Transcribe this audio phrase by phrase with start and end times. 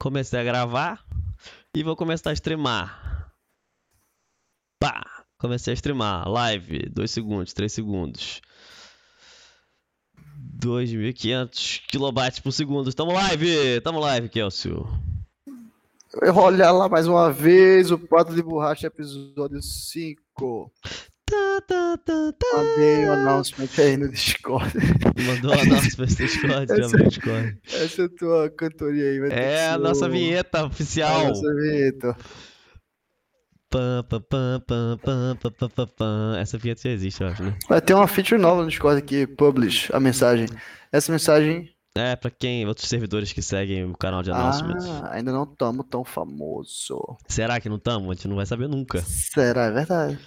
[0.00, 1.04] comecei a gravar
[1.76, 3.30] e vou começar a streamar.
[4.80, 5.04] Pá!
[5.38, 6.26] Comecei a streamar.
[6.28, 8.40] Live, 2 segundos, 3 segundos.
[10.58, 12.92] 2.500 kilobytes por segundo.
[12.92, 13.80] Tamo live!
[13.82, 14.88] Tamo live, Kelsio.
[16.34, 20.72] Olha lá mais uma vez o Pato de Borracha, episódio 5.
[21.90, 24.72] Mandei o announcement aí no Discord.
[25.26, 27.58] Mandou o announcement no Discord, essa, no Discord.
[27.72, 29.20] Essa é a tua cantoria aí.
[29.20, 31.22] Vai é a nossa vinheta oficial.
[31.22, 32.16] É a nossa vinheta.
[33.70, 34.98] Pam, pam, pam, pam,
[35.36, 36.36] pam, pam, pam.
[36.38, 37.56] Essa vinheta já existe, eu acho, né?
[37.68, 40.48] Vai ter uma feature nova no Discord aqui, publish, a mensagem.
[40.90, 41.70] Essa mensagem...
[41.96, 44.84] É, pra quem, outros servidores que seguem o canal de announcements.
[44.86, 47.00] Ah, ainda não tamo tão famoso.
[47.28, 48.10] Será que não tamo?
[48.10, 49.02] A gente não vai saber nunca.
[49.02, 49.66] Será?
[49.66, 50.18] É verdade.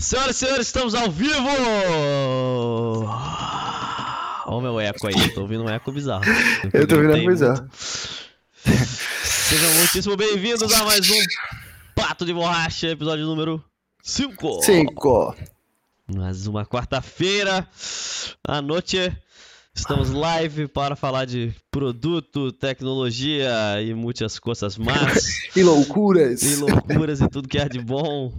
[0.00, 1.46] Senhoras e senhores, estamos ao vivo!
[4.46, 6.24] Olha o meu eco aí, tô ouvindo um eco bizarro.
[6.72, 7.54] Eu tô Tem a coisa.
[7.54, 7.70] muito.
[9.22, 11.22] Sejam muitíssimo bem-vindos a mais um
[11.94, 13.62] Pato de Borracha, episódio número
[14.02, 14.62] 5.
[14.62, 15.36] Cinco.
[16.14, 17.68] Mais uma quarta-feira
[18.42, 19.14] à noite.
[19.74, 25.40] Estamos live para falar de produto, tecnologia e muitas coisas más.
[25.56, 26.42] E loucuras.
[26.42, 28.32] e loucuras e tudo que é de bom.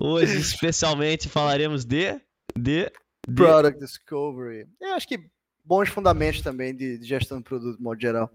[0.00, 2.20] Hoje, especialmente, falaremos de.
[2.56, 2.90] de.
[3.26, 4.66] de Product Discovery.
[4.80, 5.18] Eu acho que
[5.64, 8.30] bons fundamentos também de, de gestão de produto, de modo geral.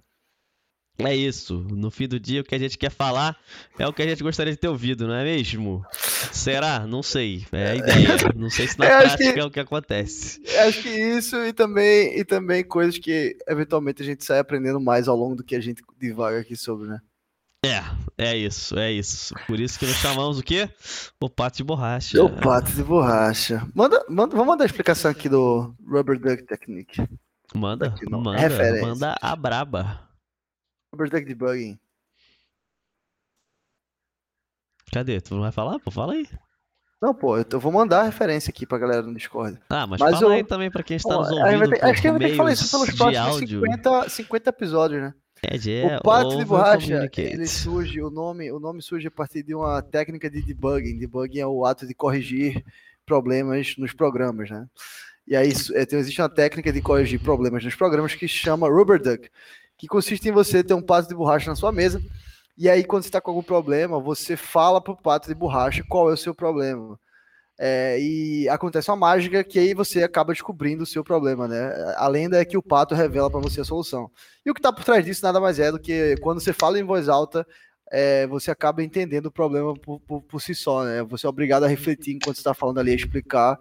[1.00, 1.60] É isso.
[1.70, 3.38] No fim do dia, o que a gente quer falar
[3.78, 5.86] é o que a gente gostaria de ter ouvido, não é mesmo?
[6.32, 6.88] Será?
[6.88, 7.46] Não sei.
[7.52, 8.08] É a ideia.
[8.36, 10.42] Não sei se na acho prática que- é o que acontece.
[10.46, 14.80] Eu Acho que isso e também, e também coisas que eventualmente a gente sai aprendendo
[14.80, 17.00] mais ao longo do que a gente divaga aqui sobre, né?
[17.66, 17.84] É,
[18.18, 19.34] é isso, é isso.
[19.46, 20.70] Por isso que nós chamamos o quê?
[21.20, 22.24] O pato de borracha.
[22.24, 23.68] O pato de borracha.
[23.76, 27.04] Manda, manda, vamos mandar a explicação aqui do Rubber Duck Technique.
[27.54, 28.88] Manda, Aqui manda, Referência.
[28.88, 30.07] manda a braba.
[31.06, 31.80] Duck Debugging.
[34.92, 35.20] Cadê?
[35.22, 35.80] Tu não vai falar?
[35.80, 36.28] Pô, fala aí.
[37.02, 39.60] Não, pô, eu tô- vou mandar a referência aqui pra galera no Discord.
[39.70, 42.02] Ah, mas, Mas fala eu- aí também pra quem está Ó, nos ouvindo ter- acho
[42.02, 43.62] que gente vai ter que falar isso pelos de próximos áudio.
[43.62, 45.14] 50, 50 episódios, né?
[45.44, 49.12] É, de, é, o pato de borracha, ele surge, o nome, o nome surge a
[49.12, 50.98] partir de uma técnica de debugging.
[50.98, 52.64] Debugging é o ato de corrigir
[53.06, 54.66] problemas nos programas, né?
[55.28, 59.00] E aí é, então, existe uma técnica de corrigir problemas nos programas que chama Rubber
[59.00, 59.30] Duck,
[59.78, 62.02] que consiste em você ter um pato de borracha na sua mesa,
[62.58, 66.10] e aí quando você está com algum problema, você fala pro pato de borracha qual
[66.10, 67.00] é o seu problema.
[67.60, 71.74] É, e acontece uma mágica que aí você acaba descobrindo o seu problema, né?
[71.98, 74.12] A lenda é que o pato revela para você a solução.
[74.46, 76.80] E o que está por trás disso nada mais é do que quando você fala
[76.80, 77.46] em voz alta,
[77.92, 81.02] é, você acaba entendendo o problema por, por- por si só, né?
[81.04, 83.60] Você é obrigado a refletir enquanto está falando ali, explicar.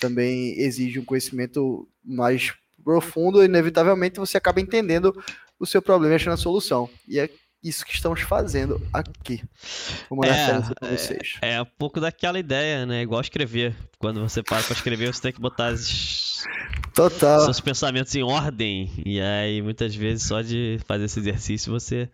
[0.00, 5.14] Também exige um conhecimento mais profundo e, inevitavelmente, você acaba entendendo
[5.58, 6.88] o seu problema e achando a solução.
[7.08, 7.28] E é
[7.62, 9.42] isso que estamos fazendo aqui.
[10.10, 11.36] Mandar É, para vocês.
[11.40, 13.00] É um pouco daquela ideia, né?
[13.02, 13.74] Igual escrever.
[13.98, 16.44] Quando você para pra escrever, você tem que botar as-
[16.94, 17.40] Total.
[17.46, 18.92] seus pensamentos em ordem.
[19.04, 22.08] E aí, muitas vezes, só de fazer esse exercício, você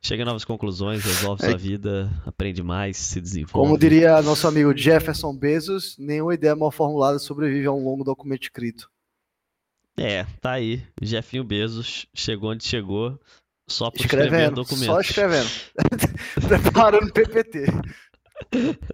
[0.00, 1.48] chega a novas conclusões, resolve É.
[1.48, 3.66] sua vida, aprende mais, se desenvolve.
[3.68, 8.44] Como diria nosso amigo Jefferson Bezos, nenhuma ideia mal formulada sobrevive a um longo documento
[8.44, 8.88] escrito.
[9.98, 10.82] É, tá aí.
[11.00, 13.20] Jefinho Bezos chegou onde chegou
[13.68, 14.86] só por escrever Escrevendo, documentos.
[14.86, 15.48] só escrevendo.
[16.48, 17.66] Preparando PPT.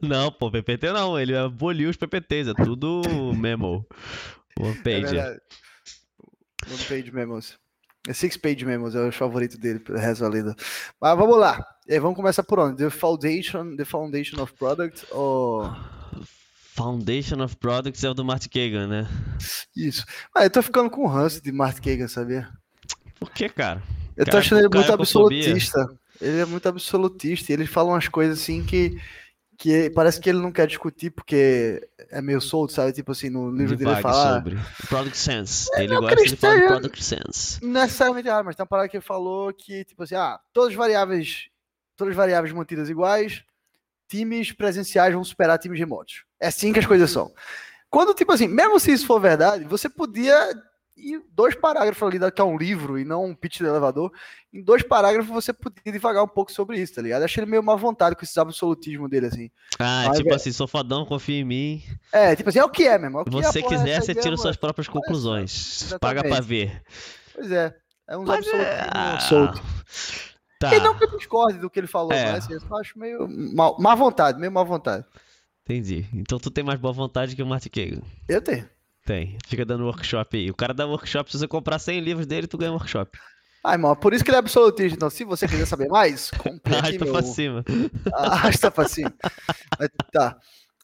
[0.03, 1.19] Não, pô, PPT não.
[1.19, 3.03] Ele aboliu os PPTs, é tudo
[3.34, 3.87] memo.
[4.58, 5.14] One É page.
[5.14, 5.41] verdade.
[6.69, 7.58] One page memos.
[8.06, 10.54] É Six page memos, é o favorito dele, reza a lenda.
[11.00, 11.62] Mas vamos lá.
[11.87, 12.76] E vamos começar por onde?
[12.82, 15.64] The Foundation, the foundation of Product ou...
[16.78, 19.09] Foundation of Products é o do Martin Kagan, né?
[19.75, 20.05] Isso.
[20.33, 22.49] Ah, eu tô ficando com ranço de Mark Kagan, sabia?
[23.19, 23.83] Por que, cara?
[24.16, 25.88] Eu tô Cara, achando ele muito absolutista.
[26.21, 27.50] Ele é muito absolutista.
[27.50, 28.97] E ele fala umas coisas assim que,
[29.56, 32.93] que parece que ele não quer discutir porque é meio solto, sabe?
[32.93, 34.37] Tipo assim, no livro dele ele Divague fala.
[34.37, 34.59] sobre.
[34.88, 35.69] Product Sense.
[35.75, 37.65] Ele não gosta de falar de Product Sense.
[37.65, 40.71] Não necessariamente errado, mas tem uma parada que ele falou que, tipo assim, ah, todas
[40.71, 41.49] as variáveis,
[41.97, 43.43] todas as variáveis mantidas iguais,
[44.08, 46.25] times presenciais vão superar times remotos.
[46.40, 47.32] É assim que as coisas são.
[47.90, 50.52] Quando, tipo assim, mesmo se isso for verdade, você podia
[50.99, 54.12] ir dois parágrafos ali, que é um livro e não um pitch de elevador,
[54.52, 57.22] em dois parágrafos você podia devagar um pouco sobre isso, tá ligado?
[57.22, 59.50] Achei ele meio má vontade com esse absolutismo dele, assim.
[59.78, 61.82] Ah, Mas tipo é- assim, sou fodão, confia em mim.
[62.12, 63.19] É, tipo assim, é o que é mesmo.
[63.19, 65.94] É o que Se é, você quiser, você tira suas próprias conclusões.
[66.00, 66.82] Paga pra ver.
[67.34, 67.75] Pois é,
[68.08, 68.37] é um é...
[68.37, 69.62] absolutismo ah, solto.
[70.58, 72.32] Tá, E não que eu discorde do que ele falou, É.
[72.32, 75.05] mas assim, eu acho meio mal, má vontade, meio má vontade.
[75.64, 76.05] entendi.
[76.12, 78.02] Então tu tem mais boa vontade que o Martin Kagan.
[78.28, 78.69] Eu tenho.
[79.06, 79.38] Tem.
[79.46, 80.50] Fica dando workshop aí.
[80.50, 83.19] O cara dá workshop, se você comprar 100 livros dele, tu ganha um workshop.
[83.64, 84.94] Ah, irmão, por isso que ele é absolutista.
[84.94, 87.12] Então, se você quiser saber mais, compre Arrasta meu...
[87.12, 87.64] pra cima.
[88.12, 89.12] Arrasta pra cima.
[89.78, 90.37] Mas, tá.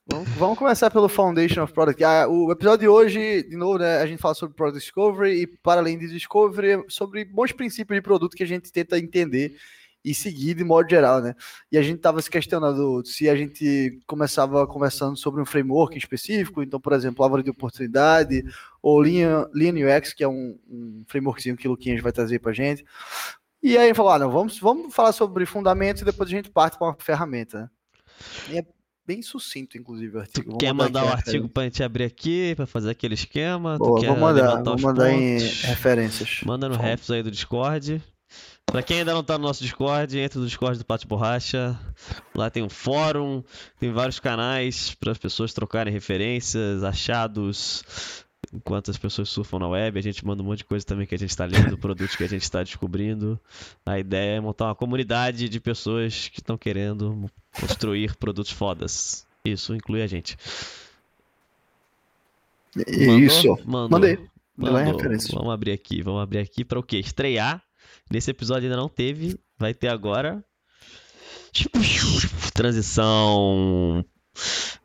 [0.06, 2.04] Vamos, vamos começar pelo Foundation of Product.
[2.04, 5.46] Ah, o episódio de hoje, de novo, né, a gente fala sobre Product Discovery e,
[5.46, 9.56] para além de Discovery, sobre bons princípios de produto que a gente tenta entender
[10.04, 11.34] e seguir de modo geral, né?
[11.72, 16.62] E a gente estava se questionando se a gente começava conversando sobre um framework específico,
[16.62, 18.44] então, por exemplo, árvore de oportunidade,
[18.82, 22.54] ou Lean, UX, que é um, um frameworkzinho que o Luquinhas vai trazer para a
[22.54, 22.84] gente.
[23.62, 26.76] E aí falou, ah, não, vamos, vamos falar sobre fundamentos e depois a gente parte
[26.76, 27.72] para uma ferramenta.
[28.50, 28.64] E é
[29.06, 30.50] bem sucinto, inclusive, o artigo.
[30.50, 33.78] Vou quer mandar o artigo para a gente abrir aqui, para fazer aquele esquema?
[33.78, 36.40] Boa, vou mandar, vou mandar em referências.
[36.44, 38.02] Manda no refs aí do Discord.
[38.66, 41.78] Pra quem ainda não tá no nosso Discord, entre no Discord do Pátio Borracha.
[42.34, 43.44] Lá tem um fórum,
[43.78, 48.23] tem vários canais para as pessoas trocarem referências, achados.
[48.54, 51.14] Enquanto as pessoas surfam na web, a gente manda um monte de coisa também que
[51.14, 53.38] a gente está lendo, produtos que a gente está descobrindo.
[53.84, 59.26] A ideia é montar uma comunidade de pessoas que estão querendo construir produtos fodas.
[59.44, 60.36] Isso inclui a gente.
[62.76, 63.58] Isso.
[63.64, 63.90] Mandou?
[63.90, 64.18] Mandei.
[64.56, 64.98] Mandou.
[65.32, 66.02] Vamos abrir aqui.
[66.02, 66.98] Vamos abrir aqui para o quê?
[66.98, 67.62] Estrear
[68.10, 70.44] Nesse episódio ainda não teve, vai ter agora.
[72.52, 74.04] Transição.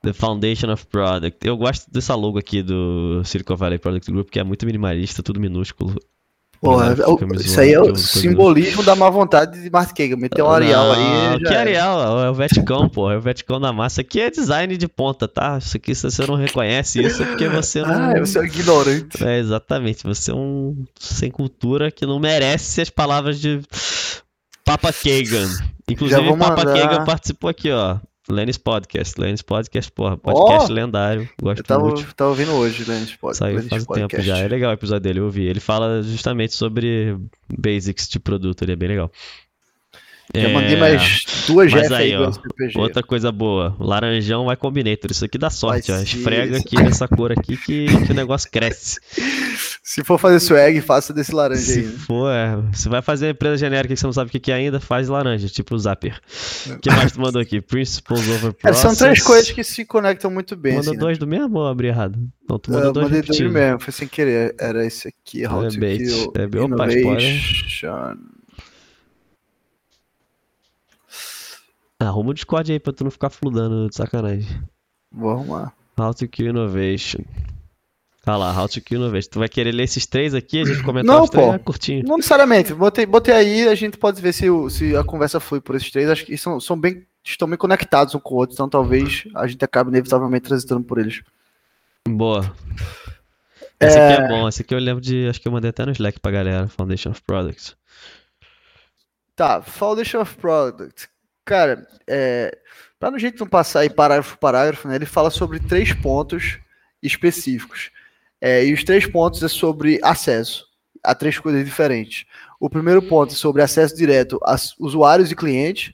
[0.01, 1.46] The Foundation of Product.
[1.46, 5.40] Eu gosto dessa logo aqui do Silicon Valley Product Group, que é muito minimalista, tudo
[5.40, 5.96] minúsculo.
[6.62, 10.18] Porra, é isso aí é o simbolismo da má vontade de Mark Kagan.
[10.18, 11.40] Meteu um Arial aí.
[11.40, 12.22] Que Arial?
[12.22, 13.10] É o Veticão, pô.
[13.10, 14.01] É o Veticão da massa.
[14.01, 15.57] Aqui é design de ponta, tá?
[15.57, 18.12] Isso aqui, se você não reconhece isso, é porque você não.
[18.12, 19.24] Ah, você é um ignorante.
[19.24, 20.04] É, exatamente.
[20.04, 23.62] Você é um sem cultura que não merece as palavras de
[24.66, 25.50] Papa Kagan.
[25.90, 26.74] Inclusive, o Papa mandar...
[26.74, 28.00] Kagan participou aqui, ó.
[28.30, 29.20] Lennis Podcast.
[29.20, 31.30] Lennis Podcast, porra, podcast oh, lendário.
[31.42, 32.14] Gosto eu tava, muito.
[32.16, 33.38] tava ouvindo hoje Lennis Podcast.
[33.38, 34.38] Saiu faz um tempo já.
[34.38, 35.46] É legal o episódio dele, eu ouvi.
[35.46, 37.18] Ele fala justamente sobre
[37.48, 39.12] basics de produto, ele é bem legal.
[40.36, 40.54] Já é...
[40.54, 42.31] mandei mais duas Mas aí, ó,
[42.76, 43.76] outra coisa boa.
[43.80, 45.10] Laranjão vai Combinator.
[45.10, 46.00] Isso aqui dá sorte, ó.
[46.00, 49.00] Esfrega aqui nessa cor aqui que, que o negócio cresce.
[49.89, 51.88] Se for fazer swag, faça desse laranja Se aí.
[51.88, 52.56] Se for, é.
[52.71, 55.47] Você vai fazer empresa genérica que você não sabe o que é ainda, faz laranja,
[55.47, 56.21] tipo o Zapper.
[56.68, 57.59] O que mais tu mandou aqui?
[57.59, 58.86] Principles over process.
[58.86, 60.75] É, são três coisas que se conectam muito bem.
[60.75, 61.03] Mandou assim, né?
[61.03, 61.19] dois né?
[61.21, 62.19] do mesmo ou abri errado?
[62.47, 64.53] Não, tu mandou dois mandei dois do mesmo, foi sem querer.
[64.59, 65.97] Era esse aqui, How é to bait.
[65.97, 68.18] Kill é bem, opa, Innovation.
[72.00, 74.62] Arruma o Discord aí pra tu não ficar fludando de sacanagem.
[75.12, 75.74] Vou arrumar.
[76.00, 77.24] How to Kill Innovation.
[78.24, 79.30] Tá lá, How to Kill Innovation.
[79.31, 80.62] Tu vai querer ler esses três aqui?
[80.62, 81.48] A gente comentar não, os três?
[81.48, 82.04] Pô, é curtinho.
[82.06, 82.74] Não necessariamente.
[82.74, 86.10] Botei, botei aí a gente pode ver se, se a conversa flui por esses três.
[86.10, 89.48] Acho que são, são bem, estão bem conectados um com o outro, então talvez a
[89.48, 91.21] gente acabe inevitavelmente transitando por eles.
[92.07, 92.54] Boa.
[93.80, 94.13] Esse é...
[94.13, 94.48] aqui é bom.
[94.48, 95.27] Esse aqui eu lembro de.
[95.30, 96.68] Acho que eu mandei até no Slack pra galera.
[96.68, 97.75] Foundation of Products.
[99.36, 101.07] Tá, Foundation of Products.
[101.45, 102.56] Cara, é,
[103.00, 106.60] para no jeito não passar aí parágrafo por parágrafo, né, ele fala sobre três pontos
[107.01, 107.89] específicos.
[108.41, 110.65] É, e os três pontos é sobre acesso
[111.03, 112.25] a três coisas diferentes.
[112.59, 115.94] O primeiro ponto é sobre acesso direto a usuários e clientes.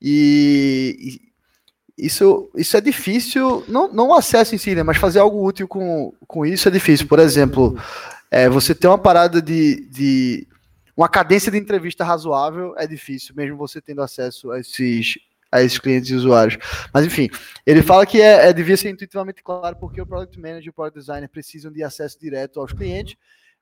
[0.00, 1.20] E,
[1.98, 5.66] isso, isso é difícil, não, não o acesso em si, né, mas fazer algo útil
[5.66, 7.08] com, com isso é difícil.
[7.08, 7.76] Por exemplo,
[8.30, 10.46] é, você ter uma parada de, de
[10.96, 15.14] uma cadência de entrevista razoável é difícil, mesmo você tendo acesso a esses,
[15.50, 16.58] a esses clientes e usuários.
[16.92, 17.28] Mas enfim,
[17.66, 20.72] ele fala que é, é, devia ser intuitivamente claro porque o Product Manager e o
[20.72, 23.16] Product Designer precisam de acesso direto aos clientes,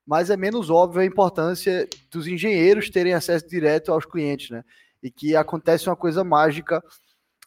[0.05, 4.63] mas é menos óbvio a importância dos engenheiros terem acesso direto aos clientes, né?
[5.01, 6.81] E que acontece uma coisa mágica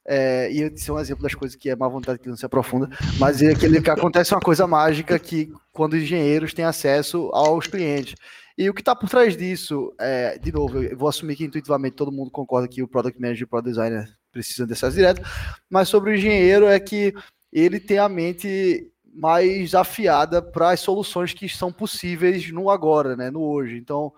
[0.07, 2.47] é, e esse é um exemplo das coisas que é má vontade que não se
[2.47, 7.31] aprofunda, mas é aquele que acontece uma coisa mágica que quando os engenheiros têm acesso
[7.33, 8.15] aos clientes.
[8.57, 11.97] E o que está por trás disso, é, de novo, eu vou assumir que intuitivamente
[11.97, 15.23] todo mundo concorda que o Product Manager e o Product Designer precisam de acesso direto,
[15.69, 17.15] mas sobre o engenheiro é que
[17.53, 23.31] ele tem a mente mais afiada para as soluções que são possíveis no agora, né,
[23.31, 23.77] no hoje.
[23.77, 24.13] Então,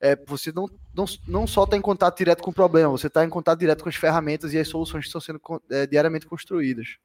[0.00, 3.24] é, você não, não, não só está em contato direto com o problema, você está
[3.24, 5.40] em contato direto com as ferramentas e as soluções que estão sendo
[5.70, 6.96] é, diariamente construídas.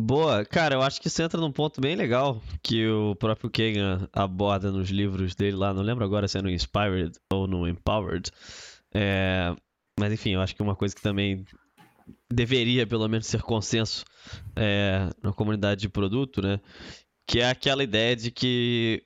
[0.00, 4.08] Boa, cara, eu acho que isso entra num ponto bem legal que o próprio Kagan
[4.12, 8.30] aborda nos livros dele lá, não lembro agora se é no Inspired ou no Empowered.
[8.94, 9.54] É,
[9.98, 11.44] mas enfim, eu acho que uma coisa que também
[12.30, 14.04] deveria pelo menos ser consenso
[14.56, 16.60] é, na comunidade de produto, né?
[17.26, 19.02] Que é aquela ideia de que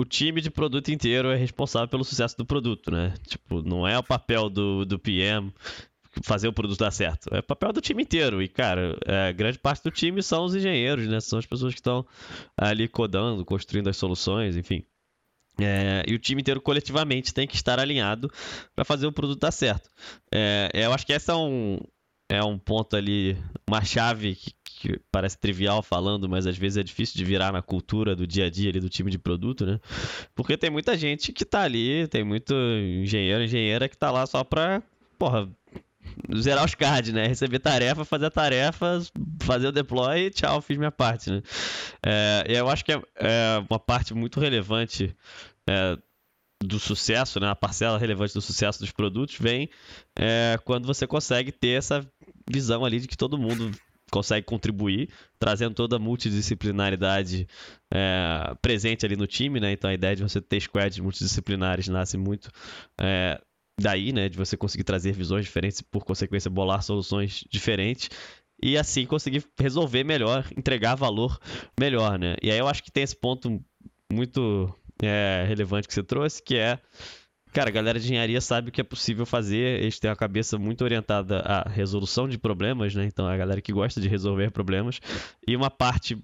[0.00, 3.14] o time de produto inteiro é responsável pelo sucesso do produto, né?
[3.26, 5.52] Tipo, não é o papel do, do PM
[6.22, 7.34] fazer o produto dar certo.
[7.34, 8.42] É papel do time inteiro.
[8.42, 11.20] E, cara, é, grande parte do time são os engenheiros, né?
[11.20, 12.06] São as pessoas que estão
[12.56, 14.84] ali codando, construindo as soluções, enfim.
[15.60, 18.30] É, e o time inteiro coletivamente tem que estar alinhado
[18.74, 19.90] para fazer o produto dar certo.
[20.32, 21.78] É, eu acho que essa é um,
[22.28, 23.36] é um ponto ali,
[23.66, 27.62] uma chave que, que, parece trivial falando, mas às vezes é difícil de virar na
[27.62, 29.80] cultura do dia a dia ali do time de produto, né?
[30.34, 34.44] Porque tem muita gente que tá ali, tem muito engenheiro, engenheira que tá lá só
[34.44, 34.82] pra,
[35.18, 35.48] porra,
[36.36, 37.26] zerar os cards, né?
[37.26, 39.00] Receber tarefa, fazer a tarefa,
[39.40, 41.42] fazer o deploy e tchau, fiz minha parte, né?
[42.04, 45.14] É, eu acho que é, é, uma parte muito relevante
[45.68, 45.98] é,
[46.62, 47.48] do sucesso, né?
[47.48, 49.68] A parcela relevante do sucesso dos produtos vem
[50.18, 52.06] é, quando você consegue ter essa
[52.50, 53.70] visão ali de que todo mundo
[54.10, 55.08] consegue contribuir,
[55.38, 57.46] trazendo toda a multidisciplinaridade
[57.92, 59.72] é, presente ali no time, né?
[59.72, 62.50] Então a ideia de você ter squads multidisciplinares nasce muito
[63.00, 63.40] é,
[63.78, 68.08] daí, né, de você conseguir trazer visões diferentes e, por consequência, bolar soluções diferentes
[68.62, 71.38] e assim conseguir resolver melhor, entregar valor
[71.78, 72.36] melhor, né?
[72.42, 73.62] E aí eu acho que tem esse ponto
[74.10, 76.78] muito é, relevante que você trouxe, que é,
[77.52, 80.58] cara, a galera de engenharia sabe o que é possível fazer, eles têm a cabeça
[80.58, 83.04] muito orientada à resolução de problemas, né?
[83.04, 85.00] Então, a galera que gosta de resolver problemas
[85.46, 86.18] e uma parte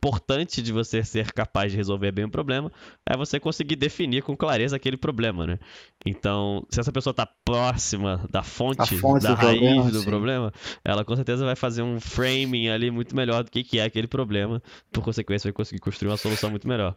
[0.00, 2.72] importante de você ser capaz de resolver bem o problema
[3.06, 5.58] é você conseguir definir com clareza aquele problema, né?
[6.06, 10.04] Então, se essa pessoa está próxima da fonte, fonte da do raiz problema, do sim.
[10.06, 10.52] problema,
[10.82, 14.06] ela com certeza vai fazer um framing ali muito melhor do que, que é aquele
[14.06, 14.62] problema.
[14.90, 16.96] Por consequência, vai conseguir construir uma solução muito melhor.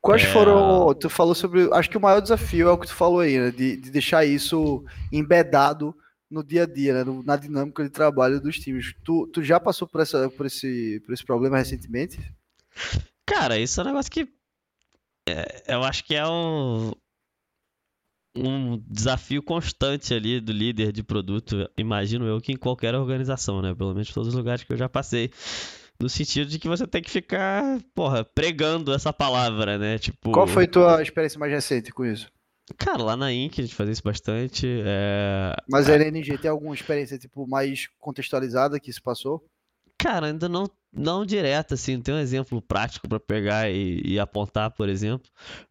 [0.00, 0.26] Quais é...
[0.26, 0.92] foram.
[0.94, 1.68] Tu falou sobre.
[1.72, 3.50] Acho que o maior desafio é o que tu falou aí, né?
[3.52, 5.94] De, de deixar isso embedado
[6.32, 8.94] no dia a dia, né, na dinâmica de trabalho dos times.
[9.04, 12.18] Tu, tu já passou por, essa, por, esse, por esse problema recentemente?
[13.26, 14.26] Cara, isso é um negócio que
[15.28, 16.92] é, eu acho que é um,
[18.34, 23.74] um desafio constante ali do líder de produto, imagino eu, que em qualquer organização, né?
[23.74, 25.30] Pelo menos em todos os lugares que eu já passei.
[26.00, 27.62] No sentido de que você tem que ficar,
[27.94, 29.98] porra, pregando essa palavra, né?
[29.98, 30.32] Tipo.
[30.32, 32.31] Qual foi tua experiência mais recente com isso?
[32.78, 34.66] Cara, lá na Inc a gente fazia isso bastante.
[34.84, 35.54] É...
[35.68, 39.44] Mas a LNG tem alguma experiência tipo mais contextualizada que isso passou?
[39.98, 44.18] Cara, ainda não, não direto, assim, não tem um exemplo prático para pegar e, e,
[44.18, 45.28] apontar, por exemplo.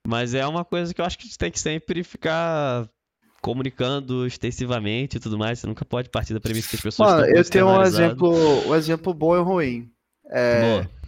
[0.07, 2.87] Mas é uma coisa que eu acho que a gente tem que sempre ficar
[3.41, 5.59] comunicando extensivamente e tudo mais.
[5.59, 8.75] Você nunca pode partir da premissa que as pessoas Mano, eu tenho um exemplo, um
[8.75, 9.91] exemplo bom e ruim.
[10.29, 11.00] É, Boa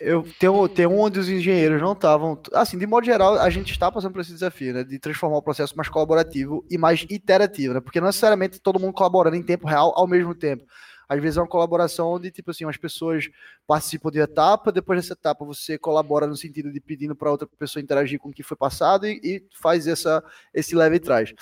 [0.00, 2.40] eu tenho, tenho um onde os engenheiros não estavam.
[2.52, 4.84] Assim, de modo geral, a gente está passando por esse desafio, né?
[4.84, 7.80] De transformar o processo mais colaborativo e mais iterativo, né?
[7.80, 10.64] Porque não necessariamente todo mundo colaborando em tempo real ao mesmo tempo.
[11.08, 13.28] Às vezes é uma colaboração onde, tipo assim, as pessoas
[13.66, 17.82] participam de etapa, depois dessa etapa você colabora no sentido de pedindo para outra pessoa
[17.82, 21.34] interagir com o que foi passado e, e faz essa, esse leve e traz.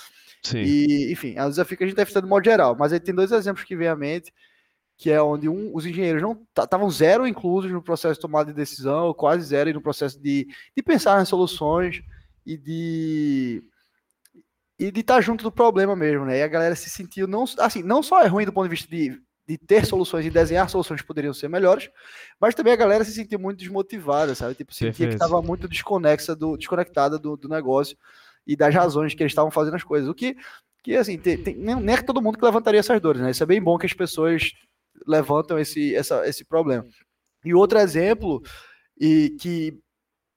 [0.42, 0.58] Sim.
[0.58, 2.76] E, enfim, é um desafio que a gente deve ter de modo geral.
[2.76, 4.32] Mas aí tem dois exemplos que vem à mente
[5.02, 8.56] que é onde um, os engenheiros não estavam zero inclusos no processo de tomada de
[8.56, 12.00] decisão, quase zero no processo de, de pensar nas soluções
[12.46, 13.64] e de
[14.78, 16.38] e de estar junto do problema mesmo, né?
[16.38, 18.88] E a galera se sentiu não assim, não só é ruim do ponto de vista
[18.88, 21.90] de, de ter soluções e desenhar soluções que poderiam ser melhores,
[22.40, 24.54] mas também a galera se sentiu muito desmotivada, sabe?
[24.54, 25.08] Tipo, sentia Perfeito.
[25.08, 27.96] que estava muito desconexa do desconectada do, do negócio
[28.46, 30.08] e das razões que eles estavam fazendo as coisas.
[30.08, 30.36] O que
[30.80, 33.32] que assim, tem, tem, nem é todo mundo que levantaria essas dores, né?
[33.32, 34.52] Isso é bem bom que as pessoas
[35.06, 36.84] levantam esse, essa, esse problema.
[37.44, 38.42] E outro exemplo,
[38.98, 39.78] e que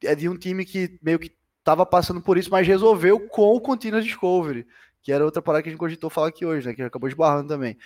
[0.03, 3.61] é de um time que meio que estava passando por isso, mas resolveu com o
[3.61, 4.67] Continuous Discovery,
[5.01, 7.47] que era outra parada que a gente cogitou falar aqui hoje, né, que acabou esbarrando
[7.47, 7.77] também.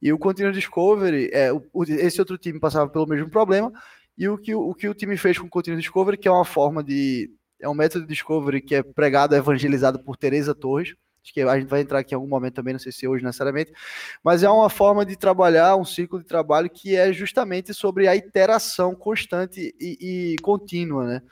[0.00, 3.72] E o Continuous Discovery, é, o, esse outro time passava pelo mesmo problema,
[4.16, 6.44] e o que o, que o time fez com o Continuous Discovery, que é uma
[6.44, 7.30] forma de.
[7.60, 10.94] É um método de discovery que é pregado, evangelizado por Teresa Torres,
[11.28, 13.22] Acho que a gente vai entrar aqui em algum momento também, não sei se hoje
[13.22, 13.70] necessariamente,
[14.24, 18.16] mas é uma forma de trabalhar, um ciclo de trabalho que é justamente sobre a
[18.16, 21.22] iteração constante e, e contínua, né?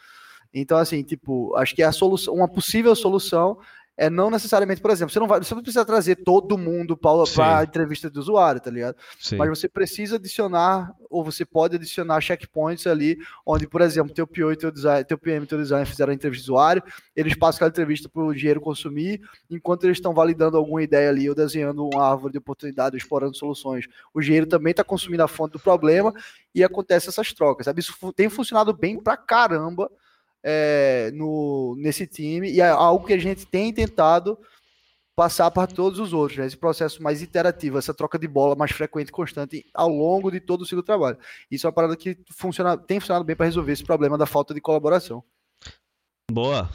[0.52, 3.58] Então, assim, tipo, acho que a solução, uma possível solução
[3.96, 7.60] é não necessariamente, por exemplo, você não vai, você não precisa trazer todo mundo para
[7.60, 8.96] a entrevista do usuário, tá ligado?
[9.18, 9.36] Sim.
[9.36, 14.52] Mas você precisa adicionar, ou você pode adicionar checkpoints ali, onde, por exemplo, teu PO
[14.52, 16.82] e teu, design, teu PM e teu design fizeram a entrevista do usuário,
[17.14, 21.28] eles passam aquela entrevista para o engenheiro consumir, enquanto eles estão validando alguma ideia ali,
[21.28, 23.86] ou desenhando uma árvore de oportunidade, explorando soluções.
[24.12, 26.12] O engenheiro também está consumindo a fonte do problema
[26.54, 27.80] e acontece essas trocas, sabe?
[27.80, 29.90] Isso tem funcionado bem pra caramba
[30.42, 34.38] é, no, nesse time e é algo que a gente tem tentado
[35.16, 36.46] passar para todos os outros, né?
[36.46, 40.38] esse processo mais iterativo, essa troca de bola mais frequente e constante ao longo de
[40.40, 41.18] todo o ciclo de trabalho.
[41.50, 44.52] Isso é uma parada que funciona, tem funcionado bem para resolver esse problema da falta
[44.52, 45.24] de colaboração.
[46.30, 46.68] Boa.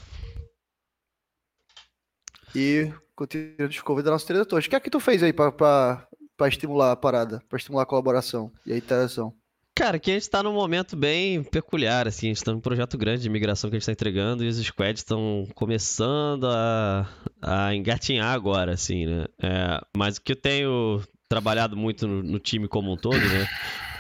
[2.56, 4.60] E continua de escova da nossa diretor.
[4.60, 6.08] O que é que tu fez aí para
[6.48, 9.36] estimular a parada, para estimular a colaboração e a interação?
[9.82, 12.96] Cara, aqui a gente tá num momento bem peculiar, assim, a gente tá num projeto
[13.00, 17.10] grande de migração que a gente tá entregando e os squads estão começando a,
[17.42, 19.26] a engatinhar agora, assim, né?
[19.42, 23.48] É, mas o que eu tenho trabalhado muito no, no time como um todo, né?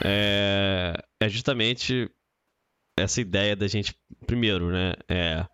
[0.05, 2.07] É, é, justamente
[2.95, 3.95] essa ideia da gente,
[4.27, 4.93] primeiro, né?
[5.09, 5.47] É,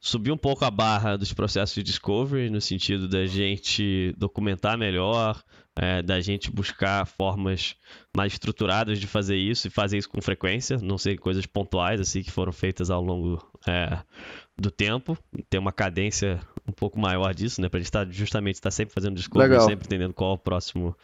[0.00, 5.44] subir um pouco a barra dos processos de discovery, no sentido da gente documentar melhor,
[5.76, 7.74] é, da gente buscar formas
[8.16, 12.22] mais estruturadas de fazer isso e fazer isso com frequência, não ser coisas pontuais assim
[12.22, 13.98] que foram feitas ao longo é,
[14.56, 15.18] do tempo,
[15.50, 18.94] ter uma cadência um pouco maior disso, né, para a gente estar justamente estar sempre
[18.94, 19.66] fazendo discovery, Legal.
[19.68, 20.96] sempre entendendo qual é o próximo,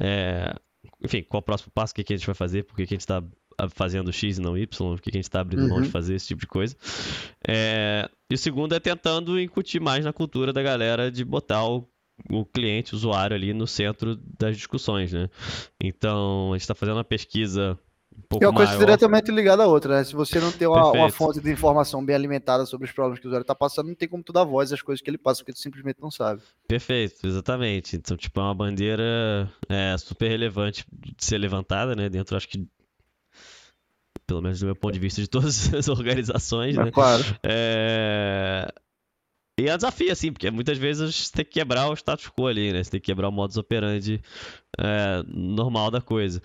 [0.00, 0.54] é,
[1.02, 2.96] enfim, qual o próximo passo, o que, que a gente vai fazer, porque que a
[2.96, 3.22] gente está
[3.74, 5.68] fazendo X e não Y, por que a gente está abrindo uhum.
[5.68, 5.92] mão de uhum.
[5.92, 6.76] fazer esse tipo de coisa.
[7.46, 11.88] É, e o segundo é tentando incutir mais na cultura da galera de botar o
[12.30, 15.28] o cliente, o usuário ali no centro das discussões, né?
[15.82, 17.78] Então, a gente está fazendo uma pesquisa
[18.18, 18.84] um pouco é uma coisa maior.
[18.84, 20.04] diretamente ligada à outra, né?
[20.04, 23.26] Se você não tem uma, uma, fonte de informação bem alimentada sobre os problemas que
[23.26, 25.40] o usuário está passando, não tem como tu dar voz às coisas que ele passa,
[25.40, 26.42] porque tu simplesmente não sabe.
[26.66, 27.96] Perfeito, exatamente.
[27.96, 32.08] Então, tipo, é uma bandeira é, super relevante de ser levantada, né?
[32.08, 32.66] Dentro, acho que
[34.26, 36.90] pelo menos do meu ponto de vista de todas as organizações, é, né?
[36.90, 37.24] Claro.
[37.42, 38.68] É...
[39.58, 42.72] E é desafio, assim, porque muitas vezes você tem que quebrar o status quo ali,
[42.72, 42.84] né?
[42.84, 44.22] Você tem que quebrar o modus operandi
[44.78, 46.40] é, normal da coisa.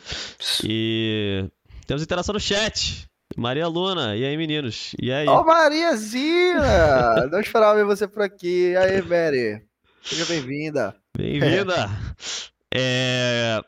[0.63, 1.46] E
[1.86, 3.08] temos interação no chat.
[3.38, 4.96] Maria Luna, e aí, meninos?
[5.00, 5.27] E aí?
[5.27, 7.27] Ô, oh, Mariazinha!
[7.32, 8.72] Não esperava ver você por aqui.
[8.72, 9.62] E aí, Mary?
[10.03, 10.96] Seja bem-vinda.
[11.15, 11.89] Bem-vinda!
[12.75, 13.62] É...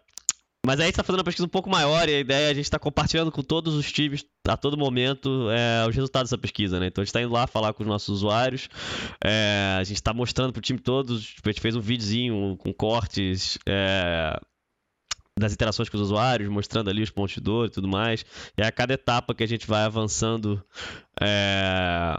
[0.65, 2.49] Mas aí a gente está fazendo uma pesquisa um pouco maior e a ideia é
[2.49, 6.39] a gente tá compartilhando com todos os times a todo momento é, os resultados dessa
[6.39, 6.87] pesquisa, né?
[6.87, 8.69] Então a gente está indo lá falar com os nossos usuários,
[9.23, 12.57] é, a gente está mostrando para o time todo, tipo, a gente fez um videozinho
[12.57, 14.39] com cortes é,
[15.37, 18.25] das interações com os usuários, mostrando ali os pontos de dor e tudo mais.
[18.57, 20.63] E a cada etapa que a gente vai avançando
[21.21, 22.15] é,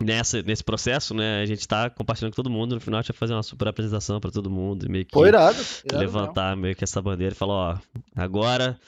[0.00, 1.42] nessa, nesse processo, né?
[1.42, 2.74] A gente tá compartilhando com todo mundo.
[2.74, 4.88] No final, a gente vai fazer uma super apresentação para todo mundo.
[4.88, 7.78] Meio que Pô, irado, irado levantar meio que essa bandeira e falar, ó,
[8.16, 8.78] agora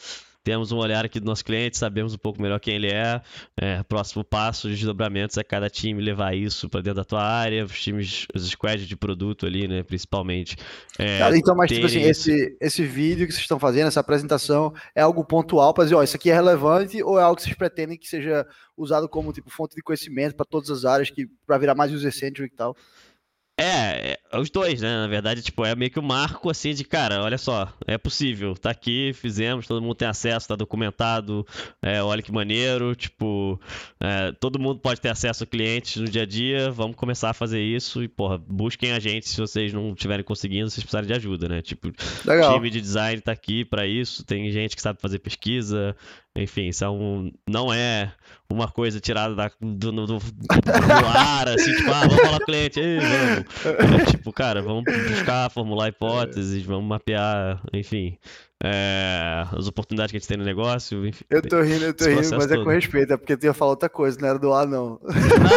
[0.45, 3.21] temos um olhar aqui do nosso cliente, sabemos um pouco melhor quem ele é.
[3.57, 7.65] é próximo passo de desdobramentos é cada time levar isso para dentro da tua área,
[7.65, 10.57] os times, os squads de produto ali, né, principalmente.
[10.99, 14.75] É, Cara, então, mas tipo assim, esse, esse vídeo que vocês estão fazendo, essa apresentação,
[14.95, 17.57] é algo pontual para dizer, ó, isso aqui é relevante ou é algo que vocês
[17.57, 21.57] pretendem que seja usado como tipo fonte de conhecimento para todas as áreas que para
[21.57, 22.77] virar mais user-centric e tal?
[23.57, 24.97] É, é, os dois, né?
[24.97, 27.97] Na verdade, tipo, é meio que o um marco assim de, cara, olha só, é
[27.97, 31.47] possível, tá aqui, fizemos, todo mundo tem acesso, tá documentado,
[31.81, 33.61] é, olha que maneiro, tipo,
[34.01, 37.35] é, todo mundo pode ter acesso a clientes no dia a dia, vamos começar a
[37.35, 41.15] fazer isso e, porra, busquem a gente se vocês não estiverem conseguindo, vocês precisarem de
[41.15, 41.63] ajuda, né?
[41.63, 45.95] Tipo, o time de design tá aqui para isso, tem gente que sabe fazer pesquisa,
[46.37, 48.13] enfim, um, não é
[48.51, 50.19] uma coisa tirada da, do, do, do,
[51.17, 54.03] ar, assim, tipo, ah, vamos falar com o cliente, Ei, vamos.
[54.03, 58.19] É, tipo, cara, vamos buscar, formular hipóteses, vamos mapear, enfim,
[58.65, 61.07] é, as oportunidades que a gente tem no negócio.
[61.07, 62.55] Enfim, eu tô rindo, eu tô rindo, mas todo.
[62.55, 65.01] é com respeito, é porque tu ia falar outra coisa, não era do ar, não.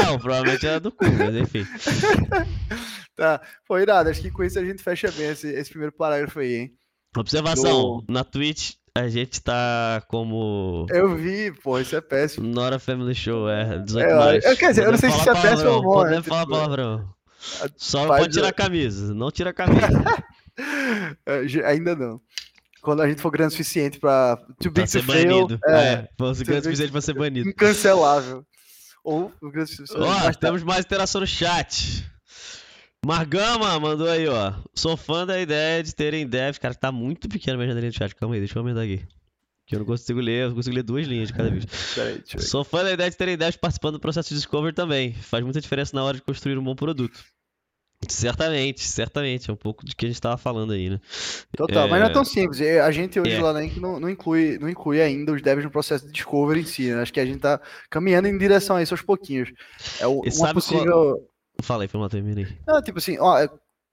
[0.03, 1.65] Não, provavelmente era do cu, mas enfim.
[3.17, 6.39] tá, foi irado, acho que com isso a gente fecha bem esse, esse primeiro parágrafo
[6.39, 6.73] aí, hein.
[7.17, 8.13] Observação, do...
[8.13, 10.85] na Twitch a gente tá como.
[10.89, 12.47] Eu vi, pô, isso é péssimo.
[12.47, 14.37] Nora Family Show, é 18 é.
[14.37, 15.93] Eu, quer dizer, eu não sei se isso é péssimo ou bom.
[15.93, 16.51] Pode falar tipo...
[16.51, 17.09] palavrão.
[17.77, 19.87] Só pode tirar a camisa, não tira a camisa.
[21.23, 22.19] É, ainda não.
[22.81, 24.37] Quando a gente for grande o suficiente pra.
[24.59, 25.59] To pra ser banido.
[25.67, 27.47] É, é grande o suficiente pra ser banido.
[27.47, 28.43] Incancelável.
[29.03, 30.01] Ou o grande suficiente.
[30.01, 32.09] Ó, temos mais interação no chat.
[33.05, 34.53] Margama mandou aí, ó.
[34.73, 36.57] Sou fã da ideia de terem devs.
[36.57, 38.15] Cara, tá muito pequeno a minha janelinha de chat.
[38.15, 39.01] Calma aí, deixa eu aumentar aqui.
[39.65, 41.65] Que eu não consigo ler, eu consigo ler duas linhas de cada vez.
[41.93, 45.13] Peraí, Sou fã da ideia de terem devs participando do processo de discovery também.
[45.13, 47.19] Faz muita diferença na hora de construir um bom produto.
[48.07, 49.49] Certamente, certamente.
[49.49, 50.99] É um pouco do que a gente estava falando aí, né?
[51.55, 51.89] Total, é...
[51.89, 52.61] mas não é tão simples.
[52.61, 53.41] É, a gente hoje é.
[53.41, 56.61] lá na Inc não, não, inclui, não inclui ainda os devs no processo de discovery
[56.61, 56.91] em si.
[56.91, 57.01] Né?
[57.01, 59.51] Acho que a gente tá caminhando em direção a isso aos pouquinhos.
[59.99, 60.85] É o, uma possível.
[60.85, 61.36] Qual...
[61.61, 62.57] Fala aí, foi termina aí.
[62.67, 63.49] Não, tipo assim, ó, é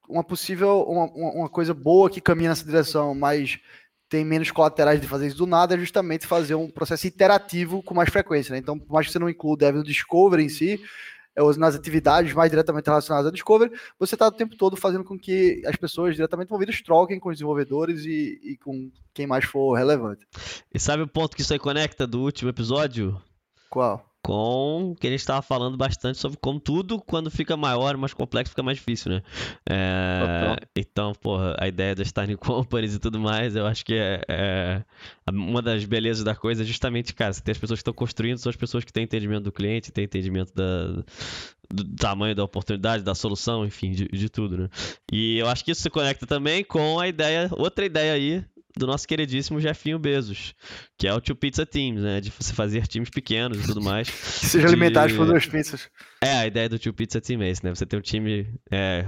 [0.09, 3.59] uma possível, uma, uma coisa boa que caminha nessa direção, mas
[4.09, 7.95] tem menos colaterais de fazer isso do nada, é justamente fazer um processo iterativo com
[7.95, 8.53] mais frequência.
[8.53, 8.59] Né?
[8.59, 10.81] Então, por mais que você não inclua o dev no Discovery em si,
[11.37, 15.19] é, nas atividades mais diretamente relacionadas ao Discovery, você está o tempo todo fazendo com
[15.19, 19.75] que as pessoas diretamente envolvidas troquem com os desenvolvedores e, e com quem mais for
[19.75, 20.27] relevante.
[20.73, 23.21] E sabe o ponto que isso aí conecta do último episódio?
[23.69, 24.14] Qual?
[24.25, 28.15] Com o que a gente estava falando bastante sobre como tudo, quando fica maior, mais
[28.15, 29.23] complexo, fica mais difícil, né?
[29.69, 34.23] É, então, porra, a ideia das Tiny Companies e tudo mais, eu acho que é,
[34.27, 34.83] é,
[35.31, 38.39] uma das belezas da coisa é justamente, cara, você tem as pessoas que estão construindo,
[38.39, 41.05] são as pessoas que têm entendimento do cliente, têm entendimento da,
[41.71, 44.69] do tamanho da oportunidade, da solução, enfim, de, de tudo, né?
[45.13, 48.43] E eu acho que isso se conecta também com a ideia, outra ideia aí
[48.77, 50.55] do nosso queridíssimo Jefinho Bezos,
[50.99, 52.21] que é o Two Pizza Teams, né?
[52.21, 54.09] De você fazer times pequenos e tudo mais.
[54.11, 54.75] que sejam de...
[54.75, 55.89] alimentados por duas pizzas.
[56.21, 57.75] É, a ideia do Two Pizza Team é esse, né?
[57.75, 59.07] Você tem um time é,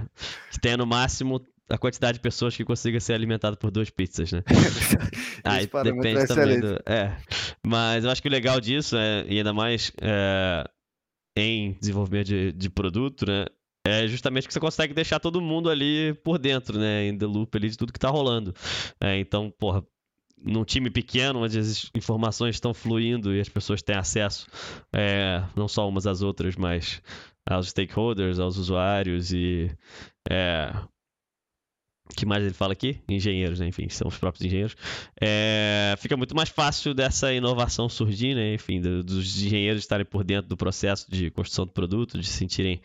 [0.51, 4.31] que tenha no máximo a quantidade de pessoas que consiga ser alimentado por duas pizzas,
[4.31, 4.43] né?
[5.43, 6.79] Aí depende é também do.
[6.87, 7.17] É.
[7.67, 10.65] Mas eu acho que o legal disso, é, e ainda mais é,
[11.37, 13.47] em desenvolvimento de, de produto, né?
[13.87, 17.07] É justamente que você consegue deixar todo mundo ali por dentro, né?
[17.07, 18.55] Em the loop ali de tudo que tá rolando.
[19.01, 19.85] É, então, porra,
[20.37, 24.47] num time pequeno, onde as informações estão fluindo e as pessoas têm acesso,
[24.93, 27.01] é, não só umas às outras, mas
[27.49, 29.71] aos stakeholders, aos usuários e
[30.29, 30.73] é,
[32.15, 33.01] que mais ele fala aqui?
[33.09, 33.67] Engenheiros, né?
[33.67, 34.77] enfim, são os próprios engenheiros.
[35.21, 38.55] É, fica muito mais fácil dessa inovação surgir, né?
[38.55, 42.33] enfim, do, dos engenheiros estarem por dentro do processo de construção do produto, de se
[42.33, 42.81] sentirem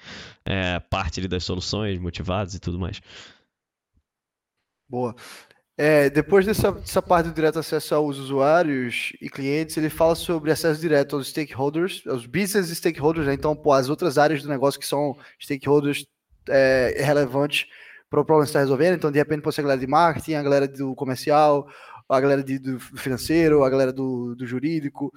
[0.46, 3.02] é, parte das soluções, motivados e tudo mais.
[4.90, 5.16] Boa.
[5.78, 10.52] É, depois dessa, dessa parte do direto acesso aos usuários e clientes, ele fala sobre
[10.52, 13.34] acesso direto aos stakeholders, aos business stakeholders, né?
[13.34, 16.06] então pô, as outras áreas do negócio que são stakeholders
[16.50, 17.66] é, relevantes
[18.12, 18.96] para o problema está resolvendo.
[18.96, 21.66] Então, de repente, pode ser a galera de marketing, a galera do comercial,
[22.10, 25.14] a galera de, do financeiro, a galera do, do jurídico.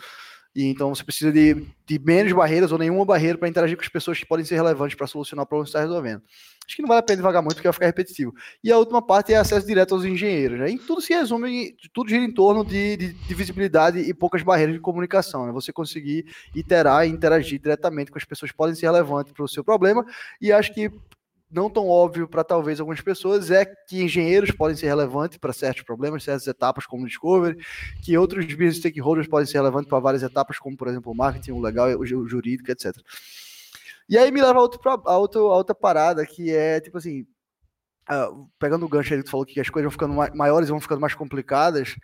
[0.54, 3.88] E então você precisa de, de menos barreiras ou nenhuma barreira para interagir com as
[3.88, 6.22] pessoas que podem ser relevantes para solucionar o problema que está resolvendo.
[6.64, 8.32] Acho que não vale a pena devagar muito, porque vai ficar repetitivo.
[8.62, 10.60] E a última parte é acesso direto aos engenheiros.
[10.60, 10.70] Né?
[10.70, 14.76] E tudo se resume, tudo gira em torno de, de, de visibilidade e poucas barreiras
[14.76, 15.44] de comunicação.
[15.44, 15.52] Né?
[15.52, 19.48] Você conseguir iterar e interagir diretamente com as pessoas que podem ser relevantes para o
[19.48, 20.06] seu problema.
[20.40, 20.88] E acho que
[21.54, 25.84] não tão óbvio para talvez algumas pessoas é que engenheiros podem ser relevantes para certos
[25.84, 27.56] problemas, certas etapas como discovery,
[28.02, 31.52] que outros business stakeholders podem ser relevantes para várias etapas, como por exemplo o marketing,
[31.52, 32.96] o legal, o jurídico, etc.
[34.08, 37.24] E aí me leva a, outro, a, outra, a outra parada que é tipo assim,
[38.10, 40.80] uh, pegando o gancho aí que tu falou que as coisas vão ficando maiores vão
[40.80, 41.96] ficando mais complicadas,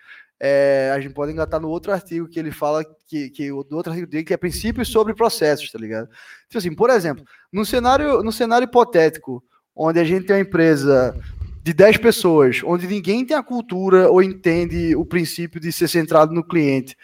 [0.43, 3.93] é, a gente pode engatar no outro artigo que ele fala que, que do outro
[3.93, 6.09] artigo dele que é princípios sobre processos, tá ligado?
[6.49, 9.45] Tipo assim, por exemplo, no cenário, no cenário hipotético,
[9.77, 11.15] onde a gente tem uma empresa
[11.63, 16.33] de 10 pessoas, onde ninguém tem a cultura ou entende o princípio de ser centrado
[16.33, 16.97] no cliente,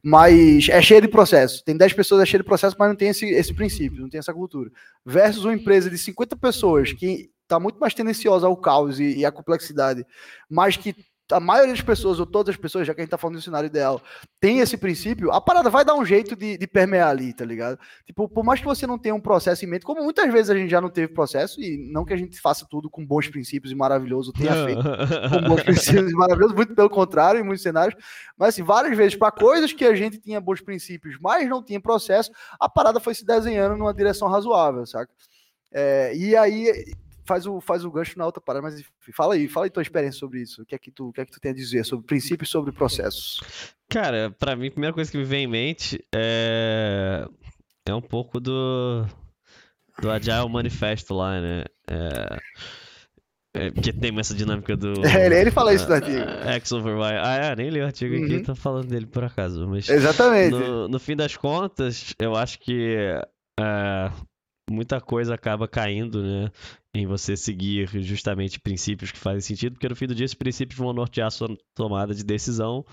[0.00, 1.64] mas é cheio de processo.
[1.64, 4.18] Tem 10 pessoas, é cheio de processo, mas não tem esse, esse princípio, não tem
[4.18, 4.70] essa cultura.
[5.04, 9.24] Versus uma empresa de 50 pessoas que está muito mais tendenciosa ao caos e, e
[9.24, 10.04] à complexidade,
[10.50, 10.94] mas que
[11.32, 13.42] a maioria das pessoas, ou todas as pessoas, já que a gente tá falando do
[13.42, 14.00] cenário ideal,
[14.38, 17.78] tem esse princípio, a parada vai dar um jeito de, de, permear ali, tá ligado?
[18.04, 20.54] Tipo, por mais que você não tenha um processo em mente, como muitas vezes a
[20.54, 23.72] gente já não teve processo, e não que a gente faça tudo com bons princípios
[23.72, 27.96] e maravilhoso, tenha feito com bons princípios e maravilhoso, muito pelo contrário, em muitos cenários,
[28.36, 31.80] mas assim, várias vezes, para coisas que a gente tinha bons princípios, mas não tinha
[31.80, 32.30] processo,
[32.60, 35.10] a parada foi se desenhando numa direção razoável, saca?
[35.72, 38.84] É, e aí faz o, faz o gancho na outra parada, mas
[39.14, 40.62] fala aí, fala aí tua experiência sobre isso.
[40.62, 42.50] O que é que tu, o que é que tu tem a dizer sobre princípios
[42.50, 43.40] sobre processos?
[43.88, 47.26] Cara, para mim, a primeira coisa que me vem em mente é,
[47.86, 49.04] é um pouco do,
[50.00, 51.64] do Agile Manifesto lá, né?
[51.88, 52.38] É...
[53.56, 54.94] É, porque tem essa dinâmica do.
[55.06, 56.18] É, ele, ele fala isso no artigo.
[56.18, 57.02] X over Y.
[57.22, 58.24] Ah, é, nem li o artigo uhum.
[58.24, 59.68] aqui, tô falando dele por acaso.
[59.68, 60.50] Mas Exatamente.
[60.50, 62.96] No, no fim das contas, eu acho que
[63.60, 64.10] é,
[64.68, 66.50] muita coisa acaba caindo, né?
[66.94, 70.78] Em você seguir justamente princípios que fazem sentido, porque no fim do dia esses princípios
[70.78, 72.84] vão nortear a sua tomada de decisão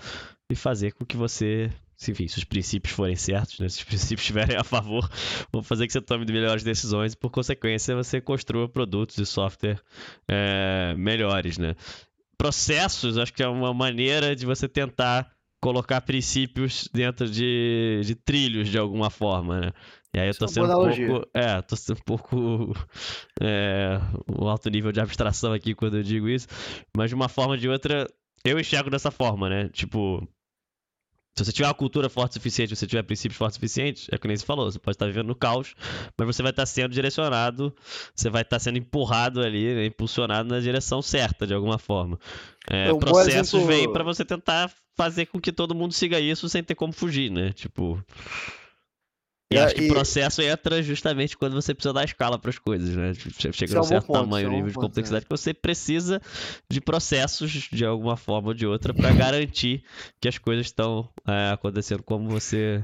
[0.50, 1.70] e fazer com que você,
[2.08, 3.68] enfim, se os princípios forem certos, né?
[3.68, 5.08] Se os princípios estiverem a favor,
[5.52, 9.80] vão fazer que você tome melhores decisões e, por consequência, você construa produtos e software
[10.28, 11.76] é, melhores, né?
[12.36, 15.30] Processos, acho que é uma maneira de você tentar
[15.62, 19.72] colocar princípios dentro de, de trilhos de alguma forma, né?
[20.14, 21.28] E aí eu tô é sendo um pouco.
[21.32, 22.74] É, tô sendo um pouco.
[23.40, 23.98] É,
[24.28, 26.46] um alto nível de abstração aqui quando eu digo isso.
[26.96, 28.08] Mas de uma forma ou de outra,
[28.44, 29.68] eu enxergo dessa forma, né?
[29.70, 30.26] Tipo.
[31.34, 34.06] Se você tiver uma cultura forte o suficiente, se você tiver princípios fortes o suficiente,
[34.12, 35.74] é que nem você falou, você pode estar vivendo no caos,
[36.16, 37.74] mas você vai estar sendo direcionado,
[38.14, 42.18] você vai estar sendo empurrado ali, né, impulsionado na direção certa, de alguma forma.
[42.70, 43.66] É, processos exemplo...
[43.66, 47.30] vêm para você tentar fazer com que todo mundo siga isso sem ter como fugir,
[47.30, 47.50] né?
[47.52, 48.04] Tipo.
[49.52, 52.94] E, acho que o processo entra justamente quando você precisa dar escala para as coisas,
[52.94, 53.12] né?
[53.52, 55.26] Chega a um certo ponto, tamanho, nível de complexidade, é.
[55.26, 56.20] que você precisa
[56.68, 59.84] de processos de alguma forma ou de outra para garantir
[60.20, 62.82] que as coisas estão é, acontecendo como você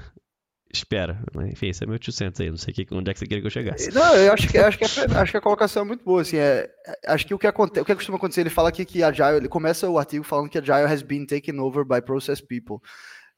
[0.73, 1.23] espera.
[1.35, 3.41] Mas, enfim, esse é meu 800 aí, não sei que, onde é que você queria
[3.41, 3.91] que eu chegasse.
[3.91, 6.37] Não, eu acho que, acho que, a, acho que a colocação é muito boa, assim,
[6.37, 6.69] é,
[7.07, 9.49] acho que o que, acontece, o que costuma acontecer, ele fala aqui que Agile, ele
[9.49, 12.81] começa o artigo falando que Agile has been taken over by process people.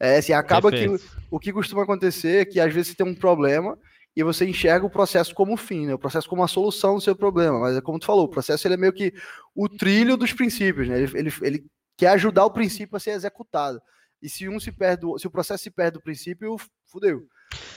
[0.00, 0.98] É, assim, acaba Perfeito.
[0.98, 3.78] que o, o que costuma acontecer é que às vezes você tem um problema
[4.16, 5.94] e você enxerga o processo como fim, né?
[5.94, 8.66] o processo como a solução do seu problema, mas é como tu falou, o processo
[8.66, 9.12] ele é meio que
[9.54, 11.00] o trilho dos princípios, né?
[11.00, 11.64] ele, ele, ele
[11.96, 13.80] quer ajudar o princípio a ser executado.
[14.22, 17.22] E se um se perde, se o processo se perde do princípio, fudeu.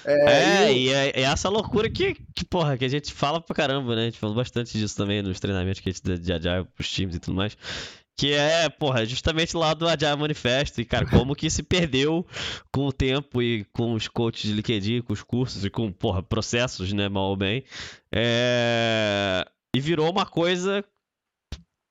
[0.05, 3.55] É, é e, é, é, essa loucura que, que, porra, que a gente fala pra
[3.55, 4.01] caramba, né?
[4.01, 6.89] A gente falou bastante disso também nos treinamentos que a gente dá de Agile pros
[6.89, 7.57] times e tudo mais.
[8.17, 10.79] Que é, porra, justamente lá do Agile Manifesto.
[10.79, 12.25] E, cara, como que se perdeu
[12.71, 16.21] com o tempo e com os coaches de LinkedIn, com os cursos e com, porra,
[16.21, 17.63] processos, né, mal ou bem.
[18.11, 19.43] É...
[19.75, 20.85] E virou uma coisa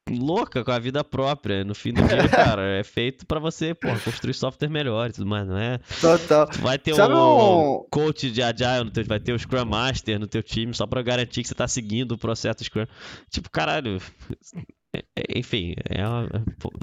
[0.09, 1.65] louca com a vida própria.
[1.65, 5.27] No fim do dia, cara, é feito para você, pô, construir software melhor e tudo
[5.27, 5.79] mais, não é?
[6.01, 6.49] Total.
[6.61, 10.27] Vai ter Sabe um, coach de Agile, no teu, vai ter o Scrum Master no
[10.27, 12.87] teu time, só para garantir que você tá seguindo o processo Scrum.
[13.31, 14.01] Tipo, caralho,
[15.35, 16.29] enfim, é uma,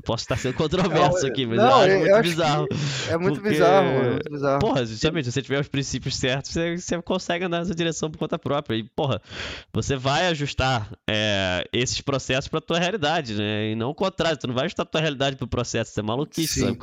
[0.03, 2.67] posso estar sendo controverso aqui, mas não, eu acho muito bizarro.
[3.07, 4.59] É muito porque, bizarro, é muito bizarro.
[4.59, 8.17] Porra, justamente, se você tiver os princípios certos, você, você consegue andar nessa direção por
[8.17, 8.77] conta própria.
[8.77, 9.21] E, porra,
[9.71, 13.71] você vai ajustar é, esses processos pra tua realidade, né?
[13.71, 16.03] E não o contrário, tu não vai ajustar a tua realidade pro processo, isso é
[16.03, 16.77] maluquice, sabe?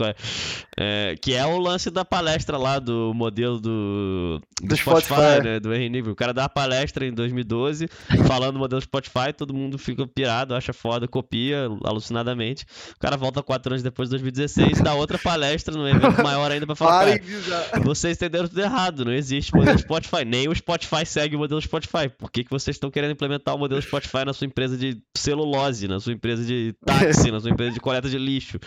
[0.79, 5.43] É, que é o lance da palestra lá do modelo do, do, do Spotify, Spotify,
[5.43, 5.61] né?
[5.61, 6.13] Do Henry Nível.
[6.13, 7.89] O cara dá uma palestra em 2012
[8.29, 12.67] falando do modelo Spotify, todo mundo fica pirado, acha foda copia alucinadamente.
[12.95, 16.67] O cara volta quatro anos depois de 2016 dá outra palestra no evento maior ainda
[16.67, 17.19] pra falar.
[17.19, 20.25] Cara, vocês entenderam tudo errado, não existe modelo Spotify.
[20.27, 22.09] Nem o Spotify segue o modelo Spotify.
[22.09, 25.89] Por que, que vocês estão querendo implementar o modelo Spotify na sua empresa de celulose,
[25.89, 28.59] na sua empresa de táxi, na sua empresa de coleta de lixo?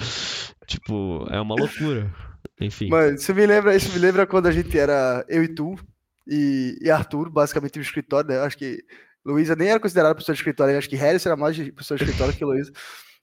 [0.65, 2.11] Tipo, é uma loucura.
[2.59, 2.89] Enfim.
[2.89, 5.75] Mano, isso me lembra, isso me lembra quando a gente era eu e tu
[6.27, 8.39] e, e Arthur, basicamente no escritório, né?
[8.39, 8.83] Acho que
[9.29, 12.33] Luísa nem era considerada pessoa de escritório, acho que Harris era mais pessoa de escritório
[12.33, 12.71] que Luísa.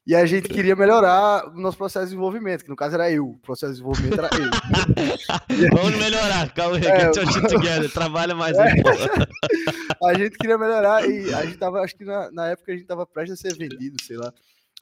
[0.06, 3.26] E a gente queria melhorar o nosso processo de desenvolvimento, que no caso era eu.
[3.26, 5.66] O processo de desenvolvimento era eu.
[5.76, 8.62] Vamos melhorar, calma aí, é, get your shit together, trabalha mais é.
[8.62, 12.76] um A gente queria melhorar e a gente tava, acho que na, na época a
[12.76, 14.32] gente tava prestes a ser vendido, sei lá.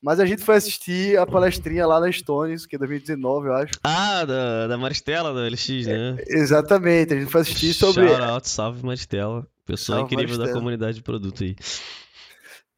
[0.03, 3.73] Mas a gente foi assistir a palestrinha lá na Stones, que é 2019, eu acho.
[3.83, 6.17] Ah, da, da Maristela, da LX, né?
[6.19, 8.09] É, exatamente, a gente foi assistir sobre.
[8.09, 9.47] Shout out, salve Maristela.
[9.65, 10.53] Pessoa salve incrível Maristela.
[10.53, 11.57] da comunidade de produto aí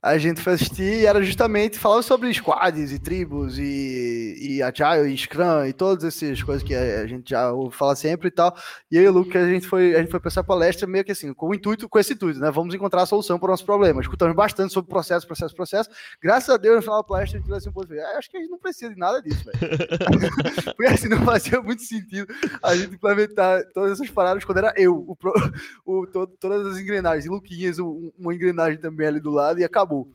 [0.02, 5.12] a gente foi assistir e era justamente falando sobre squads e tribos e, e agile
[5.12, 8.56] e scrum e todas essas coisas que a, gente já fala sempre e tal.
[8.90, 11.04] E aí e o Luke, a gente foi, a gente foi pensar a palestra meio
[11.04, 12.50] que assim, com o intuito, com esse intuito, né?
[12.50, 14.00] Vamos encontrar a solução para o nosso problema.
[14.00, 15.90] Escutamos bastante sobre processo, processo, processo.
[16.22, 18.36] Graças a Deus, no final da palestra, a gente assim um pouco, ah, acho que
[18.36, 19.58] a gente não precisa de nada disso, velho.
[20.76, 22.32] Porque assim, não fazia muito sentido
[22.62, 25.16] a gente implementar todas essas paradas quando era eu, o,
[25.84, 29.85] o, todo, todas as engrenagens, e Luquinhas, uma engrenagem também ali do lado e acabou
[29.86, 30.08] acabou.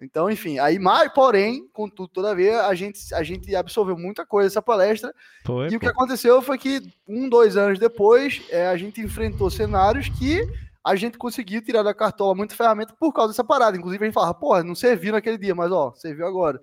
[0.00, 4.60] Então, enfim, aí, mas, porém, contudo, todavia, a gente, a gente absorveu muita coisa dessa
[4.60, 5.14] palestra.
[5.44, 5.76] Foi, e pô.
[5.76, 10.42] o que aconteceu foi que, um, dois anos depois, é, a gente enfrentou cenários que
[10.84, 13.76] a gente conseguiu tirar da cartola muita ferramenta por causa dessa parada.
[13.76, 16.60] Inclusive, a gente falava, porra, não serviu naquele dia, mas ó, serviu agora.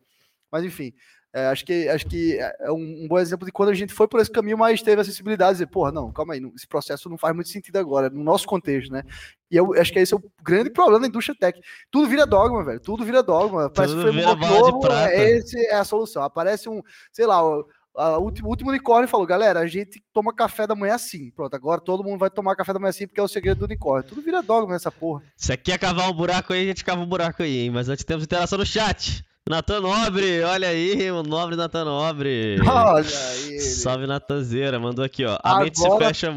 [0.51, 0.93] Mas enfim,
[1.33, 4.05] é, acho que, acho que é um, um, bom exemplo de quando a gente foi
[4.05, 7.17] por esse caminho, mas teve acessibilidade, dizer, porra, não, calma aí, não, esse processo não
[7.17, 9.03] faz muito sentido agora, no nosso contexto, né?
[9.49, 11.59] E eu acho que esse é o grande problema da indústria tech.
[11.89, 13.69] Tudo vira dogma, velho, tudo vira dogma.
[13.69, 16.23] Parece tudo que foi um novo, é, esse é a solução.
[16.23, 16.81] Aparece um,
[17.13, 17.65] sei lá, o,
[17.95, 21.31] a, o último, último unicórnio falou, galera, a gente toma café da manhã assim.
[21.31, 23.65] Pronto, agora todo mundo vai tomar café da manhã assim porque é o segredo do
[23.65, 24.07] unicórnio.
[24.07, 25.21] Tudo vira dogma nessa porra.
[25.35, 27.71] Você quer cavar um buraco aí, a gente cava um buraco aí, hein?
[27.71, 29.23] Mas antes temos interação no chat.
[29.49, 32.57] Natan Nobre, olha aí, o nobre Natan Nobre.
[32.61, 33.59] Olha aí.
[33.59, 35.37] Salve Natanzeira, mandou aqui, ó.
[35.43, 35.63] A Agora...
[35.65, 36.33] mente se fecha.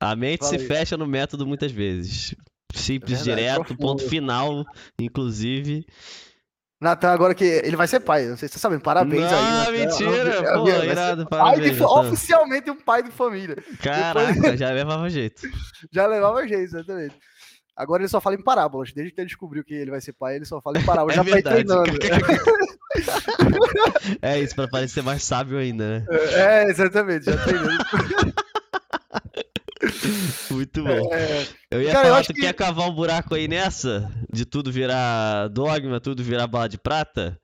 [0.00, 2.34] A mente se fecha no método muitas vezes.
[2.74, 4.64] Simples, é verdade, direto, ponto final,
[5.00, 5.86] inclusive.
[6.78, 9.28] Natan, agora que ele vai ser pai, não sei se você tá sabendo, parabéns não,
[9.30, 9.66] aí.
[9.66, 11.74] Ah, mentira, é, pô, irado, parabéns.
[11.74, 13.56] De, oficialmente um pai de família.
[13.82, 14.60] Caraca, Depois...
[14.60, 15.40] já levava jeito.
[15.90, 17.16] já levava jeito, exatamente.
[17.76, 18.92] Agora ele só fala em parábolas.
[18.92, 21.14] Desde que ele descobriu que ele vai ser pai, ele só fala em parábolas.
[21.14, 21.64] É Já verdade.
[21.64, 21.98] tá treinando.
[24.22, 26.06] é isso, pra parecer mais sábio ainda, né?
[26.32, 27.76] É, exatamente, já treinando.
[30.50, 31.14] Muito bom.
[31.14, 31.46] É...
[31.70, 32.40] Eu ia Cara, falar, tu que...
[32.40, 34.10] quer cavar um buraco aí nessa?
[34.32, 37.38] De tudo virar dogma, tudo virar bala de prata?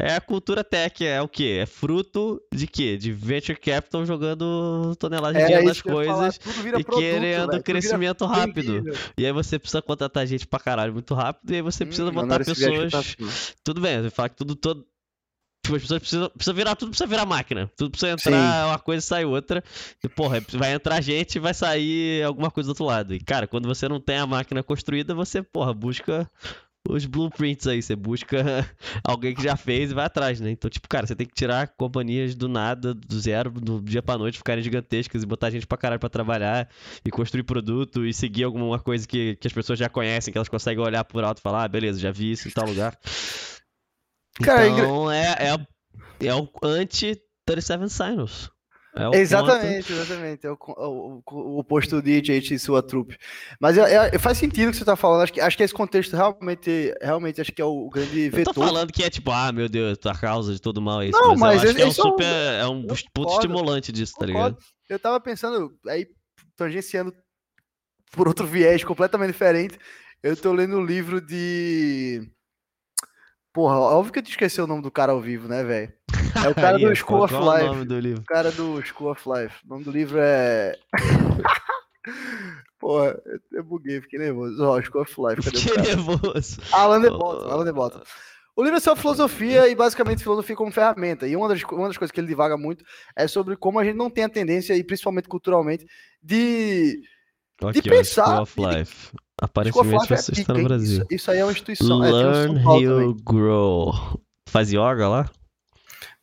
[0.00, 1.58] É a cultura tech, é o quê?
[1.62, 2.96] É fruto de quê?
[2.96, 8.84] De venture capital jogando toneladas de dinheiro nas coisas e produto, querendo véio, crescimento rápido.
[9.16, 12.14] E aí você precisa contratar gente pra caralho muito rápido e aí você precisa hum,
[12.14, 12.92] botar pessoas.
[12.92, 13.02] Tá
[13.64, 14.86] tudo bem, você fala que tudo todo
[15.68, 17.70] Tipo, as pessoas precisam, precisa virar, tudo precisa virar máquina.
[17.76, 18.68] Tudo precisa entrar Sim.
[18.68, 19.62] uma coisa e sai outra.
[20.02, 23.14] E, porra, vai entrar gente e vai sair alguma coisa do outro lado.
[23.14, 26.30] E, cara, quando você não tem a máquina construída, você, porra, busca
[26.88, 27.82] os blueprints aí.
[27.82, 28.38] Você busca
[29.04, 30.50] alguém que já fez e vai atrás, né?
[30.50, 34.18] Então, tipo, cara, você tem que tirar companhias do nada, do zero, do dia pra
[34.18, 36.68] noite, ficarem gigantescas e botar gente pra caralho pra trabalhar
[37.04, 40.48] e construir produto e seguir alguma coisa que, que as pessoas já conhecem, que elas
[40.48, 42.98] conseguem olhar por alto e falar, ah, beleza, já vi isso em tal lugar.
[44.42, 48.57] Cara, então, é, é, é o anti-37 Sinos.
[48.98, 50.00] É exatamente, ponto.
[50.00, 50.46] exatamente.
[50.46, 53.16] É o, o, o oposto de gente e sua trupe.
[53.60, 55.22] Mas é, é, faz sentido o que você está falando.
[55.22, 58.50] Acho que, acho que esse contexto realmente, realmente acho que é o grande vetor.
[58.50, 61.08] Eu tô falando que é tipo, ah, meu Deus, a causa de todo mal é
[61.08, 61.18] isso.
[61.18, 62.24] Não, mas, mas eu acho que é um super.
[62.24, 64.58] É um ponto estimulante disso, tá ligado?
[64.88, 66.08] Eu tava pensando, aí,
[66.56, 67.12] tangenciando
[68.10, 69.78] por outro viés completamente diferente.
[70.22, 72.28] Eu tô lendo um livro de.
[73.52, 75.97] Porra, óbvio que eu te esqueci o nome do cara ao vivo, né, velho?
[76.44, 77.46] É o cara Aí, do School of Life.
[77.46, 78.20] É o nome do livro?
[78.22, 79.56] O cara do School of Life.
[79.64, 80.76] O nome do livro é.
[82.78, 83.20] Porra,
[83.52, 84.62] eu buguei, fiquei nervoso.
[84.62, 85.42] Ó, oh, School of Life.
[85.42, 86.60] Cadê fiquei nervoso.
[86.72, 88.02] Alan de Botton, Alan de Botton.
[88.56, 91.28] O livro é sobre filosofia e basicamente filosofia como ferramenta.
[91.28, 92.84] E uma das, uma das coisas que ele divaga muito
[93.16, 95.86] é sobre como a gente não tem a tendência, e principalmente culturalmente,
[96.20, 97.00] de,
[97.62, 98.24] okay, de pensar.
[98.24, 99.12] School of Life.
[99.40, 100.96] Aparentemente você é está no Brasil.
[101.02, 102.00] Isso, isso, aí é uma instituição.
[102.00, 103.94] Learn, é, Heal, Grow.
[104.48, 105.30] Faz yoga lá?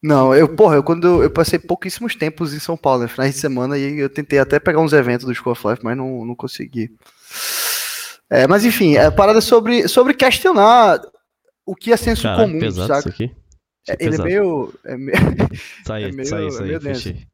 [0.02, 3.40] Não, eu, porra, eu quando eu passei pouquíssimos tempos em São Paulo, né, finais de
[3.40, 6.36] semana, e eu tentei até pegar uns eventos do School of Life, mas não, não
[6.36, 6.92] consegui.
[8.30, 11.00] É, mas enfim, é parada sobre, sobre questionar
[11.66, 13.00] o que é senso Caraca, comum, pesado saca?
[13.00, 13.36] Isso aqui.
[13.88, 14.74] É, ele é meio.
[14.84, 15.18] É meio.
[15.86, 17.28] Sai, é meio, sai, sai, é meio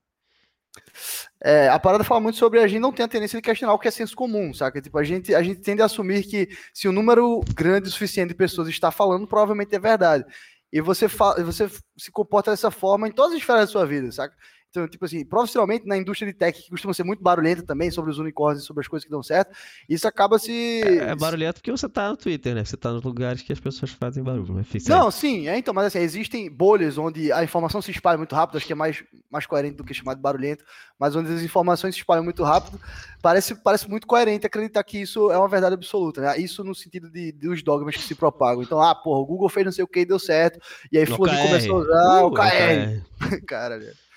[1.44, 3.80] é, a parada fala muito sobre a gente não ter a tendência de questionar o
[3.80, 4.80] que é senso comum, saca?
[4.80, 7.92] Tipo, a gente, a gente tende a assumir que se o um número grande o
[7.92, 10.24] suficiente de pessoas está falando, provavelmente é verdade.
[10.72, 14.36] E você, você se comporta dessa forma em todas as esferas da sua vida, saca?
[14.72, 18.10] Então, tipo assim, profissionalmente na indústria de tech, que costuma ser muito barulhenta também, sobre
[18.10, 19.54] os unicórnios e sobre as coisas que dão certo,
[19.88, 20.82] isso acaba se.
[20.82, 22.64] É, é barulhento porque você tá no Twitter, né?
[22.64, 24.54] Você tá nos lugares que as pessoas fazem barulho.
[24.54, 28.34] Mas Não, sim, é então, mas assim, existem bolhas onde a informação se espalha muito
[28.34, 30.64] rápido, acho que é mais, mais coerente do que chamar de barulhento,
[30.98, 32.80] mas onde as informações se espalham muito rápido,
[33.22, 36.40] parece, parece muito coerente acreditar que isso é uma verdade absoluta, né?
[36.40, 38.64] Isso no sentido de, dos dogmas que se propagam.
[38.64, 41.06] Então, ah, porra, o Google fez não sei o que e deu certo, e aí
[41.06, 43.42] fulano começou a usar uh, o KR.
[43.46, 44.11] Cara, velho.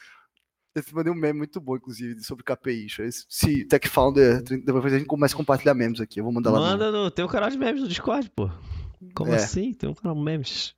[0.74, 2.88] Eu mandei um meme muito bom, inclusive, sobre KPI.
[3.28, 6.18] Se Tech Founder, depois a gente começa a compartilhar memes aqui.
[6.18, 6.58] Eu vou mandar lá.
[6.58, 7.10] Manda no.
[7.12, 8.50] Tem um canal de memes no Discord, pô.
[9.14, 9.36] Como é.
[9.36, 9.72] assim?
[9.72, 10.74] Tem um canal de memes.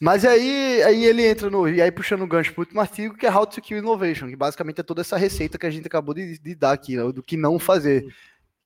[0.00, 1.68] Mas aí, aí ele entra no.
[1.68, 4.36] E aí puxando o gancho pro último artigo, que é How to Kill Innovation, que
[4.36, 7.22] basicamente é toda essa receita que a gente acabou de, de dar aqui, né, do
[7.22, 8.06] que não fazer.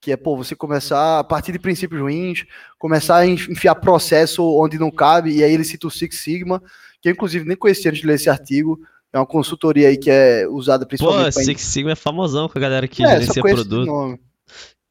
[0.01, 2.44] Que é, pô, você começar a partir de princípios ruins,
[2.79, 6.62] começar a enfiar processo onde não cabe, e aí ele cita o Six Sigma,
[7.03, 8.81] que eu inclusive nem conhecia antes de ler esse artigo.
[9.12, 11.35] É uma consultoria aí que é usada principalmente.
[11.35, 14.18] Pô, Six Sigma é famosão com a galera que é, gerencia produto.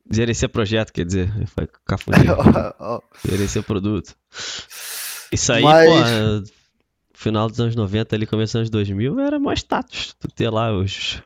[0.09, 1.31] Gerencia projeto, quer dizer.
[1.53, 2.35] Foi cafuninho.
[3.27, 4.15] gerencia produto.
[5.31, 5.85] Isso aí, Mas...
[5.85, 6.53] pô,
[7.13, 10.15] final dos anos 90 ali, começo dos anos 2000, era mais status.
[10.19, 11.21] Tu ter lá os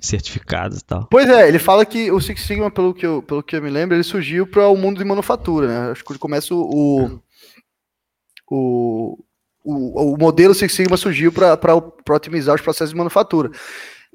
[0.00, 1.06] certificados e tal.
[1.10, 3.70] Pois é, ele fala que o Six Sigma, pelo que eu, pelo que eu me
[3.70, 5.90] lembro, ele surgiu para o mundo de manufatura, né?
[5.90, 7.20] Acho que começa o,
[8.50, 9.18] o,
[9.64, 11.74] o, o modelo Six Sigma surgiu para
[12.10, 13.50] otimizar os processos de manufatura.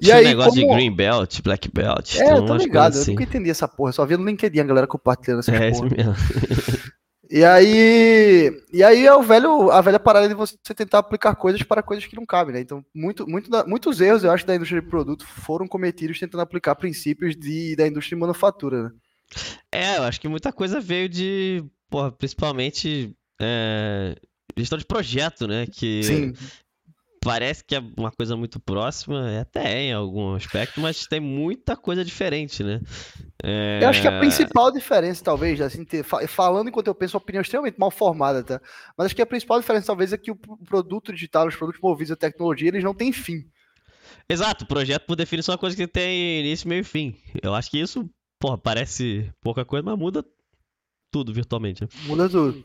[0.00, 0.66] E Tinha aí, um negócio como...
[0.68, 2.16] de Green Belt, Black Belt.
[2.20, 3.10] É, eu tô ligado, assim.
[3.10, 5.88] eu nunca entendi essa porra, só via no LinkedIn a galera compartilhando essa é, porra.
[5.90, 6.14] Mesmo.
[7.30, 11.62] E aí, e aí é o velho, a velha parada de você tentar aplicar coisas
[11.62, 12.60] para coisas que não cabem, né?
[12.60, 16.40] Então, muito, muito da, muitos erros, eu acho, da indústria de produto foram cometidos tentando
[16.40, 18.90] aplicar princípios de, da indústria de manufatura, né?
[19.70, 24.16] É, eu acho que muita coisa veio de, porra, principalmente é,
[24.58, 25.66] gestão de projeto, né?
[25.66, 26.32] Que Sim.
[27.20, 31.76] parece que é uma coisa muito próxima, é até em algum aspecto, mas tem muita
[31.76, 32.80] coisa diferente, né?
[33.42, 33.80] É...
[33.82, 37.42] Eu acho que a principal diferença, talvez, assim, ter, falando enquanto eu penso, uma opinião
[37.42, 38.60] extremamente mal formada, tá?
[38.96, 42.12] Mas acho que a principal diferença, talvez, é que o produto digital, os produtos movidos
[42.12, 43.44] à tecnologia, eles não têm fim.
[44.28, 47.16] Exato, projeto por definição é uma coisa que tem início, meio e fim.
[47.42, 50.24] Eu acho que isso, porra, parece pouca coisa, mas muda
[51.10, 51.82] tudo virtualmente.
[51.82, 51.88] Né?
[52.04, 52.64] Muda tudo.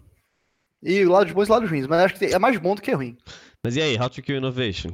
[0.84, 3.18] E lados bons e lados ruins, mas acho que é mais bom do que ruim.
[3.64, 4.90] Mas e aí, How to Kill Innovation?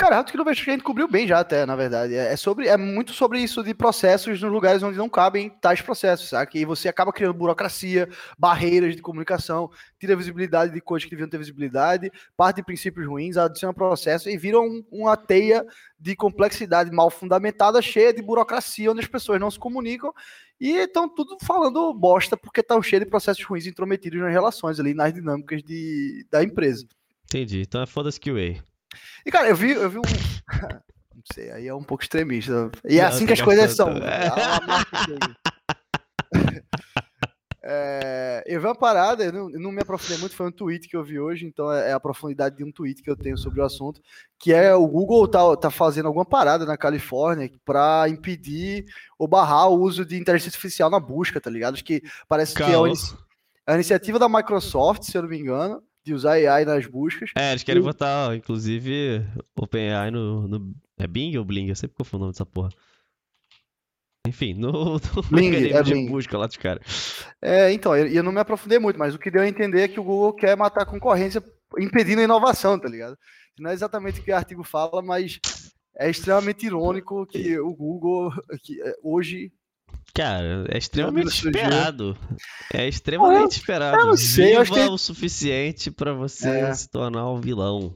[0.00, 2.14] Cara, How to Kill Innovation a gente cobriu bem já até, na verdade.
[2.14, 6.30] É, sobre, é muito sobre isso de processos nos lugares onde não cabem tais processos,
[6.30, 6.52] sabe?
[6.54, 8.08] E você acaba criando burocracia,
[8.38, 13.36] barreiras de comunicação, tira visibilidade de coisas que deviam ter visibilidade, parte de princípios ruins,
[13.36, 15.66] adiciona processo e vira um, uma teia
[15.98, 20.14] de complexidade mal fundamentada, cheia de burocracia, onde as pessoas não se comunicam
[20.58, 24.94] e estão tudo falando bosta porque estão cheios de processos ruins intrometidos nas relações ali,
[24.94, 26.86] nas dinâmicas de, da empresa.
[27.24, 27.60] Entendi.
[27.60, 28.69] Então é foda-se QA.
[29.24, 30.02] E, cara, eu vi, eu vi um.
[31.14, 32.70] Não sei, aí é um pouco extremista.
[32.88, 33.90] E é Não, assim que as coisas são.
[33.90, 34.30] É.
[37.62, 40.88] É, eu vi uma parada, eu não, eu não me aprofundei muito, foi um tweet
[40.88, 43.36] que eu vi hoje, então é, é a profundidade de um tweet que eu tenho
[43.36, 44.00] sobre o assunto,
[44.38, 48.86] que é o Google tá, tá fazendo alguma parada na Califórnia para impedir
[49.18, 51.74] ou barrar o uso de inteligência artificial na busca, tá ligado?
[51.74, 53.14] Acho que parece que é inici-
[53.66, 57.30] é uma iniciativa da Microsoft, se eu não me engano, de usar AI nas buscas.
[57.36, 59.22] É, eles querem Eu- botar, inclusive,
[59.56, 60.74] OpenAI no, no.
[60.98, 61.68] É Bing ou Bling?
[61.68, 62.68] Eu sempre confundo o nome dessa porra.
[64.26, 64.72] Enfim, no,
[65.16, 66.08] no Bling, é de Bling.
[66.08, 67.24] busca lá dos caras.
[67.40, 69.88] É, então, eu, eu não me aprofundei muito, mas o que deu a entender é
[69.88, 71.42] que o Google quer matar a concorrência
[71.78, 73.16] impedindo a inovação, tá ligado?
[73.58, 75.40] Não é exatamente o que o artigo fala, mas
[75.98, 78.30] é extremamente irônico que o Google
[78.62, 79.52] que, é, hoje.
[80.14, 82.16] Cara, é extremamente esperado.
[82.72, 83.96] É extremamente esperado.
[83.98, 86.74] eu não sei, eu Viva que- o suficiente pra você É.
[86.74, 87.94] se tornar um vilão.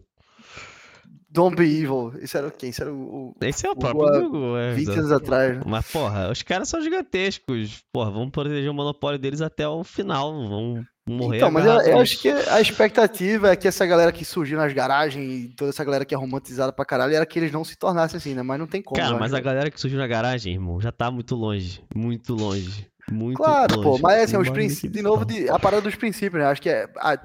[1.35, 2.14] Don't be evil.
[2.22, 2.70] Isso era quem?
[2.70, 4.72] Isso era o, Esse é o próprio Google, é.
[4.72, 4.99] 20 exato.
[5.01, 5.57] anos atrás.
[5.57, 5.62] né?
[5.66, 7.82] Mas, porra, os caras são gigantescos.
[7.93, 10.32] Porra, vamos proteger o monopólio deles até o final.
[10.49, 14.24] Vão morrer Então, mas eu, eu acho que a expectativa é que essa galera que
[14.24, 17.51] surgiu nas garagens e toda essa galera que é romantizada pra caralho era que eles
[17.53, 18.43] não se tornassem assim, né?
[18.43, 19.01] Mas não tem como.
[19.01, 19.41] Cara, mas acho.
[19.43, 21.82] a galera que surgiu na garagem, irmão, já tá muito longe.
[21.95, 22.87] Muito longe.
[23.11, 23.89] Muito Claro, longe.
[23.89, 26.49] pô, mas assim, os princípios, de novo, de, a parada dos princípios, né?
[26.49, 26.89] Acho que é.
[26.97, 27.18] a-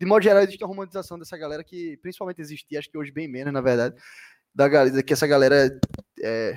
[0.00, 3.28] de modo geral, existe a romantização dessa galera que principalmente existia, acho que hoje bem
[3.28, 3.94] menos, na verdade,
[4.54, 5.78] da galera, que essa galera
[6.22, 6.56] é,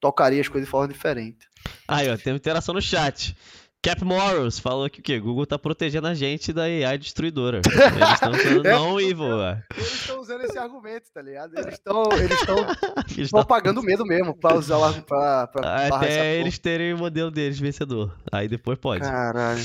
[0.00, 1.48] tocaria as coisas de forma diferente.
[1.88, 3.34] Aí, ó, tem uma interação no chat.
[3.82, 5.18] Cap Morals falou que o quê?
[5.18, 7.62] Google tá protegendo a gente da AI destruidora.
[7.64, 8.72] Eles estão sendo É.
[8.72, 9.64] não evil, ué.
[9.74, 11.58] Eles estão usando esse argumento, tá ligado?
[11.58, 12.56] Eles estão eles estão
[13.16, 16.24] Eles pagando medo mesmo pra usar lá pra, pra Até porra.
[16.24, 18.14] eles terem o modelo deles vencedor.
[18.30, 19.00] Aí depois pode.
[19.00, 19.64] Caralho.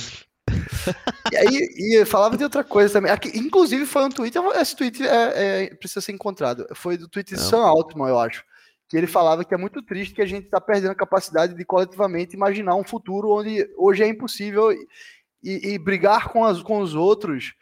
[1.31, 3.11] E aí, e eu falava de outra coisa também.
[3.11, 4.37] Aqui, inclusive, foi um tweet.
[4.59, 6.67] Esse tweet é, é- precisa ser encontrado.
[6.75, 7.39] Foi do tweet de.
[7.39, 8.43] Sam Altman, eu acho.
[8.87, 11.65] Que ele falava que é muito triste que a gente está perdendo a capacidade de
[11.65, 16.93] coletivamente imaginar um futuro onde hoje é impossível e, e brigar com, as, com os
[16.93, 17.55] outros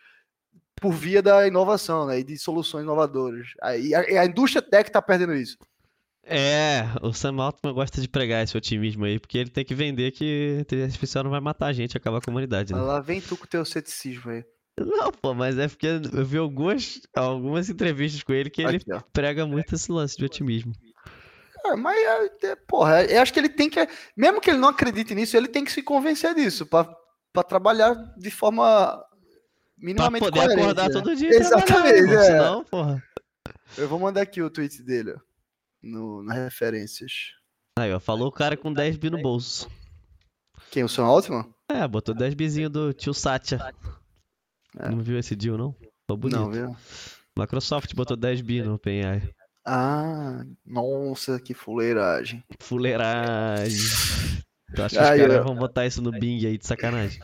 [0.76, 3.48] por via da inovação né, e de soluções inovadoras.
[3.62, 5.58] Aí, a, a indústria tech está perdendo isso.
[6.26, 10.12] É, o Sam Altman gosta de pregar esse otimismo aí, porque ele tem que vender
[10.12, 12.80] que a inteligência artificial não vai matar a gente, acabar com a humanidade, né?
[12.80, 14.44] Lá vem tu com o teu ceticismo aí.
[14.80, 19.06] Não, pô, mas é porque eu vi algumas, algumas entrevistas com ele que ele Aqui,
[19.12, 20.74] prega muito esse lance de otimismo.
[21.66, 23.88] É, mas, é, é, porra, eu acho que ele tem que.
[24.18, 26.90] Mesmo que ele não acredite nisso, ele tem que se convencer disso, pra
[27.34, 29.08] pra trabalhar de forma Pra
[29.78, 30.62] minimamente poder coerente.
[30.62, 30.94] acordar né?
[30.94, 32.24] todo dia Exatamente, é.
[32.24, 33.04] senão, porra.
[33.78, 35.20] Eu vou mandar aqui o tweet dele, ó,
[35.84, 37.12] no, nas referências.
[37.78, 39.70] Aí, ó, falou o cara com 10 bi no bolso.
[40.72, 41.46] Quem, o Sam Altman?
[41.70, 43.60] É, botou 10 bizinho do tio Satya.
[44.80, 44.90] É.
[44.90, 45.74] Não viu esse deal, não?
[45.74, 46.40] Ficou bonito.
[46.40, 46.76] Não, viu?
[47.38, 49.30] Microsoft botou 10 bi no OpenAI.
[49.66, 52.44] Ah, nossa, que fuleiragem.
[52.62, 53.78] Fuleiragem.
[54.76, 57.22] Tu acha que os caras eu- vão botar isso no Bing aí de sacanagem?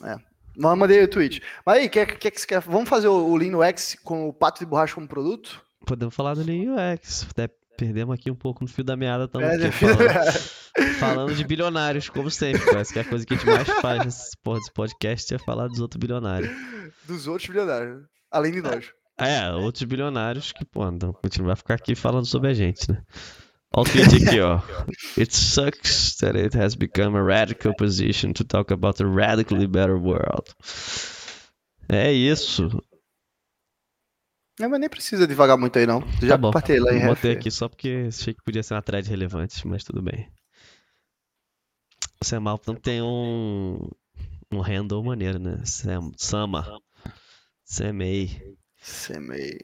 [0.00, 0.20] Mas
[0.56, 1.42] eu mandei o tweet.
[1.64, 2.60] Mas aí, quer, quer que você quer?
[2.60, 5.62] Vamos fazer o, o Linux com o pato de borracha como produto?
[5.86, 7.26] Podemos falar do Lean UX.
[7.30, 9.48] Até perdemos aqui um pouco no fio da meada também.
[9.48, 12.64] É, falando, falando de bilionários, como sempre.
[12.64, 14.36] Parece que é a coisa que a gente mais faz nesse
[14.74, 16.50] podcast é falar dos outros bilionários.
[17.06, 18.06] Dos outros bilionários, né?
[18.30, 18.86] além de nós.
[19.18, 22.90] É, outros bilionários que, pô, não, a não vai ficar aqui falando sobre a gente,
[22.90, 23.02] né?
[23.74, 24.60] Olha o tweet aqui, ó.
[25.18, 29.96] It sucks that it has become a radical position to talk about a radically better
[29.96, 30.52] world.
[31.88, 32.82] É isso.
[34.58, 36.00] Não, mas nem precisa devagar muito aí, não.
[36.22, 36.50] Já Tá bom.
[36.50, 37.40] partei lá em Botei ref.
[37.40, 40.30] aqui só porque achei que podia ser uma thread relevante, mas tudo bem.
[42.24, 43.78] O Altman tem um,
[44.50, 45.60] um handle maneiro, né?
[45.64, 46.80] Sam, Sama.
[47.64, 48.56] Samei.
[48.80, 49.58] Semei.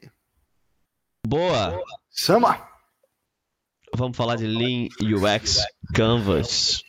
[1.25, 1.81] Boa!
[2.09, 2.67] Sama!
[3.95, 5.59] Vamos falar de Lean UX
[5.95, 6.83] Canvas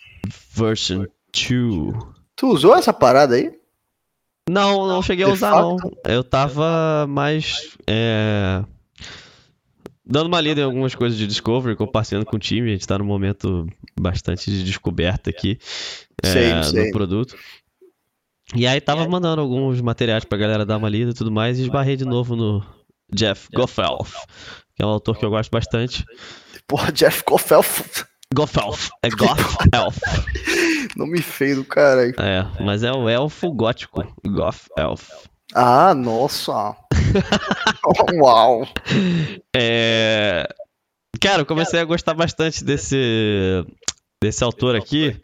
[0.52, 1.94] Version 2.
[2.36, 3.58] Tu usou essa parada aí?
[4.48, 5.76] Não, não cheguei a usar não.
[6.04, 8.62] Eu tava mais é,
[10.04, 12.70] dando uma lida em algumas coisas de Discovery, compartilhando com o time.
[12.70, 13.66] A gente tá num momento
[13.98, 15.58] bastante de descoberta aqui
[16.22, 16.90] é, sei.
[16.90, 17.36] produto.
[18.54, 21.62] E aí tava mandando alguns materiais pra galera dar uma lida e tudo mais, e
[21.62, 22.62] esbarrei de novo no
[23.12, 24.14] Jeff Goffelf,
[24.76, 26.04] que é um autor que eu gosto bastante.
[26.68, 28.04] Porra, Jeff Koffelf.
[28.34, 29.98] Goffelf, é Goffelf.
[30.96, 32.14] Nome feio do caralho.
[32.20, 35.10] É, mas é o elfo gótico, Goth Elf.
[35.54, 36.76] Ah, nossa.
[38.14, 38.66] Uau.
[39.54, 40.46] É...
[41.20, 43.64] Cara, eu comecei a gostar bastante desse,
[44.22, 45.20] desse autor aqui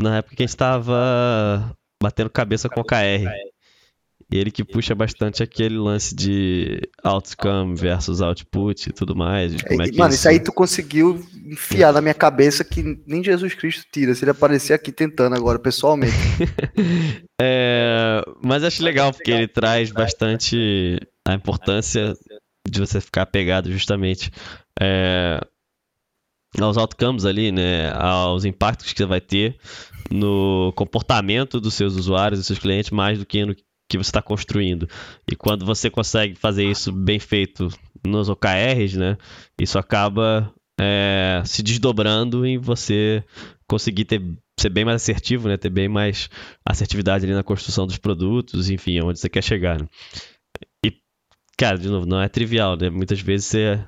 [0.00, 3.28] na época que a gente tava batendo cabeça com o KR.
[4.30, 9.54] E ele que puxa bastante aquele lance de outcome versus output e tudo mais.
[9.54, 14.14] é Mano, isso aí tu conseguiu enfiar na minha cabeça que nem Jesus Cristo tira.
[14.14, 16.14] Se ele aparecer aqui tentando agora, pessoalmente.
[17.42, 22.14] É, mas acho legal porque ele traz bastante a importância
[22.66, 24.30] de você ficar apegado justamente
[24.80, 25.40] é,
[26.60, 27.92] aos outcomes ali, né?
[27.92, 29.58] Aos impactos que você vai ter
[30.10, 33.54] no comportamento dos seus usuários, dos seus clientes, mais do que no
[33.88, 34.88] que você está construindo.
[35.30, 37.68] E quando você consegue fazer isso bem feito
[38.04, 39.16] nos OKRs, né?
[39.58, 43.24] Isso acaba é, se desdobrando em você
[43.68, 44.22] conseguir ter,
[44.58, 45.56] ser bem mais assertivo, né?
[45.56, 46.28] Ter bem mais
[46.64, 49.80] assertividade ali na construção dos produtos, enfim, onde você quer chegar.
[49.80, 49.88] Né?
[50.84, 50.92] E,
[51.56, 52.90] cara, de novo, não é trivial, né?
[52.90, 53.84] Muitas vezes você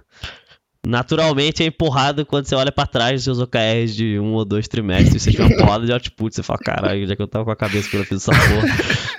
[0.86, 4.68] naturalmente é empurrado quando você olha para trás dos seus OKRs de um ou dois
[4.68, 7.50] trimestres, você tiver uma porrada de output, você fala, caralho, já que eu tava com
[7.50, 8.68] a cabeça quando eu fiz essa porra.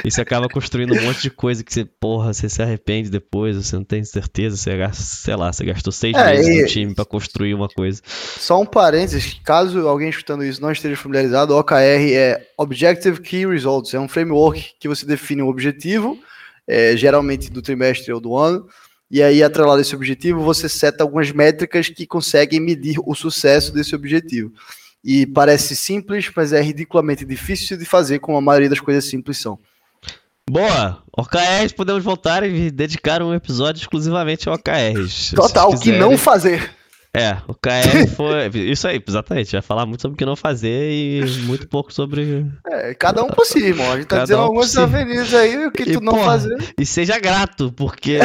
[0.05, 3.57] e você acaba construindo um monte de coisa que você, porra, você se arrepende depois,
[3.57, 6.61] você não tem certeza, você gasta, sei lá, você gastou seis é, meses e...
[6.61, 8.01] no time para construir uma coisa.
[8.05, 11.76] Só um parênteses, caso alguém escutando isso não esteja familiarizado, o OKR
[12.13, 16.18] é Objective Key Results, é um framework que você define um objetivo,
[16.65, 18.65] é, geralmente do trimestre ou do ano,
[19.10, 23.74] e aí, atrelado a esse objetivo, você seta algumas métricas que conseguem medir o sucesso
[23.74, 24.51] desse objetivo.
[25.03, 29.38] E parece simples, mas é ridiculamente difícil de fazer, como a maioria das coisas simples
[29.38, 29.58] são.
[30.49, 31.01] Boa!
[31.16, 35.32] OKRs, podemos voltar e dedicar um episódio exclusivamente a OKRs.
[35.34, 36.70] Total, o que não fazer.
[37.18, 38.47] É, o KR foi.
[38.70, 39.51] Isso aí, exatamente.
[39.51, 42.45] Vai falar muito sobre o que não fazer e muito pouco sobre.
[42.68, 43.91] É, cada um por si, irmão.
[43.91, 46.26] A gente tá cada dizendo um algumas avenidas aí, o que e, tu não porra,
[46.26, 46.74] fazer.
[46.80, 48.20] E seja grato, porque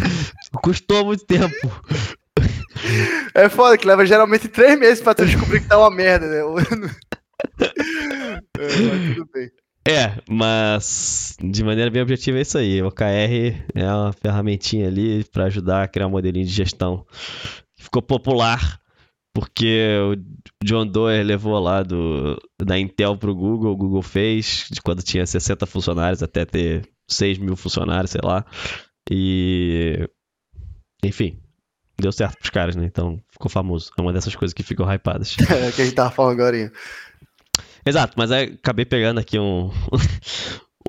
[0.62, 1.70] custou muito tempo.
[3.34, 6.38] É foda que leva geralmente três meses pra tu descobrir que tá uma merda, né?
[7.60, 9.50] é, mas tudo bem.
[9.86, 12.82] É, mas de maneira bem objetiva é isso aí.
[12.82, 17.04] O OKR é uma ferramentinha ali para ajudar a criar um modelinho de gestão
[17.90, 18.80] ficou popular
[19.34, 24.66] porque o John Doerr levou lá do, da Intel para o Google, o Google fez,
[24.70, 28.44] de quando tinha 60 funcionários até ter 6 mil funcionários, sei lá.
[29.10, 30.08] E.
[31.04, 31.40] Enfim,
[31.98, 32.84] deu certo pros caras, né?
[32.84, 33.90] Então ficou famoso.
[33.96, 35.36] É uma dessas coisas que ficam hypadas.
[35.48, 36.72] É o que a gente tava falando agora.
[37.86, 39.70] Exato, mas acabei pegando aqui um.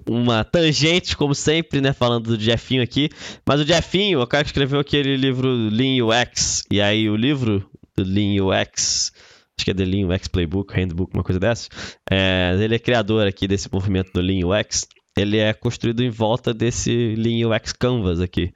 [0.07, 1.93] Uma tangente, como sempre, né?
[1.93, 3.09] Falando do Jeffinho aqui.
[3.45, 6.63] Mas o Jeffinho, o cara que escreveu aquele livro Lean UX.
[6.71, 9.11] E aí o livro do Lean UX,
[9.57, 11.69] acho que é The Lean UX Playbook, Handbook, uma coisa dessa.
[12.09, 14.87] É, ele é criador aqui desse movimento do Lean UX.
[15.17, 18.53] Ele é construído em volta desse Lean UX Canvas aqui.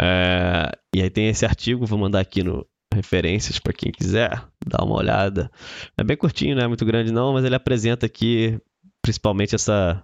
[0.00, 4.84] É, e aí tem esse artigo, vou mandar aqui no referências para quem quiser dar
[4.84, 5.50] uma olhada.
[5.96, 8.58] É bem curtinho, não é muito grande não, mas ele apresenta aqui
[9.02, 10.02] principalmente essa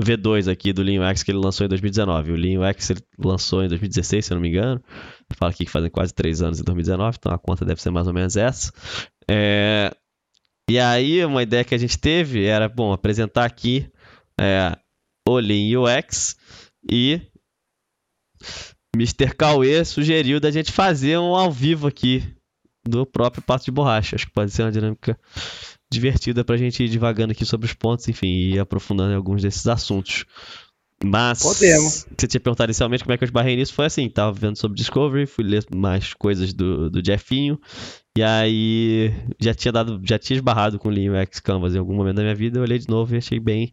[0.00, 2.32] V2 aqui do Lean UX que ele lançou em 2019.
[2.32, 4.82] O Lean UX ele lançou em 2016, se eu não me engano.
[5.34, 8.06] Fala aqui que fazem quase três anos em 2019, então a conta deve ser mais
[8.06, 8.72] ou menos essa.
[9.28, 9.94] É...
[10.68, 13.90] E aí, uma ideia que a gente teve era, bom, apresentar aqui
[14.40, 14.76] é,
[15.28, 16.36] o UX
[16.88, 17.20] e
[18.94, 19.34] Mr.
[19.34, 22.22] Cauê sugeriu da gente fazer um ao vivo aqui
[22.86, 24.16] do próprio Pato de Borracha.
[24.16, 25.18] Acho que pode ser uma dinâmica
[25.92, 29.66] divertida pra gente ir divagando aqui sobre os pontos, enfim, e aprofundando em alguns desses
[29.66, 30.24] assuntos.
[31.02, 32.06] Mas, Podemos.
[32.16, 34.76] você tinha perguntado inicialmente como é que eu esbarrei nisso, foi assim, tava vendo sobre
[34.76, 37.58] Discovery, fui ler mais coisas do, do Jeffinho,
[38.16, 39.10] e aí
[39.40, 42.22] já tinha dado, já tinha esbarrado com o Lean UX Canvas em algum momento da
[42.22, 43.72] minha vida, eu olhei de novo e achei bem,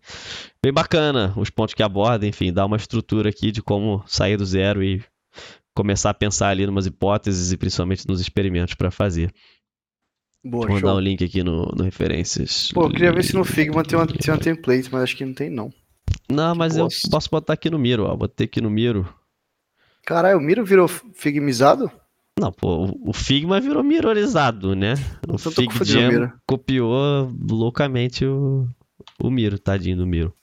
[0.63, 4.45] bem bacana os pontos que aborda, enfim, dá uma estrutura aqui de como sair do
[4.45, 5.03] zero e
[5.75, 9.33] começar a pensar ali em umas hipóteses e principalmente nos experimentos para fazer.
[10.47, 12.69] Boa, Vou mandar o um link aqui no, no referências.
[12.73, 15.25] Pô, eu queria ver se no Figma tem uma, tem uma template, mas acho que
[15.25, 15.71] não tem não.
[16.29, 18.15] Não, mas eu posso botar aqui no Miro, ó.
[18.15, 19.07] Botei aqui no Miro.
[20.05, 21.91] Caralho, o Miro virou figmizado?
[22.39, 24.93] Não, pô, o Figma virou mirorizado, né?
[25.27, 28.67] O então Figjam copiou loucamente o,
[29.19, 30.33] o Miro, tadinho do Miro.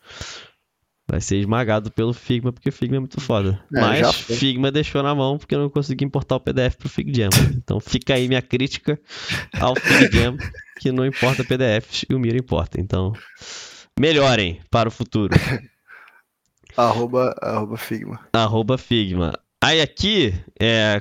[1.15, 3.65] Vai ser esmagado pelo Figma, porque o Figma é muito foda.
[3.73, 7.31] É, Mas Figma deixou na mão porque eu não consegui importar o PDF pro FigJam.
[7.57, 9.01] Então fica aí minha crítica
[9.61, 10.37] ao FigJam,
[10.81, 12.81] que não importa PDFs e o Miro importa.
[12.81, 13.13] Então,
[13.97, 15.33] melhorem para o futuro.
[16.77, 18.19] arroba, arroba Figma.
[18.33, 19.39] Arroba Figma.
[19.63, 21.01] Aí aqui, é,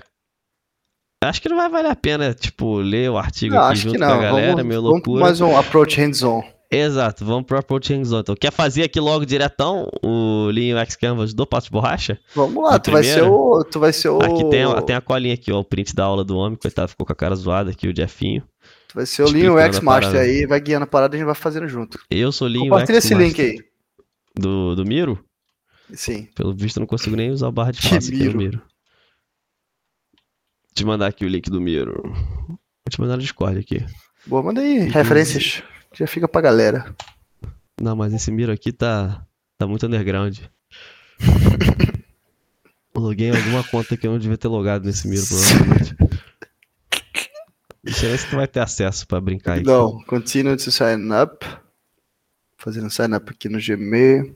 [1.24, 4.04] Acho que não vai valer a pena, tipo, ler o artigo não, aqui junto com
[4.04, 5.24] a galera, vamos, meu loucura.
[5.24, 6.44] Vamos mais um approach hands-on.
[6.74, 8.22] Exato, vamos pro Approach Hands-on.
[8.22, 12.20] Então, quer fazer aqui logo diretão o Lean UX Canvas do Pato de Borracha?
[12.34, 14.18] Vamos lá, tu vai, ser o, tu vai ser o...
[14.18, 17.06] Aqui tem, tem a colinha aqui, ó, o print da aula do homem, coitado, ficou
[17.06, 18.42] com a cara zoada aqui, o Jeffinho.
[18.88, 21.28] Tu vai ser o Lean UX Master aí, vai guiando a parada e a gente
[21.28, 22.00] vai fazendo junto.
[22.10, 22.96] Eu sou Lean UX Master.
[22.96, 23.64] esse link aí.
[24.36, 25.24] Do, do Miro?
[25.94, 26.28] Sim.
[26.34, 28.38] Pelo visto, eu não consigo nem usar o barra de espaço aqui no Miro.
[28.38, 28.62] Miro.
[30.74, 32.02] Te mandar aqui o link do Miro.
[32.04, 33.86] Vou te mandar no Discord aqui.
[34.26, 35.62] Boa, manda aí referências.
[35.94, 36.96] Já fica pra galera.
[37.80, 39.26] Não, mas esse Miro aqui tá,
[39.58, 40.40] tá muito underground.
[42.96, 45.96] Loguei em alguma conta que eu não devia ter logado nesse Miro, provavelmente.
[47.84, 49.64] Deixa eu ver se tu vai ter acesso pra brincar aí.
[49.64, 51.46] Não, continue to sign up.
[52.58, 54.34] Fazendo sign up aqui no Gmail.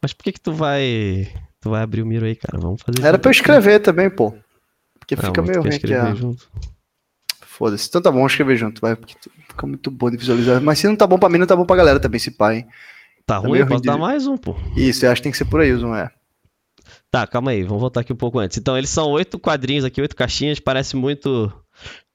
[0.00, 1.32] Mas por que que tu vai...
[1.60, 2.60] Tu vai abrir o Miro aí, cara?
[2.60, 4.32] Vamos fazer Era pra eu escrever também, pô.
[5.00, 6.16] Porque Não, fica meio ruim aqui.
[6.16, 6.48] junto?
[7.56, 7.88] Foda-se.
[7.88, 8.94] Então tá bom, vamos escrever junto, vai.
[8.96, 9.14] Porque
[9.48, 10.60] fica muito bom de visualizar.
[10.60, 12.56] Mas se não tá bom pra mim, não tá bom pra galera também, esse pai.
[12.58, 12.66] hein?
[13.24, 13.52] Tá ruim?
[13.52, 14.54] meio Eu posso ruim dar de- mais um, pô.
[14.76, 16.10] Isso, eu acho que tem que ser por aí, Zoom, é.
[17.10, 18.58] Tá, calma aí, vamos voltar aqui um pouco antes.
[18.58, 21.50] Então, eles são oito quadrinhos aqui, oito caixinhas, parece muito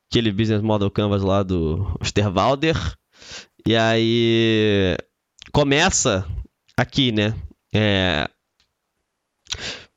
[0.10, 2.76] aquele business model canvas lá do Osterwalder.
[3.66, 4.96] E aí
[5.52, 6.26] começa
[6.78, 7.34] aqui, né?
[7.74, 8.30] É,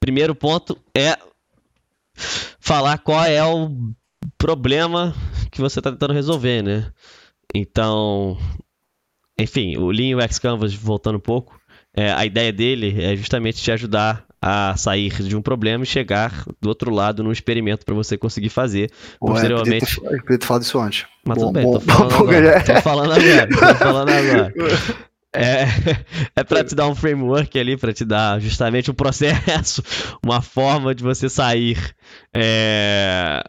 [0.01, 1.17] Primeiro ponto é
[2.61, 3.71] falar qual é o
[4.37, 5.15] problema
[5.55, 6.91] que você está tentando resolver, né?
[7.55, 8.37] Então,
[9.39, 11.59] enfim, o Lean UX Canvas, voltando um pouco,
[11.97, 16.45] é, a ideia dele é justamente te ajudar a sair de um problema e chegar
[16.61, 18.91] do outro lado num experimento para você conseguir fazer.
[19.21, 21.07] Pô, é, Posteriormente- ter, eu podia ter falado isso antes.
[21.25, 22.61] Mas Bom, tudo bem, bom, tô falando bom, agora.
[22.65, 24.55] Tô falando agora, tô falando agora.
[25.37, 25.65] É,
[26.37, 29.83] é para te dar um framework ali, para te dar justamente um processo,
[30.23, 31.79] uma forma de você sair
[32.35, 33.43] é,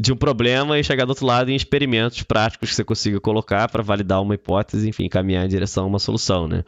[0.00, 3.68] de um problema e chegar do outro lado em experimentos práticos que você consiga colocar
[3.68, 6.64] para validar uma hipótese, enfim, caminhar em direção a uma solução, né?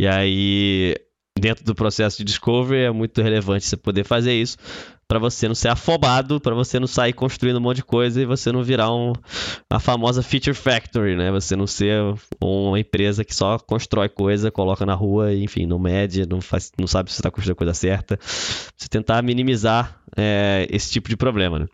[0.00, 0.94] E aí,
[1.38, 4.56] dentro do processo de discovery, é muito relevante você poder fazer isso
[5.06, 8.24] para você não ser afobado, para você não sair construindo um monte de coisa e
[8.24, 9.12] você não virar um,
[9.70, 11.30] a famosa feature factory, né?
[11.30, 12.00] Você não ser
[12.40, 16.86] uma empresa que só constrói coisa, coloca na rua, enfim, não mede, não, faz, não
[16.86, 18.18] sabe se está construindo a coisa certa.
[18.20, 21.66] Você tentar minimizar é, esse tipo de problema, né?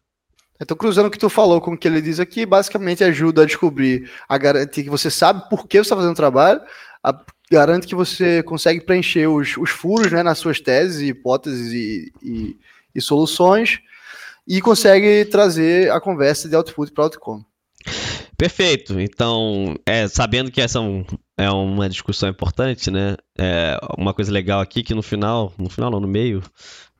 [0.67, 3.47] Tô cruzando o que tu falou com o que ele diz aqui, basicamente ajuda a
[3.47, 6.61] descobrir, a garantir que você sabe por que você está fazendo o trabalho,
[7.03, 7.19] a-
[7.51, 12.57] garante que você consegue preencher os, os furos né, nas suas teses, hipóteses e, e-
[12.95, 13.81] e soluções,
[14.47, 17.45] e consegue trazer a conversa de output para outcome.
[18.37, 18.99] Perfeito.
[19.01, 21.05] Então, é, sabendo que essa é, um-
[21.37, 23.17] é uma discussão importante, né?
[23.39, 26.43] É, uma coisa legal aqui que no final, no final não, no meio,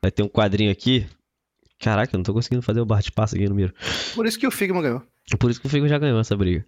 [0.01, 1.05] vai ter um quadrinho aqui.
[1.81, 3.73] Caraca, eu não tô conseguindo fazer o bar de passo aqui no miro.
[4.15, 5.03] Por isso que o Figma ganhou.
[5.37, 6.65] Por isso que o Figo já ganhou essa briga.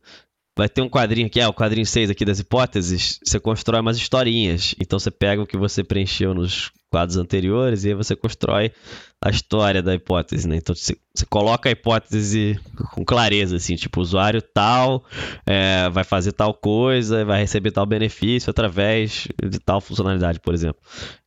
[0.55, 3.19] Vai ter um quadrinho aqui, é o quadrinho 6 aqui das hipóteses.
[3.23, 4.75] Você constrói umas historinhas.
[4.79, 8.71] Então você pega o que você preencheu nos quadros anteriores e aí você constrói
[9.19, 10.57] a história da hipótese, né?
[10.57, 12.59] Então você, você coloca a hipótese
[12.91, 15.03] com clareza, assim, tipo, o usuário tal
[15.43, 20.79] é, vai fazer tal coisa, vai receber tal benefício através de tal funcionalidade, por exemplo.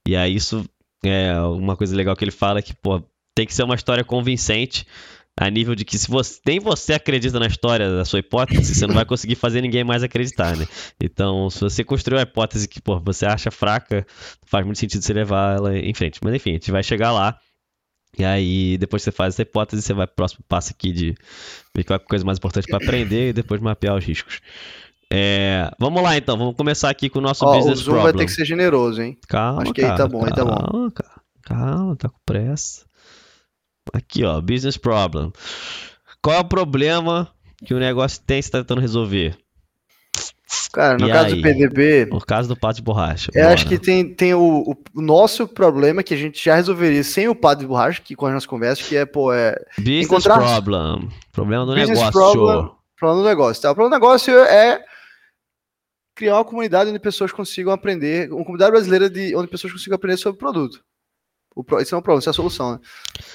[0.06, 0.64] E aí isso
[1.04, 3.02] é uma coisa legal que ele fala que, pô,
[3.36, 4.86] tem que ser uma história convincente
[5.38, 8.86] a nível de que se você nem você acredita na história da sua hipótese, você
[8.86, 10.66] não vai conseguir fazer ninguém mais acreditar, né?
[10.98, 14.06] Então, se você construiu uma hipótese que pô, você acha fraca,
[14.46, 16.18] faz muito sentido você levar ela em frente.
[16.24, 17.38] Mas enfim, a gente vai chegar lá.
[18.18, 21.14] E aí, depois que você faz essa hipótese, você vai pro próximo passo aqui de
[21.74, 24.40] ver qual é a coisa mais importante para aprender e depois mapear os riscos.
[25.12, 28.04] É, vamos lá então, vamos começar aqui com o nosso Ó, o business Zoom problem.
[28.04, 29.18] vai ter que ser generoso, hein?
[29.28, 30.90] Calma, Acho que aí cara, tá bom, aí tá bom.
[30.90, 30.92] Calma.
[31.42, 32.85] Calma, tá com pressa.
[33.92, 35.32] Aqui, ó, business problem.
[36.22, 37.28] Qual é o problema
[37.64, 39.36] que o negócio tem que você tá tentando resolver?
[40.72, 41.36] Cara, no E caso aí?
[41.36, 43.30] do PDB, No caso do pato de borracha.
[43.34, 43.54] eu bora.
[43.54, 44.62] acho que tem, tem o,
[44.94, 48.26] o- nosso problema que a gente já resolveria sem o padre de borracha, que com
[48.26, 51.08] as nossas conversas, que é, pô, é Business encontrar- problem.
[51.32, 52.12] Problema do Business negócio.
[52.12, 52.70] problem.
[52.98, 53.62] problema do negócio.
[53.62, 53.70] Tá?
[53.70, 54.84] O problema do negócio é
[56.14, 60.16] criar uma comunidade onde pessoas consigam aprender, uma comunidade brasileira de, onde pessoas consigam aprender
[60.18, 60.82] sobre o produto.
[61.56, 62.72] O, pro- isso é um problema, isso é a solução.
[62.74, 62.80] Né?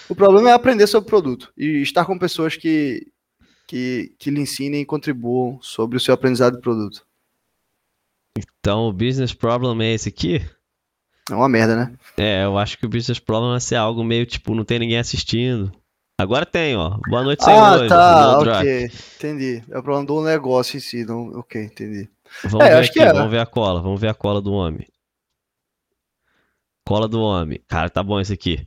[0.08, 3.08] O problema é aprender sobre o produto e estar com pessoas que,
[3.68, 7.04] que, que lhe ensinem e contribuam sobre o seu aprendizado do produto.
[8.60, 10.40] Então, o business problem é esse aqui?
[11.30, 11.94] É uma merda, né?
[12.18, 15.00] É, eu acho que o business problem vai ser algo meio tipo, não tem ninguém
[15.00, 15.72] assistindo.
[16.20, 16.98] Agora tem, ó.
[17.10, 17.90] Boa noite, Ah, senhores.
[17.90, 18.92] tá, ok.
[19.16, 19.64] Entendi.
[19.72, 21.04] É o problema do negócio em si.
[21.04, 21.30] Não...
[21.40, 22.08] Ok, entendi.
[22.44, 23.12] Vamos É, ver acho aqui, que é.
[23.12, 24.88] vamos ver a cola, vamos ver a cola do homem.
[26.86, 27.62] Cola do homem.
[27.68, 28.66] Cara, tá bom esse aqui.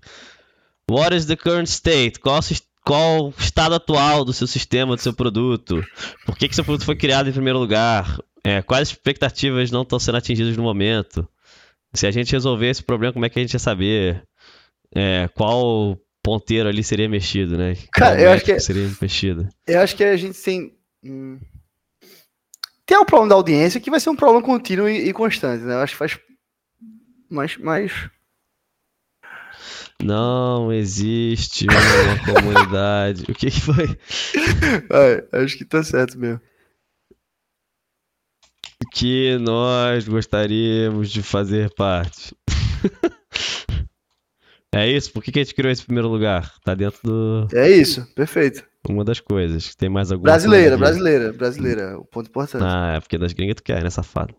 [0.90, 2.18] What is the current state?
[2.20, 2.40] Qual,
[2.84, 5.84] qual o estado atual do seu sistema, do seu produto?
[6.26, 8.18] Por que, que seu produto foi criado em primeiro lugar?
[8.44, 11.26] É, quais expectativas não estão sendo atingidas no momento?
[11.94, 14.22] Se a gente resolver esse problema, como é que a gente ia saber?
[14.94, 17.76] É, qual ponteiro ali seria mexido, né?
[17.92, 19.48] Cara, eu acho que seria mexido.
[19.66, 20.72] Eu acho que a gente tem.
[21.04, 21.38] hum,
[22.86, 25.74] Tem o problema da audiência que vai ser um problema contínuo e, e constante, né?
[25.74, 26.18] Eu acho que faz.
[27.30, 27.56] Mas.
[27.56, 28.10] mas...
[30.02, 33.22] Não existe uma comunidade.
[33.22, 33.86] O que, que foi?
[34.90, 36.40] Ai, acho que tá certo mesmo.
[38.92, 42.36] Que nós gostaríamos de fazer parte.
[44.74, 45.12] é isso?
[45.12, 46.52] Por que, que a gente criou esse primeiro lugar?
[46.64, 47.56] Tá dentro do.
[47.56, 48.64] É isso, perfeito.
[48.88, 49.74] Uma das coisas.
[49.74, 51.98] Tem mais alguma Brasileira, brasileira, brasileira.
[51.98, 52.64] O ponto importante.
[52.64, 54.34] Ah, é porque das gringas tu quer, né, safado?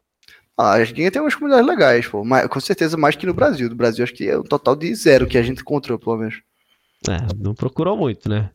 [0.58, 2.24] Ah, as gringas tem umas comunidades legais, pô.
[2.24, 3.68] Mas, com certeza mais que no Brasil.
[3.68, 6.41] Do Brasil acho que é um total de zero que a gente encontrou, pelo menos.
[7.10, 8.51] É, não procurou muito, né?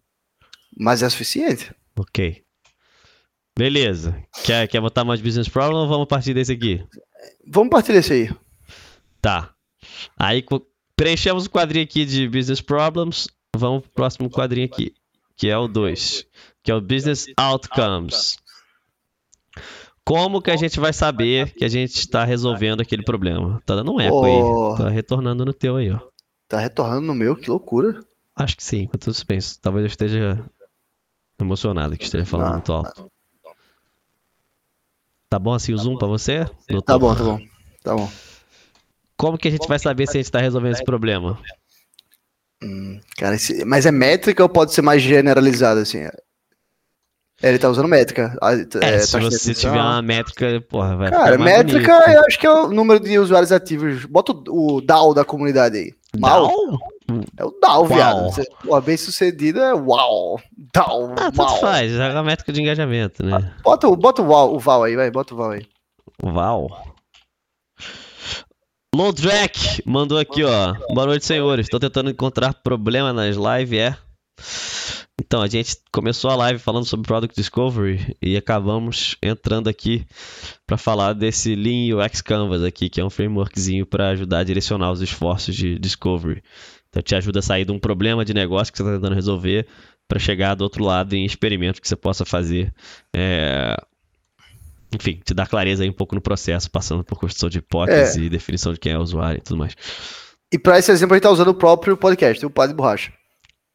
[0.77, 1.75] Mas é suficiente.
[1.97, 2.43] Ok.
[3.57, 4.17] Beleza.
[4.45, 6.83] Quer, quer botar mais business problem ou vamos partir desse aqui?
[7.47, 8.31] Vamos partir desse aí.
[9.21, 9.55] Tá.
[10.19, 10.45] Aí
[10.97, 13.29] preenchemos o quadrinho aqui de business problems.
[13.55, 14.95] Vamos pro próximo quadrinho aqui,
[15.37, 16.25] que é o 2,
[16.63, 18.39] que é o business outcomes.
[20.11, 23.63] Como que a gente vai saber que a gente está resolvendo aquele problema?
[23.65, 24.25] Tá dando um eco Oh.
[24.73, 24.77] aí.
[24.79, 26.01] Tá retornando no teu aí, ó.
[26.49, 28.01] Tá retornando no meu, que loucura.
[28.35, 29.61] Acho que sim, mas tudo suspenso.
[29.61, 30.45] Talvez eu esteja
[31.41, 32.53] emocionado que esteja falando Não.
[32.55, 33.09] muito alto.
[35.29, 36.45] Tá bom assim o zoom pra você?
[36.45, 36.99] Tá doutor?
[36.99, 37.39] bom, tá bom.
[37.85, 38.11] Tá bom.
[39.17, 41.39] Como que a gente vai saber se a gente tá resolvendo esse problema?
[42.61, 46.01] Hum, cara, esse- mas é métrica ou pode ser mais generalizado, assim?
[47.43, 48.37] É, ele tá usando métrica.
[48.43, 49.55] Ah, É, é, se você atenção.
[49.55, 52.11] tiver uma métrica, porra, vai Cara, métrica bonito.
[52.13, 54.05] eu acho que é o número de usuários ativos.
[54.05, 55.95] Bota o, DAO da comunidade aí.
[56.19, 56.49] Mal?
[56.49, 56.79] Down?
[57.39, 58.17] É o DAO, viado.
[58.23, 58.33] Uau.
[58.33, 60.41] Você, pô, bem sucedido é uau.
[60.75, 61.61] DAO, Ah, tanto uau.
[61.61, 63.53] faz, é a métrica de engajamento, né?
[63.65, 65.67] Bota, o- bota o, Val, o Val aí, vai, bota o Val aí.
[66.23, 66.69] Uau.
[68.95, 70.75] Lodrek mandou aqui, ó.
[70.93, 71.69] Boa noite, senhores.
[71.69, 73.97] Tô tentando encontrar problema nas lives, é?
[75.21, 80.07] Então, a gente começou a live falando sobre Product Discovery e acabamos entrando aqui
[80.67, 84.91] para falar desse Lean UX Canvas aqui, que é um frameworkzinho para ajudar a direcionar
[84.91, 86.43] os esforços de Discovery.
[86.89, 89.67] Então, te ajuda a sair de um problema de negócio que você está tentando resolver
[90.09, 92.73] para chegar do outro lado em experimentos que você possa fazer.
[93.15, 93.77] É,
[94.95, 98.73] Enfim, te dá clareza aí um pouco no processo, passando por construção de hipótese, definição
[98.73, 99.77] de quem é o usuário e tudo mais.
[100.51, 103.20] E pra esse exemplo a gente tá usando o próprio podcast, o Padre Borracha.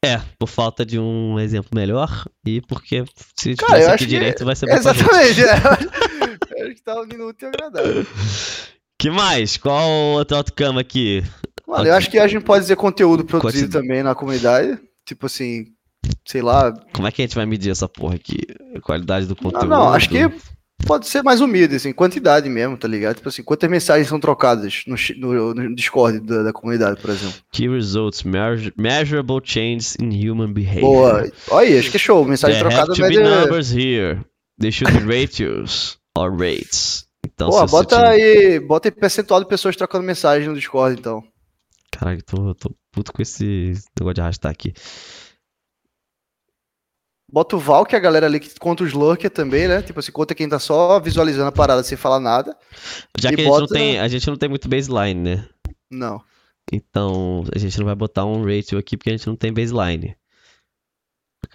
[0.06, 3.04] É, por falta de um exemplo melhor e porque
[3.36, 4.74] se Cara, tivesse aqui que- direito vai ser bom.
[4.74, 5.54] Exatamente, é.
[6.56, 8.06] Eu acho que tá unindo útil e agradável.
[8.98, 9.56] Que mais?
[9.56, 11.22] Qual outro outcome aqui?
[11.66, 14.78] Mano, eu acho que a gente pode dizer conteúdo produzido também na comunidade.
[15.04, 15.66] Tipo assim,
[16.26, 16.72] sei lá.
[16.94, 18.38] Como é que a gente vai medir essa porra aqui?
[18.74, 19.68] A qualidade do Não, conteúdo?
[19.68, 20.18] não, acho que
[20.84, 23.16] pode ser mais humilde, assim, quantidade mesmo, tá ligado?
[23.16, 27.36] Tipo assim, quantas mensagens são trocadas no, no- no Discord da, da comunidade, por exemplo.
[27.52, 28.22] Key results,
[28.76, 30.82] measurable changes in human behavior.
[30.82, 31.32] Boa.
[31.50, 32.24] Olha aí, acho que é show.
[32.24, 34.20] Mensagem There trocada have to be numbers here.
[34.60, 37.06] They should be ratios or rates.
[37.26, 41.22] Então, você bota aí, bota aí percentual de pessoas trocando mensagem no Discord, então.
[41.92, 44.72] Caralho, tô, tô puto com esse negócio de arrastar aqui.
[47.36, 49.82] Bota o Val, que é a galera ali que conta os lurker também, né?
[49.82, 52.56] Tipo assim, conta quem tá só visualizando a parada sem falar nada.
[53.18, 55.46] Já que a gente, não bota- tem, a gente não tem muito baseline, né?
[55.90, 56.18] Não.
[56.72, 60.16] Então, a gente não vai botar um ratio aqui porque a gente não tem baseline.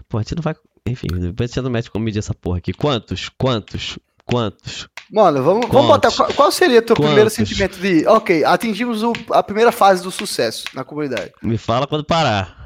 [0.07, 0.53] Pô, a gente não vai.
[0.87, 2.73] Enfim, depois a gente não mete como medir essa porra aqui.
[2.73, 3.29] Quantos?
[3.35, 3.97] Quantos?
[4.23, 4.87] Quantos?
[5.11, 6.09] Mano, vamos, vamos botar.
[6.11, 6.15] Quantos?
[6.17, 7.33] Qual, qual seria o teu primeiro Quantos?
[7.33, 8.05] sentimento de.
[8.07, 11.31] Ok, atingimos o- a primeira fase do sucesso na comunidade.
[11.41, 12.60] Me fala quando parar.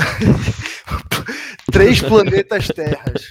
[1.70, 3.28] Três planetas terras.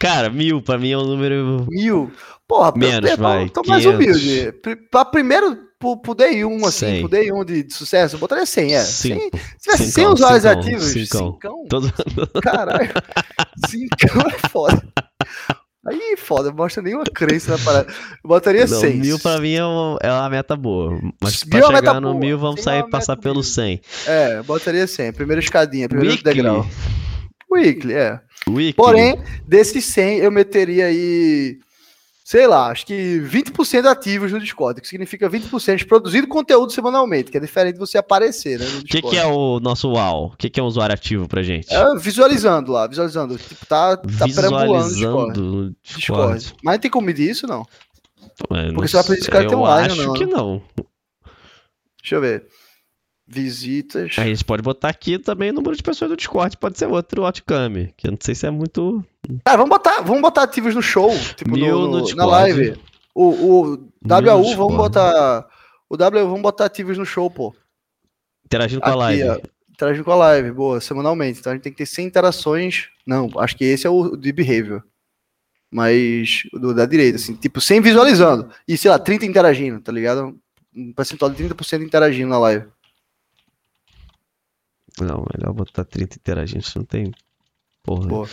[0.00, 1.66] Cara, mil pra mim é um número.
[1.68, 2.12] Mil.
[2.48, 3.94] Porra, Menos, eu vai, tô mais 500.
[3.94, 4.52] humilde.
[4.62, 7.00] Pri- Pra primeiro, pro, pro Day 1, assim, 100.
[7.00, 8.80] pro Day 1 de, de sucesso, eu botaria 100, é.
[8.80, 9.36] 100, Cinco.
[9.38, 11.32] se tivesse 100 Cincão, usuários cincão, ativos, cincão.
[11.32, 11.92] cincão, Todo...
[12.42, 12.90] caralho.
[13.68, 14.82] Cincão é foda.
[15.88, 17.92] Aí, foda, não mostra nenhuma crença na parada.
[17.92, 18.96] Eu botaria Não, 100.
[18.96, 20.98] mil pra mim é, um- é uma meta boa.
[21.22, 22.20] Mas Mil pra é uma chegar meta no boa.
[22.20, 23.48] mil, vamos é sair uma passar pelo humilde.
[23.50, 23.80] 100.
[24.06, 25.12] É, botaria 100.
[25.12, 26.34] Primeira escadinha, primeiro Weekly.
[26.34, 26.66] degrau.
[27.50, 28.20] Weekly, é.
[28.48, 28.74] Weekly.
[28.74, 31.58] Porém, desses 100, eu meteria aí,
[32.26, 37.30] sei lá, acho que 20% ativos no Discord, que significa 20% de produzido conteúdo semanalmente,
[37.30, 40.32] que é diferente de você aparecer, né, no O que, que é o nosso UAU?
[40.32, 41.72] O que, que é um usuário ativo pra gente?
[41.72, 43.38] É, visualizando lá, visualizando.
[43.38, 45.40] Tipo, tá, tá perambulando Discord.
[45.40, 46.40] No Discord.
[46.40, 46.54] Discord.
[46.64, 47.64] Mas tem como medir isso, não?
[48.50, 50.32] Não Porque você vai pedir esse cara ter Eu online ou acho não, que né?
[50.32, 50.62] não.
[52.02, 52.46] Deixa eu ver.
[53.28, 54.14] Visitas.
[54.18, 56.86] Aí a gente pode botar aqui também o número de pessoas do Discord, pode ser
[56.86, 59.04] outro outcome, que eu não sei se é muito.
[59.44, 62.78] Ah, vamos botar, vamos botar ativos no show, tipo, Mil no, no no- na live.
[63.14, 65.46] O, o WAU, vamos botar.
[65.90, 67.52] O WAU, vamos botar ativos no show, pô.
[68.44, 69.28] Interagindo com a Aqui, live.
[69.28, 69.38] ó.
[69.70, 71.40] Interagindo com a live, boa, semanalmente.
[71.40, 72.88] Então a gente tem que ter 100 interações.
[73.04, 74.84] Não, acho que esse é o de behavior.
[75.70, 78.48] Mas o do, da direita, assim, tipo, 100 visualizando.
[78.68, 80.38] E sei lá, 30 interagindo, tá ligado?
[80.74, 82.66] Um percentual de 30% interagindo na live.
[85.00, 86.64] Não, melhor botar 30 interagindo.
[86.76, 87.12] Não tem.
[87.82, 88.06] Porra.
[88.06, 88.28] Boa.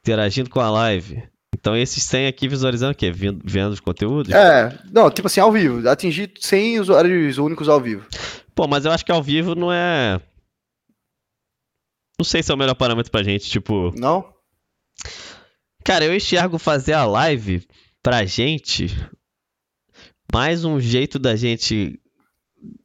[0.00, 1.22] Interagindo com a live.
[1.54, 3.10] Então esses 100 aqui visualizando o quê?
[3.12, 4.32] Vendo, vendo os conteúdos?
[4.32, 5.88] É, não, tipo assim, ao vivo.
[5.88, 8.06] Atingir 100 usuários únicos ao vivo.
[8.54, 10.20] Pô, mas eu acho que ao vivo não é.
[12.18, 13.48] Não sei se é o melhor parâmetro pra gente.
[13.50, 14.32] Tipo, Não?
[15.84, 17.66] cara, eu enxergo fazer a live
[18.02, 18.86] pra gente
[20.32, 22.00] mais um jeito da gente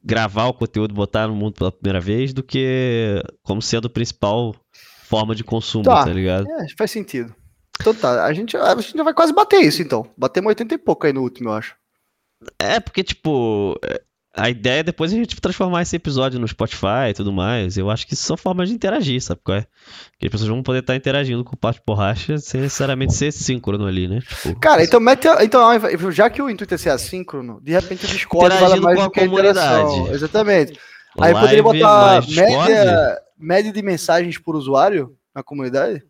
[0.04, 4.54] gravar o conteúdo, botar no mundo pela primeira vez, do que como sendo a principal
[5.04, 6.04] forma de consumo, Tá.
[6.04, 6.48] tá ligado?
[6.50, 7.34] É, faz sentido.
[7.80, 10.08] Então tá, a gente, a gente já vai quase bater isso então.
[10.16, 11.74] Batemos 80 e pouco aí no último, eu acho.
[12.58, 13.78] É, porque, tipo,
[14.34, 17.76] a ideia é depois a gente transformar esse episódio no Spotify e tudo mais.
[17.76, 19.66] Eu acho que isso são formas de interagir, sabe qual é?
[20.18, 23.86] Que as pessoas vão poder estar interagindo com o Pato Borracha sem necessariamente ser síncrono
[23.86, 24.20] ali, né?
[24.20, 25.26] Tipo, Cara, então mete.
[25.42, 25.68] Então,
[26.12, 29.02] já que o intuito é ser assíncrono, de repente o Discord vale Interagindo mais com
[29.02, 29.86] a do que a interação.
[29.86, 30.14] comunidade.
[30.14, 30.80] Exatamente.
[31.18, 36.04] Aí live poderia botar média, média de mensagens por usuário na comunidade?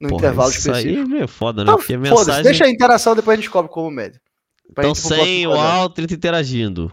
[0.00, 1.16] No Porra, intervalo isso aí específico.
[1.16, 1.70] é foda, né?
[1.70, 2.42] Então, Porque a mensagem...
[2.42, 4.20] deixa a interação, depois a gente descobre como média.
[4.78, 5.52] Então, sem o.
[5.52, 6.92] Altrit interagindo.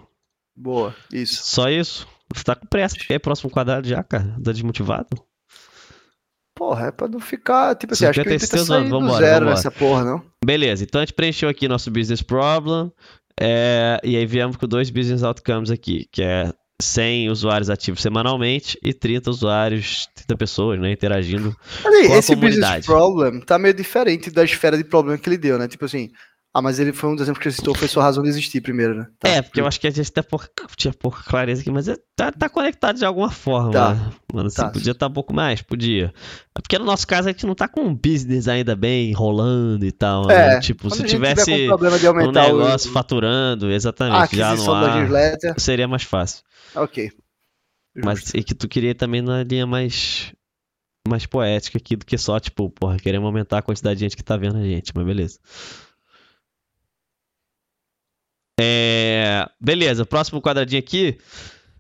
[0.56, 1.42] Boa, isso.
[1.46, 2.08] Só isso?
[2.36, 4.36] Você tá com pressa, porque é próximo quadrado já, cara.
[4.44, 5.08] Tá desmotivado?
[6.56, 7.76] Porra, é pra não ficar.
[7.76, 9.56] Tipo assim, acho que o 56 intuito é sair vambora, zero vambora.
[9.56, 10.22] nessa porra, não?
[10.44, 12.92] Beleza, então a gente preencheu aqui nosso business problem.
[13.40, 16.52] é, e aí viemos com dois business outcomes aqui, que é
[16.82, 21.56] 100 usuários ativos semanalmente e 30 usuários, 30 pessoas, né, interagindo.
[21.86, 22.80] Ali, Com a esse comunidade.
[22.82, 25.68] business problem tá meio diferente da esfera de problema que ele deu, né?
[25.70, 26.10] Tipo assim,
[26.52, 28.60] ah, mas ele foi um dos exemplos que ele citou, foi sua razão de existir
[28.60, 29.08] primeiro, né?
[29.20, 29.30] Tá.
[29.30, 31.96] É, porque eu acho que a gente até pouca, tinha pouca clareza aqui, mas é-
[32.16, 33.72] tá, tá conectado de alguma forma.
[33.72, 33.94] Tá.
[33.94, 34.12] né?
[34.34, 34.70] Mano, assim, Tá.
[34.70, 35.62] podia estar um pouco mais?
[35.62, 36.12] Podia.
[36.58, 39.86] É Porque no nosso caso a gente não tá com um business ainda bem rolando
[39.86, 40.30] e tal.
[40.30, 40.60] É, né?
[40.60, 45.08] Tipo, se tivesse com problema de um negócio o, faturando, exatamente, já no ar,
[45.58, 46.44] seria mais fácil.
[46.76, 47.12] ok.
[47.96, 48.38] Mas Justo.
[48.38, 50.32] e que tu queria também na linha mais
[51.08, 54.24] mais poética aqui do que só, tipo, porra, queremos aumentar a quantidade de gente que
[54.24, 55.40] tá vendo a gente, mas beleza.
[58.62, 61.18] É, beleza, próximo quadradinho aqui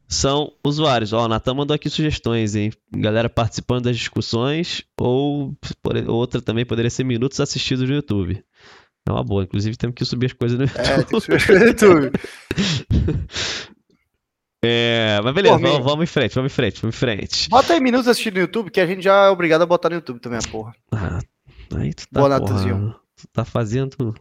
[0.07, 1.11] são usuários.
[1.13, 2.71] Ó, o Natan mandou aqui sugestões, hein?
[2.91, 8.43] Galera participando das discussões ou por- outra também poderia ser minutos assistidos no YouTube.
[9.07, 10.87] É uma boa, inclusive temos que subir as coisas no YouTube.
[10.87, 12.11] É, tem que subir no YouTube.
[14.63, 17.49] É, mas beleza, vamos, vamos em frente, vamos em frente, vamos em frente.
[17.49, 19.95] Bota aí minutos assistindo no YouTube, que a gente já é obrigado a botar no
[19.95, 20.73] YouTube também, a porra.
[20.91, 21.19] Ah,
[21.77, 24.15] aí tu tá, Boa, porra, tu tá fazendo.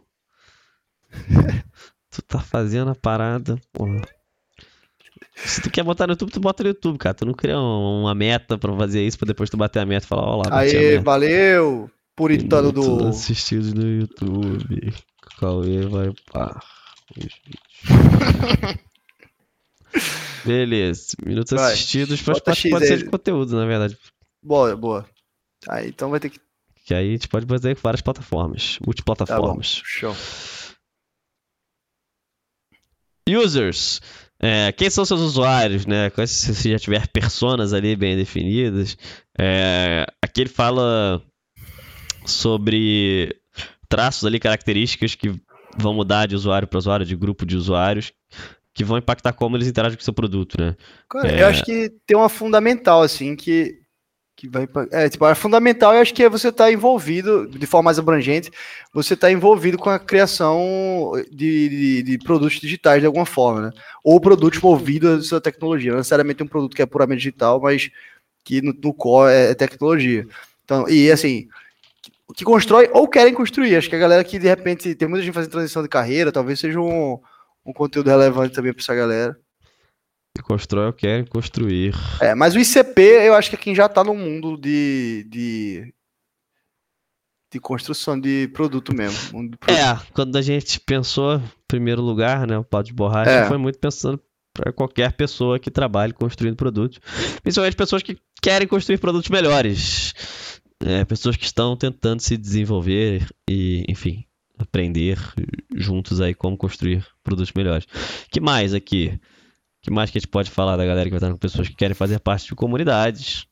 [2.11, 4.01] tu tá fazendo a parada, porra.
[5.35, 7.13] Se tu quer botar no YouTube, tu bota no YouTube, cara.
[7.13, 10.05] Tu não cria um- uma meta pra fazer isso, pra depois tu bater a meta
[10.05, 11.01] e falar, ó lá, bati a Aí, meta.
[11.03, 13.07] valeu, puritano Minutos do.
[13.07, 14.93] assistidos no YouTube.
[15.39, 16.61] Cauê vai par.
[20.45, 21.15] Beleza.
[21.25, 21.73] Minutos Vai.
[21.73, 23.97] assistidos, Bota pode, ser de conteúdo, na verdade.
[24.43, 25.05] Boa, boa.
[25.67, 26.39] Aí, então vai ter que.
[26.85, 28.85] Que aí a gente pode fazer com várias plataformas, Tá bom.
[28.87, 29.81] multiplataformas.
[29.85, 30.15] Show.
[33.37, 34.01] Users.
[34.41, 36.09] É, quem são seus usuários, né?
[36.25, 38.97] Se você já tiver personas ali bem definidas.
[39.37, 41.21] É, aqui ele fala
[42.25, 43.35] sobre
[43.87, 45.33] traços ali, características que
[45.77, 48.13] vão mudar de usuário para usuário, de grupo de usuários,
[48.73, 50.75] que vão impactar como eles interagem com o seu produto, né?
[51.09, 51.41] Cara, É.
[51.43, 53.78] eu acho que tem uma fundamental, assim, que,
[54.39, 54.65] que vai.
[54.91, 58.49] É, tipo, a fundamental eu acho que é você estar envolvido, de forma mais abrangente,
[58.93, 63.71] você estar envolvido com a criação de, de, de produtos digitais de alguma forma, né?
[64.01, 65.91] Ou produtos movidos à sua tecnologia.
[65.91, 67.89] Não necessariamente um produto que é puramente digital, mas
[68.45, 70.25] que no, no core é, é tecnologia.
[70.63, 71.49] Então, e assim.
[72.35, 73.75] Que constrói ou querem construir.
[73.75, 76.59] Acho que a galera que de repente tem muita gente fazendo transição de carreira, talvez
[76.59, 77.19] seja um,
[77.65, 79.35] um conteúdo relevante também para essa galera.
[80.35, 81.93] Que constrói ou quer construir.
[82.21, 85.93] É, mas o ICP, eu acho que é quem já tá no mundo de, de,
[87.51, 89.49] de construção de produto mesmo.
[89.49, 89.69] de produto.
[89.77, 93.47] É, quando a gente pensou, em primeiro lugar, né, o pau de borracha, É.
[93.47, 94.21] foi muito pensando
[94.53, 96.99] para qualquer pessoa que trabalhe construindo produtos.
[97.41, 100.13] Principalmente pessoas que querem construir produtos melhores.
[100.85, 104.23] É, pessoas que estão tentando se desenvolver e, enfim,
[104.57, 105.17] aprender
[105.75, 107.85] juntos aí como construir produtos melhores.
[108.31, 109.19] que mais aqui?
[109.81, 111.75] Que mais que a gente pode falar da galera que vai estar com pessoas que
[111.75, 113.45] querem fazer parte de comunidades?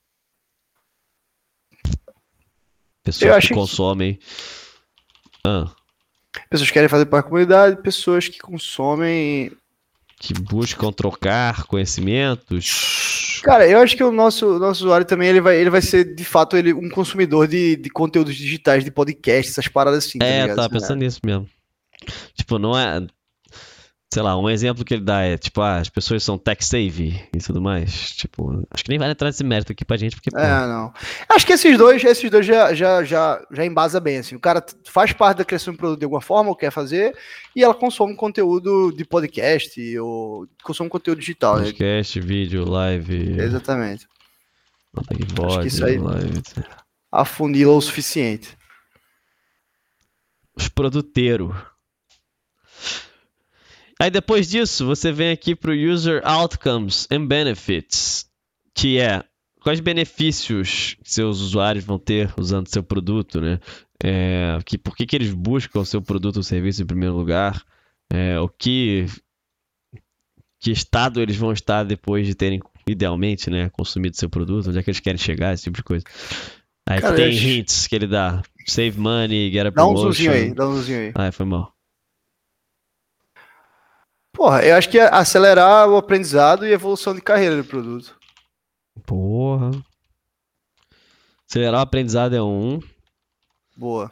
[3.04, 4.20] Pessoas que que- consomem.
[5.46, 5.72] Ah,
[6.50, 9.52] Pessoas que querem fazer para a comunidade, pessoas que consomem.
[10.20, 13.40] que buscam trocar conhecimentos.
[13.44, 16.26] Cara, eu acho que o nosso, nosso usuário também ele vai, ele vai ser, de
[16.26, 20.18] fato, ele, um consumidor de, de conteúdos digitais, de podcast, essas paradas assim.
[20.20, 20.56] tá É, ligado?
[20.58, 21.48] tava pensando nisso mesmo.
[22.36, 23.06] Tipo, não é.
[24.14, 27.40] Sei lá, um exemplo que ele dá é, tipo, ah, as pessoas são tech-savvy e
[27.40, 28.12] tudo mais.
[28.16, 30.94] Tipo, acho que nem vai entrar nesse mérito aqui pra gente, porque, pô, É, não.
[31.30, 34.36] Acho que esses dois, esses dois já, já, já, já embasa bem, assim.
[34.36, 37.16] O cara faz parte da criação de produto de alguma forma, ou quer fazer,
[37.56, 41.66] e ela consome conteúdo de podcast, ou consome conteúdo digital, né?
[41.66, 44.08] podcast, vídeo, live, Exatamente.
[44.94, 45.26] bota aqui
[45.62, 46.42] que isso aí- live.
[47.12, 48.58] Afunila o suficiente.
[50.56, 51.54] Os produteiros.
[54.00, 58.30] Aí depois disso, você vem aqui pro User Outcomes and Benefits,
[58.76, 59.24] que é
[59.62, 63.60] quais benefícios seus usuários vão ter usando seu produto, né?
[64.04, 67.64] É, que, por que, que eles buscam o seu produto ou serviço em primeiro lugar?
[68.14, 69.08] É, o que,
[70.60, 74.70] que estado eles vão estar depois de terem, idealmente, né, consumido seu produto?
[74.70, 75.54] Onde é que eles querem chegar?
[75.54, 76.06] Esse tipo de coisa.
[76.88, 78.42] Aí Cara, tem eu hints que ele dá.
[78.68, 80.04] Save money, get a Dá um promotion.
[80.04, 81.12] zoomzinho aí, dá um zoomzinho aí.
[81.16, 81.74] Ah, foi mal.
[84.38, 88.16] Porra, eu acho que é acelerar o aprendizado e evolução de carreira do produto.
[89.04, 89.72] Porra.
[91.50, 92.80] Acelerar o aprendizado é um.
[93.76, 94.12] Boa.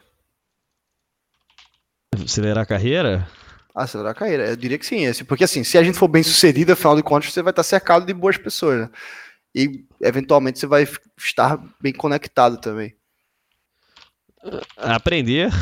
[2.12, 3.28] Acelerar a carreira?
[3.72, 4.48] Acelerar a carreira.
[4.48, 5.06] Eu diria que sim.
[5.06, 7.62] Assim, porque assim, se a gente for bem sucedido, afinal de contas, você vai estar
[7.62, 8.90] cercado de boas pessoas, né?
[9.54, 12.96] E eventualmente você vai estar bem conectado também.
[14.76, 15.52] Aprender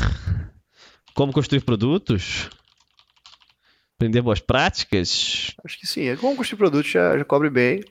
[1.13, 2.49] como construir produtos.
[4.05, 5.55] Aprender boas práticas.
[5.65, 6.09] Acho que sim.
[6.09, 7.83] É como construir produto já, já cobre bem.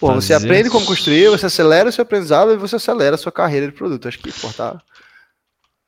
[0.00, 3.30] Pô, você aprende como construir, você acelera o seu aprendizado e você acelera a sua
[3.30, 4.08] carreira de produto.
[4.08, 4.80] Acho que, pô, tá.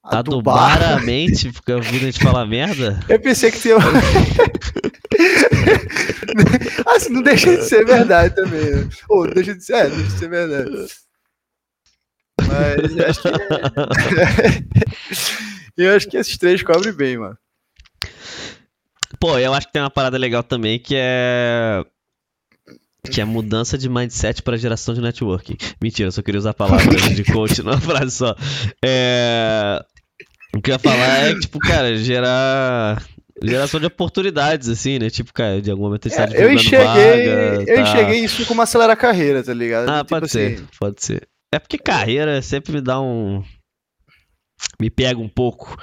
[0.04, 3.00] Adubar a mente, ficar ouvindo a gente falar merda.
[3.08, 3.76] Eu pensei que tinha.
[6.86, 8.70] assim, não deixa de ser verdade também.
[8.70, 8.88] Né?
[9.08, 9.72] Ou deixa de ser.
[9.74, 10.70] É, deixa de ser verdade.
[12.46, 13.28] Mas eu acho que.
[15.82, 17.38] eu acho que esses três cobrem bem, mano.
[19.20, 21.84] Pô, eu acho que tem uma parada legal também que é.
[23.10, 25.56] Que é mudança de mindset para geração de networking.
[25.82, 28.34] Mentira, eu só queria usar a palavra de coach numa frase só.
[28.84, 29.82] É...
[30.54, 33.02] O que eu ia falar é, tipo, cara, gerar.
[33.42, 35.08] Geração de oportunidades, assim, né?
[35.08, 38.44] Tipo, cara, de algum momento você tá É, eu enxerguei, vaga, eu tá- enxerguei isso
[38.44, 39.88] como acelerar a carreira, tá ligado?
[39.88, 41.26] Ah, Tipo pode ser, assim, pode ser.
[41.54, 43.42] É porque carreira sempre me dá um.
[44.78, 45.74] Me pega um pouco.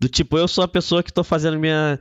[0.00, 1.98] Do tipo, eu sou a pessoa que tô fazendo minha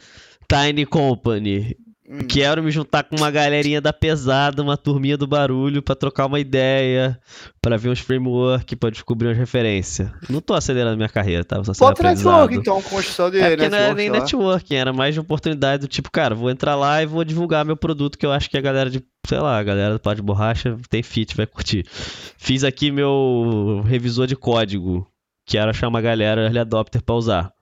[0.52, 1.78] Tiny Company.
[2.10, 6.26] hum, Quero me juntar com uma galerinha da pesada, uma turminha do barulho, pra trocar
[6.26, 7.18] uma ideia,
[7.62, 10.10] pra ver uns framework, pra descobrir umas referências.
[10.30, 11.64] Não tô acelerando minha carreira, tá?
[11.64, 14.20] Só Bota network, então, construção de É porque não era network, nem lá.
[14.20, 17.78] networking, era mais de oportunidade do tipo, cara, vou entrar lá e vou divulgar meu
[17.78, 20.22] produto que eu acho que a galera de, sei lá, a galera do Pá de
[20.22, 21.86] Borracha tem fit, vai curtir.
[22.38, 25.08] Fiz aqui meu revisor de código,
[25.46, 27.54] que era achar uma galera early adopter pra usar.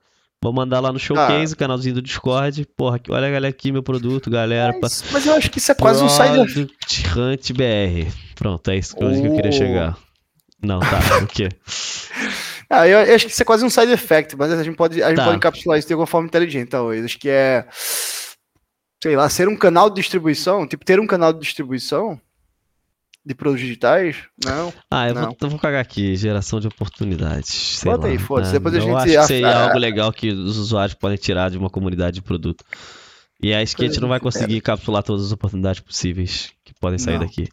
[0.42, 2.66] Vou mandar lá no showcase, canalzinho do Discord.
[2.74, 4.70] Porra, olha galera aqui meu produto, galera.
[4.72, 8.10] pra- Mas, mas eu acho que isso é quase um side Product Hunt BR.
[8.36, 9.52] Pronto, é isso que eu que eu queria Oh.
[9.52, 9.98] chegar.
[10.62, 11.48] Não, tá, o quê?
[12.72, 15.02] Ah, eu eu acho que isso é quase um side effect, mas a gente pode,
[15.02, 15.24] a gente Tá.
[15.24, 17.04] pode encapsular isso de alguma forma inteligente, talvez.
[17.04, 17.66] Acho que é,
[19.02, 22.20] sei lá, ser um canal de distribuição, tipo, ter um canal de distribuição
[23.24, 24.72] de produtos digitais, não.
[24.90, 25.22] Ah, eu Não.
[25.26, 27.80] vou, eu vou cagar aqui, geração de oportunidades.
[27.84, 30.56] Bota aí, foda-se, depois a eu gente acho que seria ah, algo legal que os
[30.56, 32.64] usuários podem tirar de uma comunidade de produto.
[33.42, 37.18] E que a gente não vai conseguir encapsular todas as oportunidades possíveis que podem sair
[37.18, 37.26] Não.
[37.26, 37.48] daqui.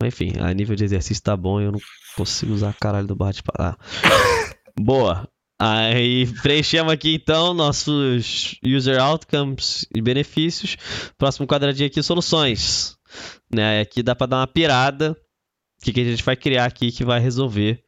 [0.00, 1.80] Mas enfim, a nível de exercício tá bom, eu não
[2.16, 3.76] consigo usar caralho do barra de parar.
[4.78, 5.28] Boa.
[5.60, 10.78] Aí preenchemos aqui então nossos user outcomes e benefícios.
[11.18, 12.96] Próximo quadradinho aqui, soluções.
[13.52, 13.80] Né?
[13.80, 15.12] Aqui dá para dar uma pirada.
[15.12, 17.82] O que, que a gente vai criar aqui que vai resolver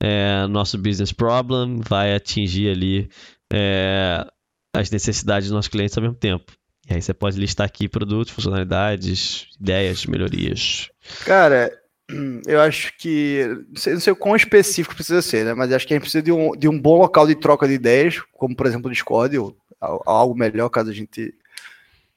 [0.00, 3.08] é, nosso business problem, vai atingir ali
[3.52, 4.26] é,
[4.74, 6.52] as necessidades dos nossos clientes ao mesmo tempo.
[6.88, 10.88] E aí você pode listar aqui produtos, funcionalidades, ideias, melhorias.
[11.24, 11.72] Cara,
[12.46, 13.42] eu acho que.
[13.68, 15.54] Não sei, não sei o quão específico precisa ser, né?
[15.54, 17.74] Mas acho que a gente precisa de um, de um bom local de troca de
[17.74, 21.34] ideias, como por exemplo o Discord, ou al- algo melhor, caso a gente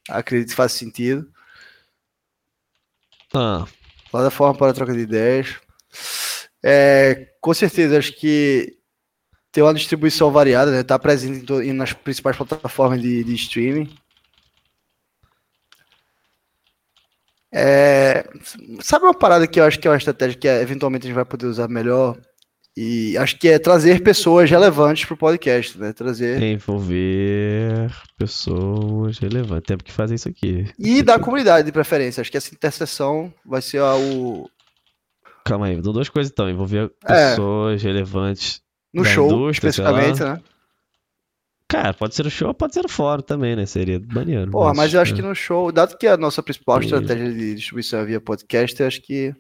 [0.08, 1.28] acredite que faça sentido.
[3.34, 3.66] Ah,
[4.12, 5.60] Plataforma para troca de ideias.
[6.64, 8.78] É, com certeza, acho que
[9.52, 10.84] ter uma distribuição variada, né?
[10.84, 13.90] Tá presente em- nas principais plataformas de, de streaming.
[17.52, 18.30] É,
[18.82, 21.16] sabe uma parada que eu acho que é uma estratégia que é, eventualmente a gente
[21.16, 22.18] vai poder usar melhor?
[22.82, 25.92] E acho que é trazer pessoas relevantes para o podcast, né?
[25.92, 26.42] Trazer.
[26.42, 29.68] envolver pessoas relevantes.
[29.68, 30.66] Temos que fazer isso aqui.
[30.80, 32.22] E da comunidade de preferência.
[32.22, 34.50] Acho que essa interseção vai ser a- o.
[35.44, 36.50] Calma aí, duas coisas então.
[36.50, 37.32] Envolver É.
[37.32, 38.62] pessoas relevantes
[38.94, 40.40] No show, especificamente, né?
[41.68, 43.66] Cara, pode ser no show, pode ser no fórum também, né?
[43.66, 44.50] Seria maneiro.
[44.52, 45.24] Porra, mas eu acho que é.
[45.24, 49.02] no show, dado que a nossa principal estratégia de distribuição é via podcast, eu acho
[49.02, 49.36] que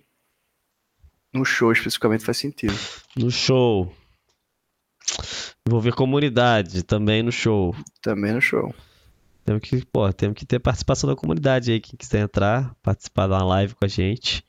[1.34, 2.78] no show especificamente faz sentido.
[3.16, 3.94] No show.
[5.68, 7.76] Envolver comunidade também no show.
[8.02, 8.74] Também no show.
[9.46, 11.80] Temos que, pô, temos que ter participação da comunidade aí.
[11.80, 14.44] Quem quiser entrar, participar da live com a gente.